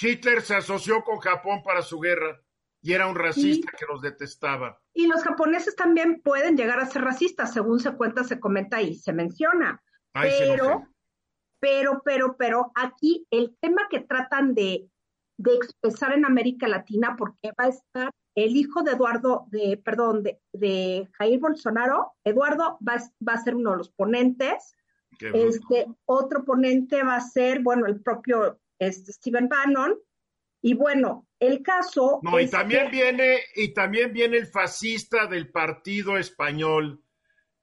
Hitler 0.00 0.42
se 0.42 0.56
asoció 0.56 1.04
con 1.04 1.18
Japón 1.18 1.62
para 1.62 1.82
su 1.82 2.00
guerra 2.00 2.40
y 2.82 2.92
era 2.92 3.06
un 3.06 3.14
racista 3.14 3.70
que 3.78 3.86
los 3.86 4.02
detestaba. 4.02 4.78
Y 4.92 5.06
los 5.06 5.22
japoneses 5.22 5.74
también 5.74 6.20
pueden 6.20 6.56
llegar 6.56 6.80
a 6.80 6.86
ser 6.86 7.02
racistas, 7.02 7.54
según 7.54 7.80
se 7.80 7.92
cuenta, 7.92 8.24
se 8.24 8.40
comenta 8.40 8.82
y 8.82 8.94
se 8.94 9.12
menciona. 9.12 9.82
pero, 10.12 10.88
pero, 11.60 12.02
pero, 12.04 12.36
pero, 12.36 12.72
aquí 12.74 13.26
el 13.30 13.56
tema 13.58 13.88
que 13.88 14.00
tratan 14.00 14.54
de, 14.54 14.88
de 15.36 15.54
expresar 15.54 16.12
en 16.12 16.24
América 16.24 16.68
Latina, 16.68 17.16
porque 17.18 17.50
va 17.58 17.64
a 17.64 17.68
estar 17.68 18.10
el 18.34 18.56
hijo 18.56 18.82
de 18.82 18.92
Eduardo, 18.92 19.46
de, 19.50 19.80
perdón, 19.84 20.22
de, 20.22 20.40
de 20.52 21.08
Jair 21.12 21.38
Bolsonaro, 21.38 22.12
Eduardo 22.24 22.78
va, 22.86 22.96
va 23.26 23.32
a 23.34 23.42
ser 23.42 23.54
uno 23.54 23.72
de 23.72 23.76
los 23.78 23.90
ponentes, 23.90 24.74
este 25.20 25.86
otro 26.04 26.44
ponente 26.44 27.02
va 27.02 27.16
a 27.16 27.20
ser, 27.20 27.60
bueno, 27.60 27.86
el 27.86 28.00
propio 28.00 28.60
este, 28.78 29.12
Steven 29.12 29.48
Bannon. 29.48 29.98
Y 30.62 30.74
bueno, 30.74 31.26
el 31.38 31.62
caso. 31.62 32.20
No, 32.22 32.40
y 32.40 32.48
también 32.48 32.90
viene, 32.90 33.40
y 33.54 33.74
también 33.74 34.12
viene 34.12 34.38
el 34.38 34.46
fascista 34.46 35.26
del 35.26 35.50
partido 35.50 36.16
español. 36.16 37.02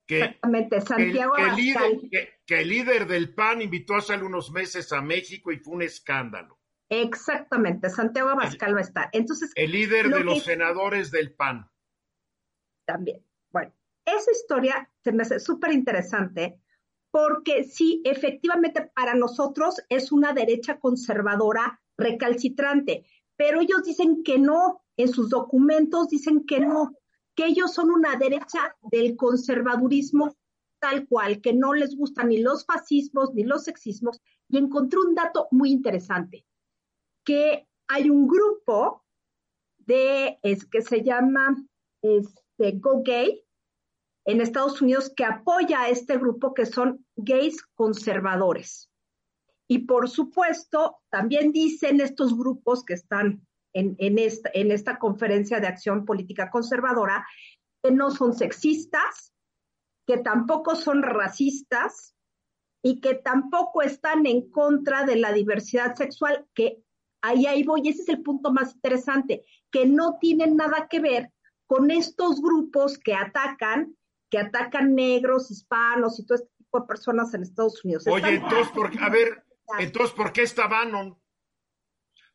Que, 0.06 0.20
exactamente, 0.20 0.82
Santiago 0.82 1.34
que, 1.34 1.42
el 1.42 1.56
líder, 1.56 2.00
que, 2.46 2.62
el 2.62 2.70
líder 2.70 3.08
del 3.08 3.34
PAN 3.34 3.62
invitó 3.62 3.96
hace 3.96 4.16
unos 4.18 4.52
meses 4.52 4.92
a 4.92 5.02
México 5.02 5.52
y 5.52 5.58
fue 5.58 5.76
un 5.76 5.82
escándalo. 5.82 6.60
Exactamente, 6.94 7.90
Santiago 7.90 8.30
Abascal 8.30 8.76
va 8.76 8.80
a 8.80 8.84
estar. 8.84 9.10
Entonces, 9.14 9.54
el 9.56 9.72
líder 9.72 10.10
de 10.10 10.26
los 10.26 10.44
senadores 10.44 11.10
del 11.10 11.34
PAN. 11.34 11.72
También. 12.86 13.26
Bueno, 13.50 13.72
esa 14.04 14.30
historia 14.30 14.90
se 15.02 15.14
me 15.14 15.24
hace 15.24 15.40
súper 15.40 15.72
interesante 15.72 16.60
porque 17.10 17.64
sí, 17.64 18.02
efectivamente 18.04 18.92
para 18.94 19.16
nosotros 19.16 19.82
es 19.88 20.12
una 20.12 20.34
derecha 20.34 20.80
conservadora 20.80 21.82
recalcitrante, 21.98 23.06
pero 23.38 23.62
ellos 23.62 23.84
dicen 23.86 24.22
que 24.22 24.38
no, 24.38 24.84
en 24.98 25.08
sus 25.08 25.30
documentos 25.30 26.10
dicen 26.10 26.46
que 26.46 26.60
no, 26.60 26.98
que 27.36 27.46
ellos 27.46 27.74
son 27.74 27.90
una 27.90 28.18
derecha 28.18 28.76
del 28.82 29.16
conservadurismo 29.16 30.36
tal 30.80 31.08
cual, 31.08 31.40
que 31.40 31.54
no 31.54 31.74
les 31.74 31.96
gustan 31.96 32.30
ni 32.30 32.40
los 32.40 32.66
fascismos 32.66 33.34
ni 33.34 33.44
los 33.44 33.64
sexismos. 33.64 34.20
Y 34.50 34.58
encontré 34.58 35.00
un 35.00 35.16
dato 35.16 35.48
muy 35.52 35.72
interesante, 35.72 36.46
que 37.24 37.68
hay 37.88 38.10
un 38.10 38.28
grupo 38.28 39.04
de, 39.80 40.40
es 40.44 40.66
que 40.66 40.82
se 40.82 41.04
llama 41.04 41.56
este, 42.02 42.72
Go 42.80 43.02
Gay, 43.04 43.44
en 44.26 44.42
Estados 44.42 44.82
Unidos 44.82 45.12
que 45.16 45.26
apoya 45.26 45.82
a 45.82 45.90
este 45.90 46.18
grupo 46.18 46.54
que 46.54 46.66
son 46.66 47.06
gays 47.16 47.64
conservadores. 47.74 48.90
Y 49.68 49.80
por 49.80 50.10
supuesto, 50.10 50.98
también 51.10 51.52
dicen 51.52 52.02
estos 52.02 52.38
grupos 52.38 52.84
que 52.84 52.94
están 52.94 53.46
en, 53.74 54.20
esta, 54.20 54.52
en 54.54 54.72
esta 54.72 55.00
conferencia 55.00 55.60
de 55.60 55.68
acción 55.68 56.06
política 56.06 56.50
conservadora 56.52 57.26
que 57.82 57.92
no 57.92 58.12
son 58.12 58.34
sexistas, 58.34 59.34
que 60.06 60.18
tampoco 60.18 60.76
son 60.76 61.04
racistas 61.04 62.16
y 62.84 63.00
que 63.00 63.16
tampoco 63.16 63.82
están 63.82 64.26
en 64.26 64.52
contra 64.52 65.06
de 65.06 65.16
la 65.16 65.32
diversidad 65.32 65.96
sexual, 65.96 66.46
que 66.54 66.84
ahí, 67.22 67.46
ahí 67.46 67.64
voy, 67.64 67.88
ese 67.88 68.02
es 68.04 68.10
el 68.10 68.22
punto 68.22 68.52
más 68.52 68.74
interesante, 68.76 69.46
que 69.72 69.86
no 69.86 70.18
tienen 70.20 70.56
nada 70.56 70.88
que 70.90 71.00
ver 71.00 71.32
con 71.66 71.92
estos 71.92 72.42
grupos 72.42 72.98
que 72.98 73.14
atacan 73.14 73.96
que 74.32 74.40
atacan 74.40 74.96
negros, 74.96 75.52
hispanos 75.52 76.18
y 76.18 76.26
todo 76.26 76.38
este 76.38 76.50
tipo 76.58 76.80
de 76.80 76.88
personas 76.88 77.34
en 77.34 77.44
Estados 77.44 77.84
Unidos. 77.84 78.08
Oye, 78.08 78.36
Están- 78.36 78.44
entonces, 78.46 78.74
por, 78.74 78.90
a 79.04 79.10
ver, 79.10 79.46
entonces, 79.78 80.16
¿por 80.16 80.32
qué 80.32 80.44
está 80.44 80.68
Bannon? 80.68 81.22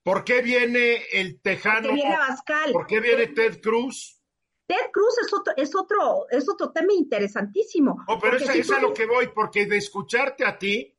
¿Por 0.03 0.23
qué 0.23 0.43
viene 0.43 0.99
el 1.11 1.41
tejano? 1.41 1.89
que 1.89 1.95
viene 1.95 2.15
Abascal. 2.15 2.71
¿Por 2.73 2.87
qué 2.87 3.01
viene 3.01 3.29
Ted 3.29 3.61
Cruz? 3.61 4.23
Ted 4.67 4.91
Cruz 4.93 5.19
es 5.25 5.33
otro, 5.33 5.55
es 5.57 5.75
otro, 5.75 6.29
es 6.31 6.49
otro 6.49 6.71
tema 6.71 6.93
interesantísimo. 6.93 8.05
No, 8.07 8.19
pero 8.21 8.33
Porque 8.33 8.45
es, 8.45 8.53
si 8.53 8.59
es 8.59 8.67
tú 8.67 8.75
a 8.75 8.81
lo 8.81 8.93
que 8.93 9.07
voy, 9.07 9.29
porque 9.35 9.67
de 9.67 9.79
escucharte 9.79 10.45
a 10.45 10.59
ti, 10.59 10.97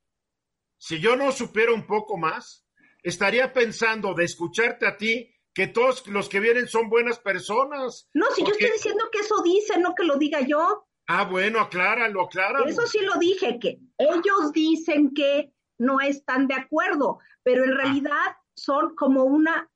si 0.78 1.00
yo 1.00 1.16
no 1.16 1.32
supiera 1.32 1.74
un 1.74 1.86
poco 1.86 2.18
más, 2.18 2.66
estaría 3.08 3.53
pensando 3.53 4.14
de 4.14 4.26
escucharte 4.26 4.86
a 4.88 4.97
ti 4.97 5.34
que 5.53 5.68
todos 5.68 6.05
los 6.08 6.30
que 6.30 6.39
vienen 6.39 6.68
son 6.68 6.89
buenas 6.89 7.20
personas. 7.20 8.10
No, 8.14 8.28
si 8.36 8.43
yo 8.43 8.51
estoy 8.51 8.70
diciendo 8.72 9.05
que 9.12 9.20
eso 9.20 9.41
dice, 9.43 9.80
no 9.80 9.95
que 9.95 10.03
lo 10.03 10.18
diga 10.18 10.41
yo. 10.41 10.86
Ah, 11.08 11.24
bueno, 11.24 11.60
acláralo, 11.60 12.24
acláralo. 12.24 12.66
Eso 12.66 12.86
sí 12.86 12.99
lo 12.99 13.16
dije, 13.18 13.58
que 13.60 13.80
ellos 13.97 14.51
dicen 14.53 15.14
que 15.16 15.53
no 15.80 15.99
están 16.01 16.47
de 16.47 16.55
acuerdo, 16.55 17.20
pero 17.43 17.64
Ah. 17.64 17.68
en 17.68 17.76
realidad 17.76 18.36
son 18.55 18.95
como 18.95 19.24
una, 19.24 19.70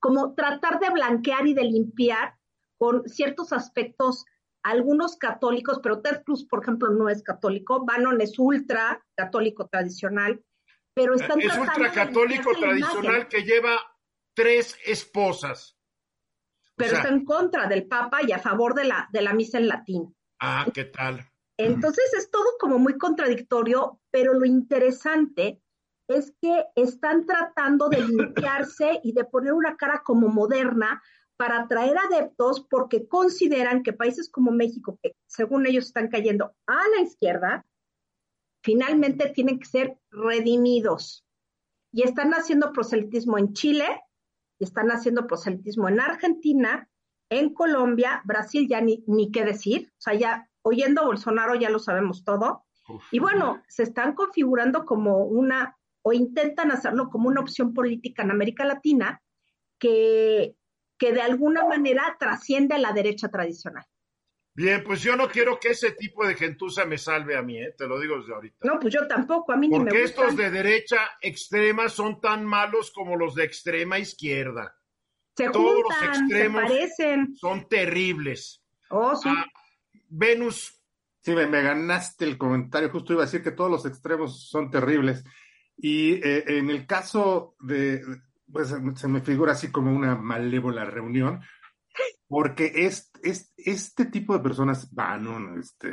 como 0.00 0.34
tratar 0.34 0.80
de 0.80 0.90
blanquear 0.90 1.46
y 1.46 1.54
de 1.54 1.64
limpiar 1.64 2.34
con 2.78 3.08
ciertos 3.08 3.52
aspectos, 3.52 4.24
algunos 4.64 5.16
católicos, 5.16 5.80
pero 5.82 6.00
Ted 6.02 6.22
Cruz, 6.24 6.44
por 6.46 6.62
ejemplo, 6.62 6.90
no 6.90 7.08
es 7.08 7.22
católico, 7.22 7.84
Bannon 7.84 8.20
es 8.20 8.38
ultra 8.38 9.04
católico 9.16 9.68
tradicional, 9.68 10.42
pero 10.94 11.14
están 11.14 11.40
es 11.40 11.56
ultracatólico 11.56 12.52
tradicional 12.54 13.28
que 13.28 13.42
lleva 13.42 13.78
tres 14.34 14.76
esposas. 14.84 15.78
pero 16.76 16.88
o 16.88 16.90
sea- 16.90 17.00
está 17.02 17.14
en 17.14 17.24
contra 17.24 17.66
del 17.66 17.86
Papa 17.86 18.20
y 18.26 18.32
a 18.32 18.38
favor 18.38 18.74
de 18.74 18.84
la, 18.84 19.08
de 19.12 19.22
la 19.22 19.34
misa 19.34 19.58
en 19.58 19.68
latín. 19.68 20.16
Ah, 20.40 20.66
¿qué 20.72 20.84
tal? 20.84 21.28
Entonces 21.58 22.12
es 22.16 22.30
todo 22.30 22.46
como 22.58 22.78
muy 22.78 22.96
contradictorio, 22.98 24.00
pero 24.10 24.34
lo 24.34 24.46
interesante 24.46 25.60
es 26.08 26.34
que 26.40 26.64
están 26.74 27.26
tratando 27.26 27.88
de 27.88 28.00
limpiarse 28.00 29.00
y 29.04 29.12
de 29.12 29.24
poner 29.24 29.52
una 29.52 29.76
cara 29.76 30.02
como 30.04 30.28
moderna 30.28 31.02
para 31.36 31.62
atraer 31.62 31.96
adeptos 31.98 32.66
porque 32.68 33.06
consideran 33.06 33.82
que 33.82 33.92
países 33.92 34.30
como 34.30 34.50
México, 34.50 34.98
que 35.02 35.12
según 35.26 35.66
ellos 35.66 35.86
están 35.86 36.08
cayendo 36.08 36.54
a 36.66 36.78
la 36.96 37.02
izquierda, 37.02 37.64
finalmente 38.62 39.30
tienen 39.30 39.58
que 39.58 39.66
ser 39.66 39.98
redimidos. 40.10 41.26
Y 41.92 42.02
están 42.02 42.32
haciendo 42.32 42.72
proselitismo 42.72 43.38
en 43.38 43.52
Chile, 43.52 43.86
y 44.58 44.64
están 44.64 44.90
haciendo 44.90 45.26
proselitismo 45.26 45.88
en 45.88 46.00
Argentina, 46.00 46.88
en 47.28 47.52
Colombia, 47.52 48.22
Brasil 48.24 48.68
ya 48.68 48.80
ni, 48.80 49.02
ni 49.06 49.30
qué 49.30 49.44
decir, 49.44 49.90
o 49.98 50.00
sea, 50.00 50.14
ya 50.14 50.48
oyendo 50.62 51.00
a 51.00 51.06
Bolsonaro 51.06 51.54
ya 51.54 51.70
lo 51.70 51.78
sabemos 51.78 52.24
todo. 52.24 52.64
Y 53.10 53.18
bueno, 53.18 53.62
se 53.68 53.84
están 53.84 54.14
configurando 54.14 54.84
como 54.84 55.24
una, 55.24 55.78
o 56.02 56.12
intentan 56.12 56.70
hacerlo 56.70 57.10
como 57.10 57.28
una 57.28 57.40
opción 57.40 57.74
política 57.74 58.22
en 58.22 58.30
América 58.30 58.64
Latina 58.64 59.22
que, 59.78 60.56
que 60.98 61.12
de 61.12 61.22
alguna 61.22 61.64
manera 61.64 62.16
trasciende 62.18 62.74
a 62.74 62.78
la 62.78 62.92
derecha 62.92 63.28
tradicional. 63.28 63.86
Bien, 64.54 64.82
pues 64.84 65.00
yo 65.02 65.16
no 65.16 65.28
quiero 65.28 65.58
que 65.58 65.68
ese 65.68 65.92
tipo 65.92 66.26
de 66.26 66.34
gentuza 66.34 66.84
me 66.84 66.98
salve 66.98 67.36
a 67.36 67.42
mí, 67.42 67.58
¿eh? 67.58 67.74
te 67.76 67.86
lo 67.86 67.98
digo 67.98 68.18
desde 68.18 68.34
ahorita. 68.34 68.56
No, 68.66 68.78
pues 68.78 68.92
yo 68.92 69.06
tampoco, 69.08 69.52
a 69.52 69.56
mí 69.56 69.68
ni 69.68 69.78
me 69.78 69.84
Porque 69.86 70.02
estos 70.02 70.36
de 70.36 70.50
derecha 70.50 70.98
extrema 71.22 71.88
son 71.88 72.20
tan 72.20 72.44
malos 72.44 72.90
como 72.92 73.16
los 73.16 73.34
de 73.34 73.44
extrema 73.44 73.98
izquierda. 73.98 74.76
se 75.34 75.48
todos 75.48 75.82
los 75.82 75.98
se 75.98 76.04
extremos- 76.06 76.62
parecen. 76.62 77.34
Son 77.36 77.66
terribles. 77.66 78.62
Oh, 78.90 79.16
sí. 79.16 79.28
Ah, 79.34 79.46
Venus, 80.08 80.78
Sí, 81.24 81.30
me, 81.36 81.46
me 81.46 81.62
ganaste 81.62 82.24
el 82.24 82.36
comentario. 82.36 82.90
Justo 82.90 83.12
iba 83.12 83.22
a 83.22 83.26
decir 83.26 83.42
que 83.44 83.52
todos 83.52 83.70
los 83.70 83.86
extremos 83.86 84.48
son 84.50 84.70
terribles. 84.72 85.22
Y 85.76 86.14
eh, 86.14 86.44
en 86.58 86.68
el 86.68 86.84
caso 86.84 87.54
de, 87.60 88.02
pues 88.50 88.74
se 88.96 89.06
me 89.08 89.20
figura 89.20 89.52
así 89.52 89.70
como 89.70 89.94
una 89.94 90.16
malévola 90.16 90.84
reunión, 90.84 91.40
porque 92.28 92.72
es, 92.86 93.10
es, 93.22 93.52
este 93.56 94.06
tipo 94.06 94.32
de 94.34 94.40
personas, 94.42 94.92
Bannon, 94.94 95.58
este, 95.58 95.90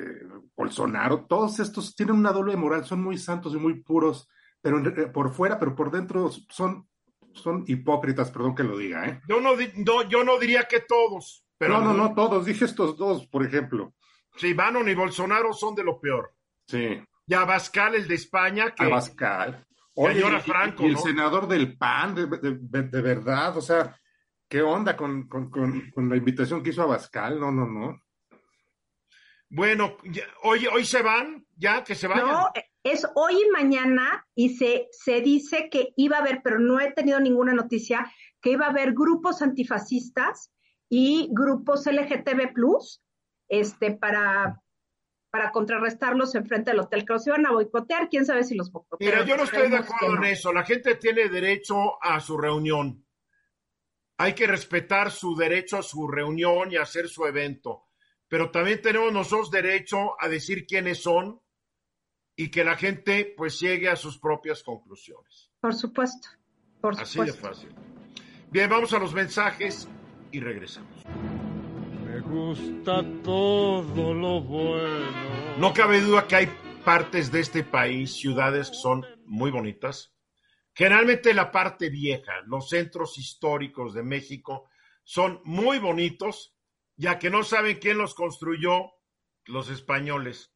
Bolsonaro, 0.55 1.25
todos 1.25 1.59
estos 1.59 1.95
tienen 1.95 2.15
una 2.15 2.31
doble 2.31 2.55
moral, 2.55 2.85
son 2.85 3.01
muy 3.03 3.17
santos 3.17 3.53
y 3.53 3.57
muy 3.57 3.81
puros, 3.81 4.27
pero 4.61 4.79
eh, 4.85 5.07
por 5.07 5.33
fuera, 5.33 5.59
pero 5.59 5.75
por 5.75 5.91
dentro 5.91 6.29
son, 6.49 6.87
son 7.33 7.63
hipócritas, 7.67 8.31
perdón 8.31 8.55
que 8.55 8.63
lo 8.63 8.77
diga, 8.77 9.07
¿eh? 9.07 9.21
yo 9.27 9.41
no, 9.41 9.51
no, 9.55 10.09
yo 10.09 10.23
no 10.23 10.39
diría 10.39 10.63
que 10.63 10.79
todos, 10.81 11.45
pero 11.57 11.79
no, 11.79 11.93
no, 11.93 11.93
no, 11.93 12.15
todos, 12.15 12.45
dije 12.45 12.65
estos 12.65 12.95
dos, 12.97 13.27
por 13.27 13.45
ejemplo. 13.45 13.93
Sí, 14.37 14.53
Bannon 14.53 14.87
y 14.87 14.93
Bolsonaro 14.93 15.51
son 15.53 15.75
de 15.75 15.83
lo 15.83 15.99
peor. 15.99 16.33
Sí. 16.67 17.01
Y 17.27 17.33
Abascal, 17.33 17.95
el 17.95 18.07
de 18.07 18.15
España, 18.15 18.73
que 18.73 18.85
Abascal. 18.85 19.65
Señora 19.93 20.37
y- 20.37 20.41
Franco, 20.49 20.83
y 20.83 20.87
el 20.87 20.93
¿no? 20.93 20.99
senador 20.99 21.47
del 21.47 21.77
PAN, 21.77 22.15
de, 22.15 22.27
de- 22.27 22.57
de- 22.61 22.83
de 22.83 23.01
verdad, 23.01 23.57
o 23.57 23.61
sea, 23.61 23.98
¿qué 24.49 24.61
onda 24.61 24.97
con, 24.97 25.27
con- 25.29 25.49
con- 25.49 25.91
con 25.91 26.09
la 26.09 26.17
invitación 26.17 26.61
que 26.63 26.71
hizo 26.71 26.81
Abascal? 26.83 27.39
No, 27.39 27.51
no, 27.51 27.65
no. 27.67 28.01
bueno, 29.49 29.97
ya- 30.03 30.27
hoy, 30.43 30.67
hoy 30.67 30.85
se 30.85 31.01
van, 31.01 31.45
ya 31.55 31.83
que 31.83 31.95
se 31.95 32.07
vayan. 32.07 32.27
No, 32.27 32.49
es 32.83 33.07
hoy 33.15 33.33
y 33.35 33.49
mañana 33.51 34.27
y 34.35 34.55
se, 34.57 34.87
se 34.91 35.21
dice 35.21 35.69
que 35.69 35.93
iba 35.95 36.17
a 36.17 36.21
haber, 36.21 36.41
pero 36.43 36.59
no 36.59 36.79
he 36.79 36.91
tenido 36.91 37.19
ninguna 37.19 37.53
noticia, 37.53 38.11
que 38.41 38.51
iba 38.51 38.67
a 38.67 38.69
haber 38.69 38.93
grupos 38.93 39.41
antifascistas 39.41 40.51
y 40.89 41.29
grupos 41.31 41.85
LGTB 41.87 42.53
plus 42.53 43.01
este, 43.49 43.91
para, 43.91 44.61
para 45.31 45.51
contrarrestarlos 45.51 46.35
enfrente 46.35 46.71
del 46.71 46.79
hotel, 46.81 47.05
que 47.05 47.13
los 47.13 47.25
iban 47.27 47.45
a 47.47 47.51
boicotear, 47.51 48.07
quién 48.09 48.25
sabe 48.25 48.43
si 48.43 48.55
los 48.55 48.71
boicotean. 48.71 49.11
Mira, 49.11 49.25
yo 49.25 49.35
no 49.35 49.43
estoy 49.43 49.69
de 49.69 49.77
acuerdo 49.77 50.15
no. 50.15 50.23
en 50.23 50.31
eso. 50.31 50.53
La 50.53 50.63
gente 50.63 50.95
tiene 50.95 51.27
derecho 51.29 52.01
a 52.03 52.19
su 52.19 52.37
reunión. 52.37 53.03
Hay 54.20 54.34
que 54.34 54.47
respetar 54.47 55.11
su 55.11 55.34
derecho 55.34 55.78
a 55.78 55.82
su 55.82 56.05
reunión 56.05 56.74
y 56.74 56.76
a 56.76 56.82
hacer 56.82 57.07
su 57.07 57.26
evento. 57.26 57.86
Pero 58.28 58.51
también 58.51 58.82
tenemos 58.82 59.13
nosotros 59.13 59.49
derecho 59.49 60.22
a 60.22 60.28
decir 60.28 60.65
quiénes 60.67 61.01
son 61.01 61.39
y 62.36 62.51
que 62.51 62.65
la 62.65 62.76
gente 62.76 63.34
pues 63.38 63.59
llegue 63.61 63.88
a 63.88 63.95
sus 63.95 64.20
propias 64.20 64.61
conclusiones. 64.61 65.49
Por 65.61 65.74
supuesto, 65.74 66.28
por 66.82 66.99
Así 66.99 67.17
de 67.22 67.32
supuesto. 67.32 67.47
fácil. 67.47 67.70
Bien, 68.51 68.70
vamos 68.70 68.91
a 68.91 68.99
los 68.99 69.13
mensajes 69.13 69.88
y 70.34 70.41
regresamos. 70.41 71.03
Me 72.05 72.20
gusta 72.20 73.01
todo 73.24 74.13
lo 74.13 74.41
bueno. 74.41 75.57
No 75.59 75.74
cabe 75.74 76.01
duda 76.01 76.28
que 76.28 76.36
hay 76.36 76.49
partes 76.84 77.32
de 77.32 77.39
este 77.39 77.63
país, 77.63 78.13
ciudades 78.15 78.70
que 78.70 78.76
son 78.76 79.05
muy 79.26 79.49
bonitas. 79.49 80.13
Generalmente 80.80 81.34
la 81.34 81.51
parte 81.51 81.89
vieja, 81.89 82.39
los 82.45 82.69
centros 82.69 83.17
históricos 83.17 83.93
de 83.93 84.01
México 84.01 84.69
son 85.03 85.41
muy 85.43 85.77
bonitos, 85.77 86.55
ya 86.95 87.19
que 87.19 87.30
no 87.30 87.43
saben 87.43 87.80
quién 87.80 87.97
los 87.97 88.15
construyó, 88.15 88.93
los 89.43 89.69
españoles. 89.69 90.53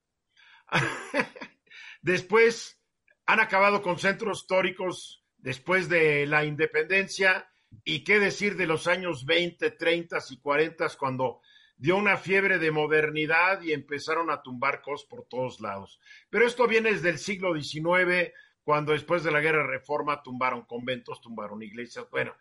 Después 2.02 2.82
han 3.26 3.42
acabado 3.42 3.82
con 3.82 4.00
centros 4.00 4.44
históricos 4.44 5.26
después 5.40 5.90
de 5.90 6.26
la 6.26 6.46
independencia 6.46 7.50
y 7.84 8.06
qué 8.06 8.22
decir 8.22 8.56
de 8.56 8.68
los 8.68 8.88
años 8.88 9.26
20, 9.26 9.72
30 9.72 10.20
y 10.30 10.38
40 10.38 10.88
cuando 10.98 11.42
dio 11.76 11.98
una 11.98 12.16
fiebre 12.16 12.60
de 12.60 12.72
modernidad 12.72 13.62
y 13.62 13.74
empezaron 13.74 14.32
a 14.32 14.42
tumbar 14.42 14.82
cosas 14.82 15.06
por 15.06 15.26
todos 15.26 15.60
lados. 15.60 16.00
Pero 16.30 16.48
esto 16.48 16.66
viene 16.66 16.94
desde 16.94 17.10
el 17.10 17.18
siglo 17.18 17.54
XIX, 17.62 18.32
cuando 18.64 18.94
después 18.94 19.24
de 19.24 19.32
la 19.32 19.42
guerra 19.42 19.68
reforma 19.68 20.22
tumbaron 20.24 20.66
conventos, 20.66 21.22
tumbaron 21.22 21.62
iglesias. 21.62 22.08
Bueno, 22.10 22.36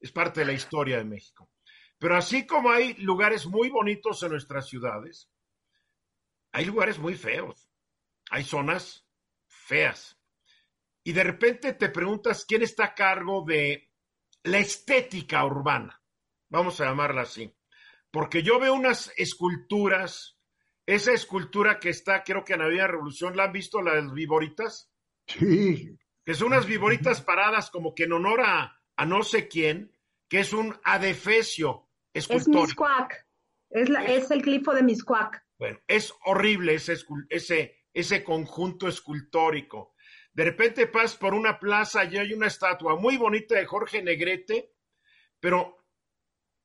es 0.00 0.12
parte 0.12 0.40
de 0.40 0.46
la 0.46 0.52
historia 0.52 0.98
de 0.98 1.04
México. 1.04 1.50
Pero 1.98 2.16
así 2.16 2.46
como 2.46 2.70
hay 2.70 2.94
lugares 2.94 3.46
muy 3.46 3.68
bonitos 3.68 4.22
en 4.22 4.30
nuestras 4.30 4.68
ciudades, 4.68 5.30
hay 6.52 6.64
lugares 6.64 6.98
muy 6.98 7.14
feos. 7.14 7.70
Hay 8.30 8.44
zonas 8.44 9.06
feas. 9.46 10.18
Y 11.02 11.12
de 11.12 11.24
repente 11.24 11.72
te 11.72 11.88
preguntas 11.88 12.44
quién 12.46 12.62
está 12.62 12.86
a 12.86 12.94
cargo 12.94 13.44
de 13.46 13.90
la 14.42 14.58
estética 14.58 15.44
urbana. 15.44 16.00
Vamos 16.48 16.80
a 16.80 16.84
llamarla 16.84 17.22
así 17.22 17.52
porque 18.10 18.42
yo 18.42 18.58
veo 18.58 18.74
unas 18.74 19.12
esculturas, 19.16 20.38
esa 20.86 21.12
escultura 21.12 21.78
que 21.78 21.90
está, 21.90 22.22
creo 22.24 22.44
que 22.44 22.54
en 22.54 22.60
la 22.60 22.64
Avenida 22.66 22.86
Revolución, 22.86 23.36
¿la 23.36 23.44
han 23.44 23.52
visto 23.52 23.82
las 23.82 24.12
viboritas? 24.12 24.90
Sí, 25.28 25.96
Que 26.24 26.34
son 26.34 26.48
unas 26.48 26.66
viboritas 26.66 27.20
paradas 27.22 27.70
como 27.70 27.94
que 27.94 28.04
en 28.04 28.12
honor 28.12 28.40
a, 28.42 28.80
a 28.96 29.06
no 29.06 29.22
sé 29.22 29.48
quién, 29.48 29.92
que 30.28 30.40
es 30.40 30.52
un 30.52 30.76
adefesio 30.84 31.88
Es 32.12 32.24
escultórico. 32.24 32.62
Miscuac, 32.66 33.26
es, 33.70 33.88
la, 33.88 34.04
es 34.04 34.30
el 34.30 34.42
glifo 34.42 34.72
de 34.74 34.82
Miscuac. 34.82 35.44
Bueno, 35.58 35.78
es 35.86 36.12
horrible 36.24 36.74
ese, 36.74 36.94
escul- 36.94 37.26
ese, 37.28 37.84
ese 37.92 38.22
conjunto 38.24 38.88
escultórico. 38.88 39.94
De 40.32 40.44
repente 40.44 40.86
pasas 40.86 41.16
por 41.16 41.34
una 41.34 41.58
plaza 41.58 42.04
y 42.04 42.16
hay 42.16 42.32
una 42.32 42.46
estatua 42.46 42.96
muy 42.96 43.16
bonita 43.16 43.56
de 43.56 43.66
Jorge 43.66 44.02
Negrete, 44.02 44.72
pero 45.40 45.84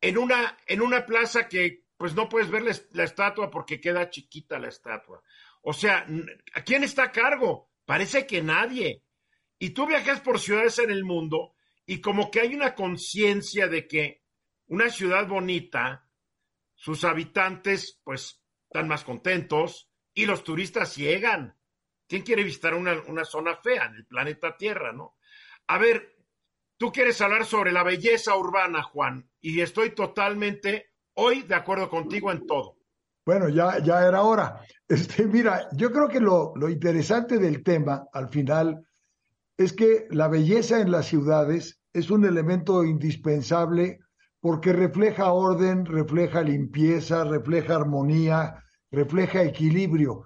en 0.01 0.17
una, 0.17 0.57
en 0.67 0.81
una 0.81 1.05
plaza 1.05 1.47
que 1.47 1.85
pues 1.97 2.13
no 2.15 2.27
puedes 2.29 2.51
ver 2.51 2.63
la, 2.63 2.75
la 2.91 3.03
estatua 3.05 3.49
porque 3.49 3.79
queda 3.79 4.09
chiquita 4.09 4.59
la 4.59 4.67
estatua. 4.67 5.21
O 5.61 5.73
sea, 5.73 6.05
¿a 6.53 6.61
quién 6.63 6.83
está 6.83 7.03
a 7.03 7.11
cargo? 7.11 7.71
Parece 7.85 8.25
que 8.25 8.41
nadie. 8.41 9.03
Y 9.59 9.71
tú 9.71 9.85
viajas 9.87 10.21
por 10.21 10.39
ciudades 10.39 10.79
en 10.79 10.91
el 10.91 11.03
mundo 11.03 11.55
y 11.85 12.01
como 12.01 12.31
que 12.31 12.41
hay 12.41 12.55
una 12.55 12.75
conciencia 12.75 13.67
de 13.67 13.87
que 13.87 14.23
una 14.67 14.89
ciudad 14.89 15.27
bonita, 15.27 16.09
sus 16.75 17.03
habitantes 17.03 17.99
pues 18.03 18.41
están 18.67 18.87
más 18.87 19.03
contentos 19.03 19.89
y 20.13 20.25
los 20.25 20.43
turistas 20.43 20.95
llegan. 20.95 21.57
¿Quién 22.07 22.23
quiere 22.23 22.43
visitar 22.43 22.73
una, 22.73 23.01
una 23.07 23.25
zona 23.25 23.55
fea 23.55 23.85
en 23.85 23.95
el 23.95 24.05
planeta 24.05 24.57
Tierra, 24.57 24.91
no? 24.91 25.17
A 25.67 25.77
ver, 25.77 26.17
tú 26.77 26.91
quieres 26.91 27.19
hablar 27.21 27.45
sobre 27.45 27.71
la 27.71 27.83
belleza 27.83 28.35
urbana, 28.35 28.83
Juan, 28.83 29.29
y 29.39 29.61
estoy 29.61 29.91
totalmente 29.91 30.93
hoy 31.13 31.43
de 31.43 31.55
acuerdo 31.55 31.89
contigo 31.89 32.31
en 32.31 32.45
todo. 32.45 32.77
Bueno, 33.25 33.47
ya, 33.49 33.79
ya 33.79 34.05
era 34.05 34.21
hora. 34.21 34.61
Este, 34.87 35.25
mira, 35.25 35.67
yo 35.73 35.91
creo 35.91 36.07
que 36.09 36.19
lo, 36.19 36.53
lo 36.55 36.69
interesante 36.69 37.37
del 37.37 37.63
tema, 37.63 38.05
al 38.11 38.29
final, 38.29 38.85
es 39.57 39.73
que 39.73 40.07
la 40.09 40.27
belleza 40.27 40.81
en 40.81 40.91
las 40.91 41.05
ciudades 41.05 41.79
es 41.93 42.09
un 42.09 42.25
elemento 42.25 42.83
indispensable 42.83 43.99
porque 44.41 44.73
refleja 44.73 45.31
orden, 45.31 45.85
refleja 45.85 46.41
limpieza, 46.41 47.23
refleja 47.23 47.75
armonía, 47.75 48.61
refleja 48.91 49.41
equilibrio. 49.41 50.25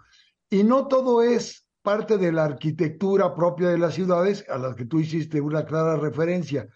Y 0.50 0.64
no 0.64 0.88
todo 0.88 1.22
es 1.22 1.68
parte 1.84 2.18
de 2.18 2.32
la 2.32 2.46
arquitectura 2.46 3.36
propia 3.36 3.70
de 3.70 3.78
las 3.78 3.94
ciudades, 3.94 4.44
a 4.50 4.58
las 4.58 4.76
que 4.76 4.86
tú 4.86 5.00
hiciste 5.00 5.40
una 5.40 5.66
clara 5.66 5.98
referencia. 5.98 6.68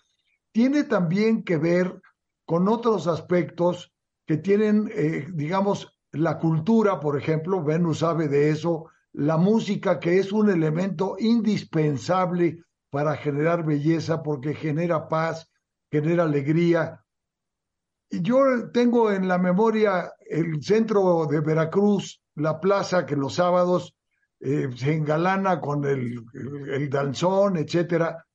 Tiene 0.52 0.84
también 0.84 1.44
que 1.44 1.58
ver 1.58 2.00
con 2.46 2.68
otros 2.68 3.08
aspectos 3.08 3.92
que 4.28 4.38
tienen, 4.38 4.92
eh, 4.94 5.28
digamos, 5.34 6.01
la 6.14 6.38
cultura, 6.38 7.00
por 7.00 7.18
ejemplo, 7.18 7.64
Venus 7.64 8.00
sabe 8.00 8.28
de 8.28 8.50
eso, 8.50 8.88
la 9.14 9.38
música, 9.38 10.00
que 10.00 10.20
es 10.20 10.32
un 10.32 10.50
elemento 10.50 11.16
indispensable 11.20 12.64
para 12.90 13.16
generar 13.16 13.66
belleza, 13.66 14.22
porque 14.22 14.54
genera 14.54 15.08
paz, 15.08 15.50
genera 15.90 16.24
alegría. 16.24 17.04
Y 18.10 18.22
yo 18.22 18.70
tengo 18.74 19.12
en 19.12 19.28
la 19.28 19.38
memoria 19.38 20.12
el 20.30 20.62
centro 20.62 21.26
de 21.28 21.40
Veracruz, 21.40 22.22
la 22.36 22.60
plaza 22.60 23.06
que 23.06 23.16
los 23.16 23.36
sábados 23.36 23.96
eh, 24.40 24.70
se 24.76 24.94
engalana 24.94 25.62
con 25.62 25.86
el, 25.86 26.24
el, 26.74 26.90
danzón, 26.90 27.58
etcétera, 27.58 28.26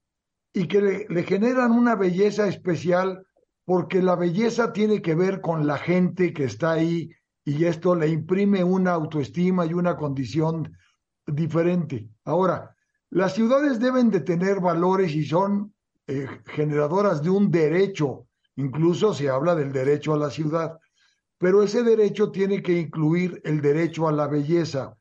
y 0.52 0.68
que 0.68 0.80
le, 0.80 1.06
le 1.08 1.22
generan 1.24 1.72
una 1.72 1.94
belleza 1.94 2.48
especial, 2.48 3.26
porque 3.64 4.00
la 4.00 4.16
belleza 4.16 4.72
tiene 4.72 5.02
que 5.02 5.14
ver 5.14 5.40
con 5.40 5.66
la 5.66 5.76
gente 5.76 6.32
que 6.32 6.44
está 6.44 6.72
ahí, 6.72 7.10
y 7.46 7.64
esto 7.64 7.94
le 7.94 8.08
imprime 8.08 8.64
una 8.64 8.92
autoestima 8.92 9.64
y 9.64 9.72
una 9.72 9.96
condición 9.96 10.76
diferente. 11.24 12.08
Ahora, 12.24 12.76
las 13.10 13.34
ciudades 13.34 13.78
deben 13.78 14.10
de 14.10 14.20
tener 14.20 14.60
valores 14.60 15.14
y 15.14 15.24
son 15.24 15.72
eh, 16.08 16.26
generadoras 16.46 17.22
de 17.22 17.30
un 17.30 17.48
derecho, 17.48 18.26
incluso 18.56 19.14
se 19.14 19.28
habla 19.30 19.54
del 19.54 19.72
derecho 19.72 20.12
a 20.12 20.18
la 20.18 20.28
ciudad, 20.28 20.76
pero 21.38 21.62
ese 21.62 21.84
derecho 21.84 22.32
tiene 22.32 22.60
que 22.60 22.80
incluir 22.80 23.40
el 23.44 23.60
derecho 23.60 24.08
a 24.08 24.12
la 24.12 24.26
belleza. 24.26 24.96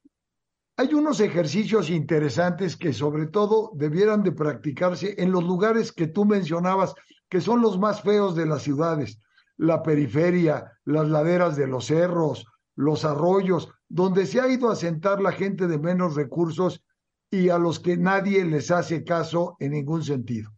Hay 0.77 0.93
unos 0.93 1.21
ejercicios 1.21 1.89
interesantes 1.89 2.77
que 2.77 2.93
sobre 2.93 3.25
todo 3.25 3.71
debieran 3.73 4.21
de 4.21 4.33
practicarse 4.33 5.15
en 5.17 5.31
los 5.31 5.43
lugares 5.43 5.91
que 5.91 6.07
tú 6.07 6.25
mencionabas, 6.25 6.93
que 7.27 7.41
son 7.41 7.61
los 7.61 7.79
más 7.79 8.03
feos 8.03 8.35
de 8.35 8.45
las 8.45 8.61
ciudades 8.61 9.19
la 9.57 9.81
periferia, 9.83 10.79
las 10.85 11.07
laderas 11.07 11.55
de 11.55 11.67
los 11.67 11.85
cerros, 11.85 12.45
los 12.75 13.05
arroyos, 13.05 13.69
donde 13.87 14.25
se 14.25 14.41
ha 14.41 14.47
ido 14.47 14.69
a 14.69 14.75
sentar 14.75 15.21
la 15.21 15.31
gente 15.31 15.67
de 15.67 15.77
menos 15.77 16.15
recursos 16.15 16.83
y 17.31 17.49
a 17.49 17.57
los 17.57 17.79
que 17.79 17.97
nadie 17.97 18.43
les 18.45 18.71
hace 18.71 19.03
caso 19.03 19.55
en 19.59 19.71
ningún 19.71 20.03
sentido. 20.03 20.51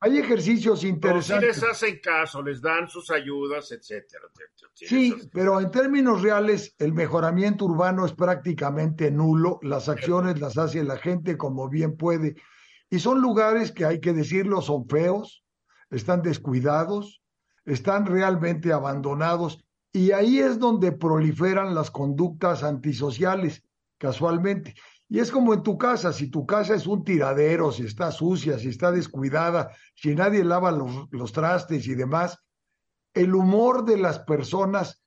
Hay 0.00 0.18
ejercicios 0.18 0.82
interesantes. 0.82 1.56
sí 1.56 1.62
les 1.62 1.70
hacen 1.70 2.00
caso, 2.02 2.42
les 2.42 2.60
dan 2.60 2.88
sus 2.88 3.08
ayudas, 3.12 3.70
etcétera. 3.70 4.24
Sí, 4.74 5.14
pero 5.32 5.60
en 5.60 5.70
términos 5.70 6.22
reales, 6.22 6.74
el 6.78 6.92
mejoramiento 6.92 7.66
urbano 7.66 8.04
es 8.04 8.12
prácticamente 8.12 9.12
nulo. 9.12 9.60
Las 9.62 9.88
acciones 9.88 10.40
las 10.40 10.58
hace 10.58 10.82
la 10.82 10.96
gente 10.96 11.36
como 11.36 11.68
bien 11.68 11.96
puede. 11.96 12.34
Y 12.90 12.98
son 12.98 13.22
lugares 13.22 13.70
que 13.70 13.84
hay 13.84 14.00
que 14.00 14.12
decirlo, 14.12 14.60
son 14.60 14.88
feos, 14.88 15.44
están 15.90 16.22
descuidados, 16.22 17.21
están 17.64 18.06
realmente 18.06 18.72
abandonados 18.72 19.64
y 19.92 20.12
ahí 20.12 20.38
es 20.38 20.58
donde 20.58 20.92
proliferan 20.92 21.74
las 21.74 21.90
conductas 21.90 22.62
antisociales, 22.62 23.62
casualmente. 23.98 24.74
Y 25.08 25.18
es 25.18 25.30
como 25.30 25.52
en 25.52 25.62
tu 25.62 25.76
casa, 25.76 26.14
si 26.14 26.30
tu 26.30 26.46
casa 26.46 26.74
es 26.74 26.86
un 26.86 27.04
tiradero, 27.04 27.70
si 27.70 27.84
está 27.84 28.10
sucia, 28.10 28.58
si 28.58 28.70
está 28.70 28.90
descuidada, 28.90 29.70
si 29.94 30.14
nadie 30.14 30.42
lava 30.42 30.72
los, 30.72 31.32
trastes 31.32 31.86
y 31.86 31.94
demás, 31.94 32.38
el 33.12 33.34
humor 33.34 33.84
de 33.84 33.98
las 33.98 34.20
personas 34.20 35.02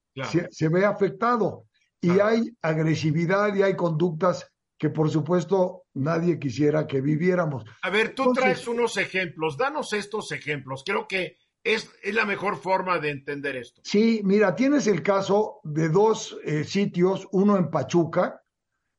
se, 0.51 0.69
ve 0.69 0.85
afectado 0.85 1.65
y 1.99 2.19
hay 2.19 2.55
agresividad 2.61 3.55
y 3.55 3.63
hay 3.63 3.75
conductas 3.75 4.47
que 4.77 4.91
por 4.91 5.09
supuesto 5.09 5.85
nadie 5.95 6.37
quisiera 6.37 6.85
que 6.85 7.01
viviéramos. 7.01 7.65
A 7.81 7.89
ver, 7.89 8.13
tú 8.13 8.31
traes 8.31 8.67
unos 8.67 8.97
ejemplos, 8.97 9.57
danos 9.57 9.91
estos 9.93 10.31
ejemplos. 10.31 10.83
Creo 10.85 11.07
que 11.07 11.37
es, 11.65 11.89
la 12.13 12.25
mejor 12.25 12.57
forma 12.57 12.99
de 12.99 13.09
entender 13.09 13.55
esto. 13.57 13.81
Sí, 13.83 14.21
mira, 14.23 14.55
tienes 14.55 14.87
el 14.87 15.01
caso 15.01 15.59
de 15.63 15.89
dos 15.89 16.37
eh, 16.45 16.63
sitios, 16.63 17.27
uno 17.31 17.57
en 17.57 17.69
Pachuca, 17.71 18.41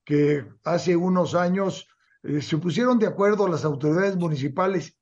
que 0.04 0.44
hace 0.64 0.96
unos 0.96 1.34
años 1.34 1.88
eh, 2.24 2.42
se 2.42 2.58
pusieron 2.58 2.98
de 2.98 3.06
acuerdo 3.06 3.48
las 3.48 3.64
autoridades 3.64 4.16
municipales, 4.16 4.98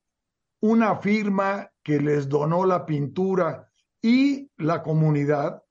una 0.60 0.96
firma 0.96 1.70
que 1.82 2.00
les 2.00 2.28
donó 2.28 2.66
la 2.66 2.84
pintura 2.84 3.70
y 4.00 4.50
la 4.58 4.82
comunidad, 4.82 5.62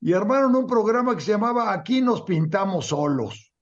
y 0.00 0.12
armaron 0.12 0.54
un 0.56 0.66
programa 0.66 1.14
que 1.14 1.22
se 1.22 1.30
llamaba 1.30 1.72
Aquí 1.72 2.02
nos 2.02 2.22
pintamos 2.22 2.86
solos. 2.86 3.52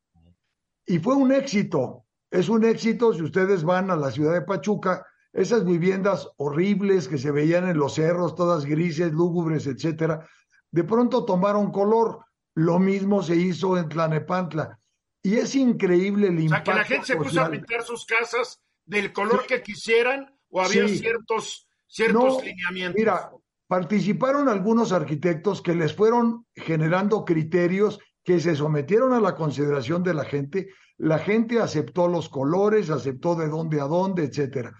Y 0.87 0.99
fue 0.99 1.15
un 1.15 1.33
éxito, 1.33 2.07
es 2.31 2.49
un 2.49 2.65
éxito 2.65 3.13
si 3.13 3.23
ustedes 3.23 3.63
van 3.63 3.91
a 3.91 3.97
la 3.97 4.11
ciudad 4.11 4.33
de 4.33 4.43
Pachuca, 4.43 5.07
esas 5.35 5.65
viviendas 5.65 6.29
horribles 6.37 7.09
que 7.09 7.19
se 7.19 7.33
veían 7.33 7.69
en 7.69 7.77
los 7.77 7.95
cerros, 7.95 8.37
todas 8.37 8.65
grises, 8.65 9.13
lúgubres, 9.13 9.67
etcétera, 9.67 10.27
de 10.71 10.85
pronto 10.85 11.25
tomaron 11.25 11.73
color. 11.73 12.25
Lo 12.55 12.79
mismo 12.79 13.23
se 13.23 13.35
hizo 13.35 13.77
en 13.77 13.89
Tlanepantla. 13.89 14.79
Y 15.23 15.37
es 15.37 15.57
increíble 15.57 16.29
el 16.29 16.41
impacto. 16.41 16.71
O 16.71 16.75
sea, 16.75 16.85
que 16.85 16.91
la 16.91 16.97
gente 16.97 17.07
se 17.07 17.17
puso 17.17 17.41
a 17.41 17.51
pintar 17.51 17.83
sus 17.83 18.07
casas 18.07 18.63
del 18.85 19.13
color 19.13 19.45
que 19.47 19.61
quisieran 19.61 20.33
o 20.51 20.63
había 20.63 20.87
ciertos, 20.87 21.67
ciertos 21.89 22.45
lineamientos. 22.45 22.97
Mira, 22.97 23.31
participaron 23.67 24.49
algunos 24.49 24.93
arquitectos 24.93 25.63
que 25.63 25.75
les 25.75 25.95
fueron 25.95 26.47
generando 26.55 27.25
criterios 27.25 27.99
que 28.23 28.39
se 28.39 28.55
sometieron 28.55 29.13
a 29.13 29.21
la 29.21 29.35
consideración 29.35 30.05
de 30.05 30.15
la 30.15 30.25
gente. 30.25 30.69
La 30.97 31.19
gente 31.19 31.59
aceptó 31.59 32.07
los 32.07 32.29
colores, 32.29 32.91
aceptó 32.91 33.35
de 33.35 33.49
dónde 33.49 33.81
a 33.81 33.85
dónde, 33.85 34.25
etcétera. 34.25 34.73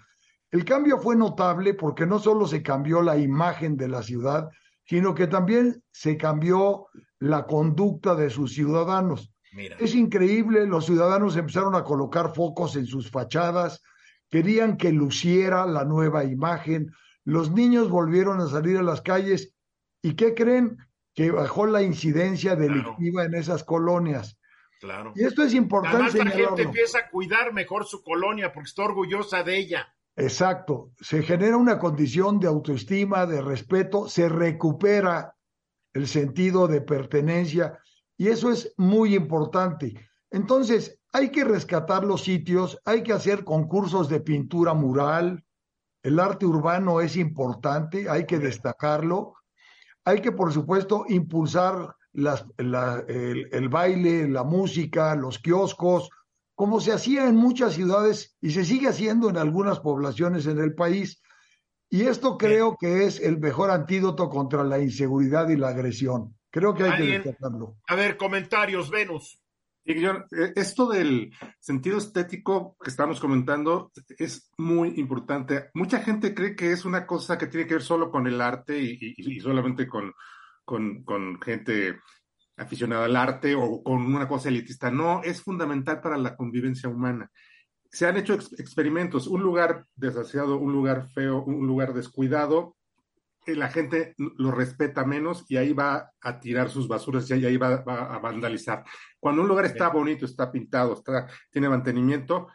El 0.51 0.63
cambio 0.63 0.99
fue 0.99 1.15
notable 1.15 1.73
porque 1.73 2.05
no 2.05 2.19
solo 2.19 2.47
se 2.47 2.63
cambió 2.63 3.01
la 3.01 3.17
imagen 3.17 3.77
de 3.77 3.87
la 3.87 4.03
ciudad, 4.03 4.49
sino 4.85 5.15
que 5.15 5.27
también 5.27 5.83
se 5.91 6.17
cambió 6.17 6.87
la 7.19 7.45
conducta 7.45 8.15
de 8.15 8.29
sus 8.29 8.53
ciudadanos. 8.53 9.33
Es 9.79 9.95
increíble, 9.95 10.65
los 10.67 10.85
ciudadanos 10.85 11.37
empezaron 11.37 11.75
a 11.75 11.83
colocar 11.83 12.35
focos 12.35 12.75
en 12.75 12.85
sus 12.85 13.09
fachadas, 13.09 13.81
querían 14.29 14.75
que 14.77 14.91
luciera 14.91 15.65
la 15.65 15.85
nueva 15.85 16.25
imagen, 16.25 16.91
los 17.23 17.51
niños 17.51 17.89
volvieron 17.89 18.41
a 18.41 18.47
salir 18.47 18.77
a 18.77 18.83
las 18.83 19.01
calles 19.01 19.53
y 20.01 20.15
¿qué 20.15 20.35
creen? 20.35 20.77
Que 21.13 21.31
bajó 21.31 21.65
la 21.65 21.81
incidencia 21.81 22.55
delictiva 22.55 23.23
en 23.23 23.33
esas 23.33 23.63
colonias. 23.63 24.37
Claro. 24.81 25.13
Y 25.15 25.23
esto 25.23 25.41
es 25.41 25.53
importante. 25.53 26.19
Además, 26.19 26.35
la 26.35 26.47
gente 26.47 26.61
empieza 26.63 26.99
a 26.99 27.09
cuidar 27.09 27.53
mejor 27.53 27.85
su 27.85 28.03
colonia 28.03 28.51
porque 28.51 28.67
está 28.67 28.83
orgullosa 28.83 29.41
de 29.41 29.57
ella. 29.57 29.94
Exacto, 30.17 30.91
se 31.01 31.23
genera 31.23 31.57
una 31.57 31.77
condición 31.77 32.39
de 32.39 32.47
autoestima, 32.47 33.25
de 33.25 33.41
respeto, 33.41 34.07
se 34.07 34.29
recupera 34.29 35.35
el 35.93 36.07
sentido 36.07 36.67
de 36.67 36.81
pertenencia 36.81 37.79
y 38.17 38.29
eso 38.29 38.49
es 38.49 38.73
muy 38.77 39.13
importante. 39.13 39.93
Entonces, 40.31 40.99
hay 41.11 41.31
que 41.31 41.43
rescatar 41.43 42.05
los 42.05 42.23
sitios, 42.23 42.79
hay 42.85 43.03
que 43.03 43.11
hacer 43.13 43.43
concursos 43.43 44.07
de 44.07 44.21
pintura 44.21 44.73
mural, 44.73 45.43
el 46.01 46.19
arte 46.19 46.45
urbano 46.45 47.01
es 47.01 47.17
importante, 47.17 48.09
hay 48.09 48.25
que 48.25 48.39
destacarlo, 48.39 49.33
hay 50.05 50.21
que, 50.21 50.31
por 50.31 50.53
supuesto, 50.53 51.05
impulsar 51.09 51.95
las, 52.13 52.45
el, 52.57 53.49
el 53.51 53.69
baile, 53.69 54.29
la 54.29 54.43
música, 54.43 55.15
los 55.15 55.39
kioscos, 55.39 56.09
como 56.55 56.79
se 56.79 56.93
hacía 56.93 57.27
en 57.27 57.35
muchas 57.35 57.73
ciudades 57.73 58.35
y 58.41 58.51
se 58.51 58.65
sigue 58.65 58.87
haciendo 58.87 59.29
en 59.29 59.37
algunas 59.37 59.79
poblaciones 59.79 60.47
en 60.47 60.59
el 60.59 60.73
país. 60.73 61.21
Y 61.89 62.03
esto 62.03 62.37
creo 62.37 62.77
que 62.79 63.05
es 63.05 63.19
el 63.19 63.39
mejor 63.39 63.69
antídoto 63.69 64.29
contra 64.29 64.63
la 64.63 64.79
inseguridad 64.79 65.49
y 65.49 65.57
la 65.57 65.69
agresión. 65.69 66.35
Creo 66.49 66.73
que 66.73 66.83
hay 66.83 66.97
que 66.97 67.19
destacarlo. 67.19 67.75
A 67.87 67.95
ver, 67.95 68.17
comentarios, 68.17 68.89
Venus. 68.89 69.39
Eh, 69.85 70.53
esto 70.55 70.87
del 70.87 71.31
sentido 71.59 71.99
estético 71.99 72.75
que 72.81 72.89
estamos 72.89 73.19
comentando 73.19 73.91
es 74.17 74.49
muy 74.57 74.93
importante. 74.97 75.69
Mucha 75.75 75.99
gente 75.99 76.33
cree 76.33 76.55
que 76.55 76.71
es 76.71 76.85
una 76.85 77.05
cosa 77.05 77.37
que 77.37 77.47
tiene 77.47 77.67
que 77.67 77.75
ver 77.75 77.83
solo 77.83 78.09
con 78.09 78.25
el 78.25 78.41
arte 78.41 78.79
y, 78.81 79.39
solamente 79.39 79.87
con, 79.87 80.11
con, 80.63 81.39
gente 81.39 81.99
aficionada 82.57 83.05
al 83.05 83.15
arte 83.15 83.55
o 83.55 83.83
con 83.83 84.01
una 84.01 84.27
cosa 84.27 84.49
elitista. 84.49 84.91
No, 84.91 85.21
es 85.23 85.41
fundamental 85.41 86.01
para 86.01 86.17
la 86.17 86.35
convivencia 86.35 86.89
humana. 86.89 87.29
Se 87.89 88.05
han 88.07 88.17
hecho 88.17 88.33
experimentos. 88.33 89.27
Un 89.27 89.41
lugar 89.41 89.85
desasiado, 89.95 90.57
un 90.57 90.71
lugar 90.71 91.07
feo, 91.09 91.43
un 91.43 91.65
lugar 91.67 91.93
descuidado, 91.93 92.75
la 93.53 93.69
gente 93.69 94.15
lo 94.17 94.51
respeta 94.51 95.05
menos 95.05 95.45
y 95.47 95.57
ahí 95.57 95.73
va 95.73 96.11
a 96.21 96.39
tirar 96.39 96.69
sus 96.69 96.87
basuras 96.87 97.29
y 97.29 97.33
ahí 97.45 97.57
va, 97.57 97.75
a 97.75 98.19
vandalizar. 98.19 98.83
Cuando 99.19 99.43
un 99.43 99.47
lugar 99.47 99.65
está 99.65 99.89
bonito, 99.89 100.25
está 100.25 100.51
pintado, 100.51 100.93
está, 100.93 101.27
tiene 101.51 101.69
mantenimiento, 101.69 102.47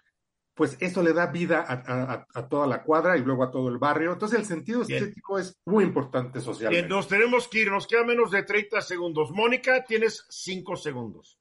pues 0.61 0.77
eso 0.79 1.03
le 1.03 1.15
da 1.15 1.25
vida 1.25 1.65
a, 1.67 2.49
toda 2.51 2.67
la 2.67 2.83
cuadra 2.83 3.17
y 3.17 3.23
luego 3.23 3.45
a 3.45 3.51
todo 3.51 3.71
el 3.71 3.79
barrio. 3.79 4.13
Entonces 4.13 4.41
el 4.41 4.45
sentido 4.45 4.83
estético 4.83 5.39
es 5.39 5.59
muy 5.65 5.85
importante 5.85 6.39
socialmente. 6.39 6.87
Bien, 6.87 6.89
nos 6.95 7.09
tenemos 7.09 7.49
que 7.49 7.61
ir, 7.61 7.71
nos 7.71 7.87
queda 7.87 8.05
menos 8.05 8.31
de 8.31 8.43
30 8.43 8.79
segundos. 8.83 9.31
Mónica, 9.31 9.83
tienes 9.87 10.27
5 10.29 10.77
segundos. 10.77 11.39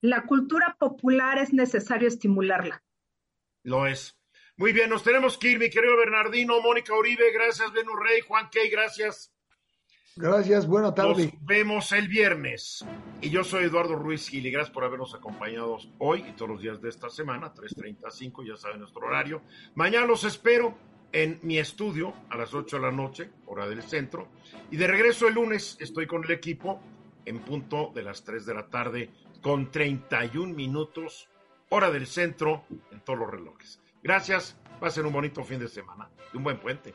La 0.00 0.26
cultura 0.26 0.76
popular 0.80 1.38
es 1.38 1.52
necesario 1.52 2.08
estimularla. 2.08 2.82
Lo 3.62 3.86
es. 3.86 4.18
Muy 4.56 4.72
bien, 4.72 4.90
nos 4.90 5.04
tenemos 5.04 5.38
que 5.38 5.52
ir, 5.52 5.60
mi 5.60 5.70
querido 5.70 5.96
Bernardino, 5.96 6.60
Mónica 6.60 6.92
Uribe, 6.92 7.30
gracias, 7.32 7.72
Benu 7.72 7.94
Rey, 7.94 8.20
Juan 8.22 8.50
Key, 8.50 8.68
gracias. 8.68 9.32
Gracias, 10.18 10.66
buena 10.66 10.94
tarde. 10.94 11.24
Nos 11.26 11.46
vemos 11.46 11.92
el 11.92 12.08
viernes. 12.08 12.82
Y 13.20 13.28
yo 13.28 13.44
soy 13.44 13.64
Eduardo 13.64 13.96
Ruiz 13.96 14.28
Gil 14.28 14.46
y 14.46 14.50
gracias 14.50 14.72
por 14.72 14.82
habernos 14.84 15.14
acompañado 15.14 15.78
hoy 15.98 16.24
y 16.26 16.32
todos 16.32 16.52
los 16.52 16.62
días 16.62 16.80
de 16.80 16.88
esta 16.88 17.10
semana, 17.10 17.52
3.35, 17.52 18.46
ya 18.46 18.56
saben 18.56 18.80
nuestro 18.80 19.06
horario. 19.06 19.42
Mañana 19.74 20.06
los 20.06 20.24
espero 20.24 20.74
en 21.12 21.38
mi 21.42 21.58
estudio 21.58 22.14
a 22.30 22.36
las 22.38 22.54
8 22.54 22.76
de 22.76 22.82
la 22.82 22.92
noche, 22.92 23.30
hora 23.44 23.68
del 23.68 23.82
centro. 23.82 24.28
Y 24.70 24.78
de 24.78 24.86
regreso 24.86 25.28
el 25.28 25.34
lunes 25.34 25.76
estoy 25.80 26.06
con 26.06 26.24
el 26.24 26.30
equipo 26.30 26.80
en 27.26 27.40
punto 27.40 27.92
de 27.94 28.02
las 28.02 28.24
3 28.24 28.46
de 28.46 28.54
la 28.54 28.68
tarde 28.68 29.10
con 29.42 29.70
31 29.70 30.54
minutos, 30.54 31.28
hora 31.68 31.90
del 31.90 32.06
centro, 32.06 32.64
en 32.90 33.00
todos 33.00 33.18
los 33.18 33.30
relojes. 33.30 33.80
Gracias, 34.02 34.58
pasen 34.80 35.04
un 35.04 35.12
bonito 35.12 35.44
fin 35.44 35.58
de 35.58 35.68
semana 35.68 36.08
y 36.32 36.38
un 36.38 36.44
buen 36.44 36.58
puente. 36.58 36.94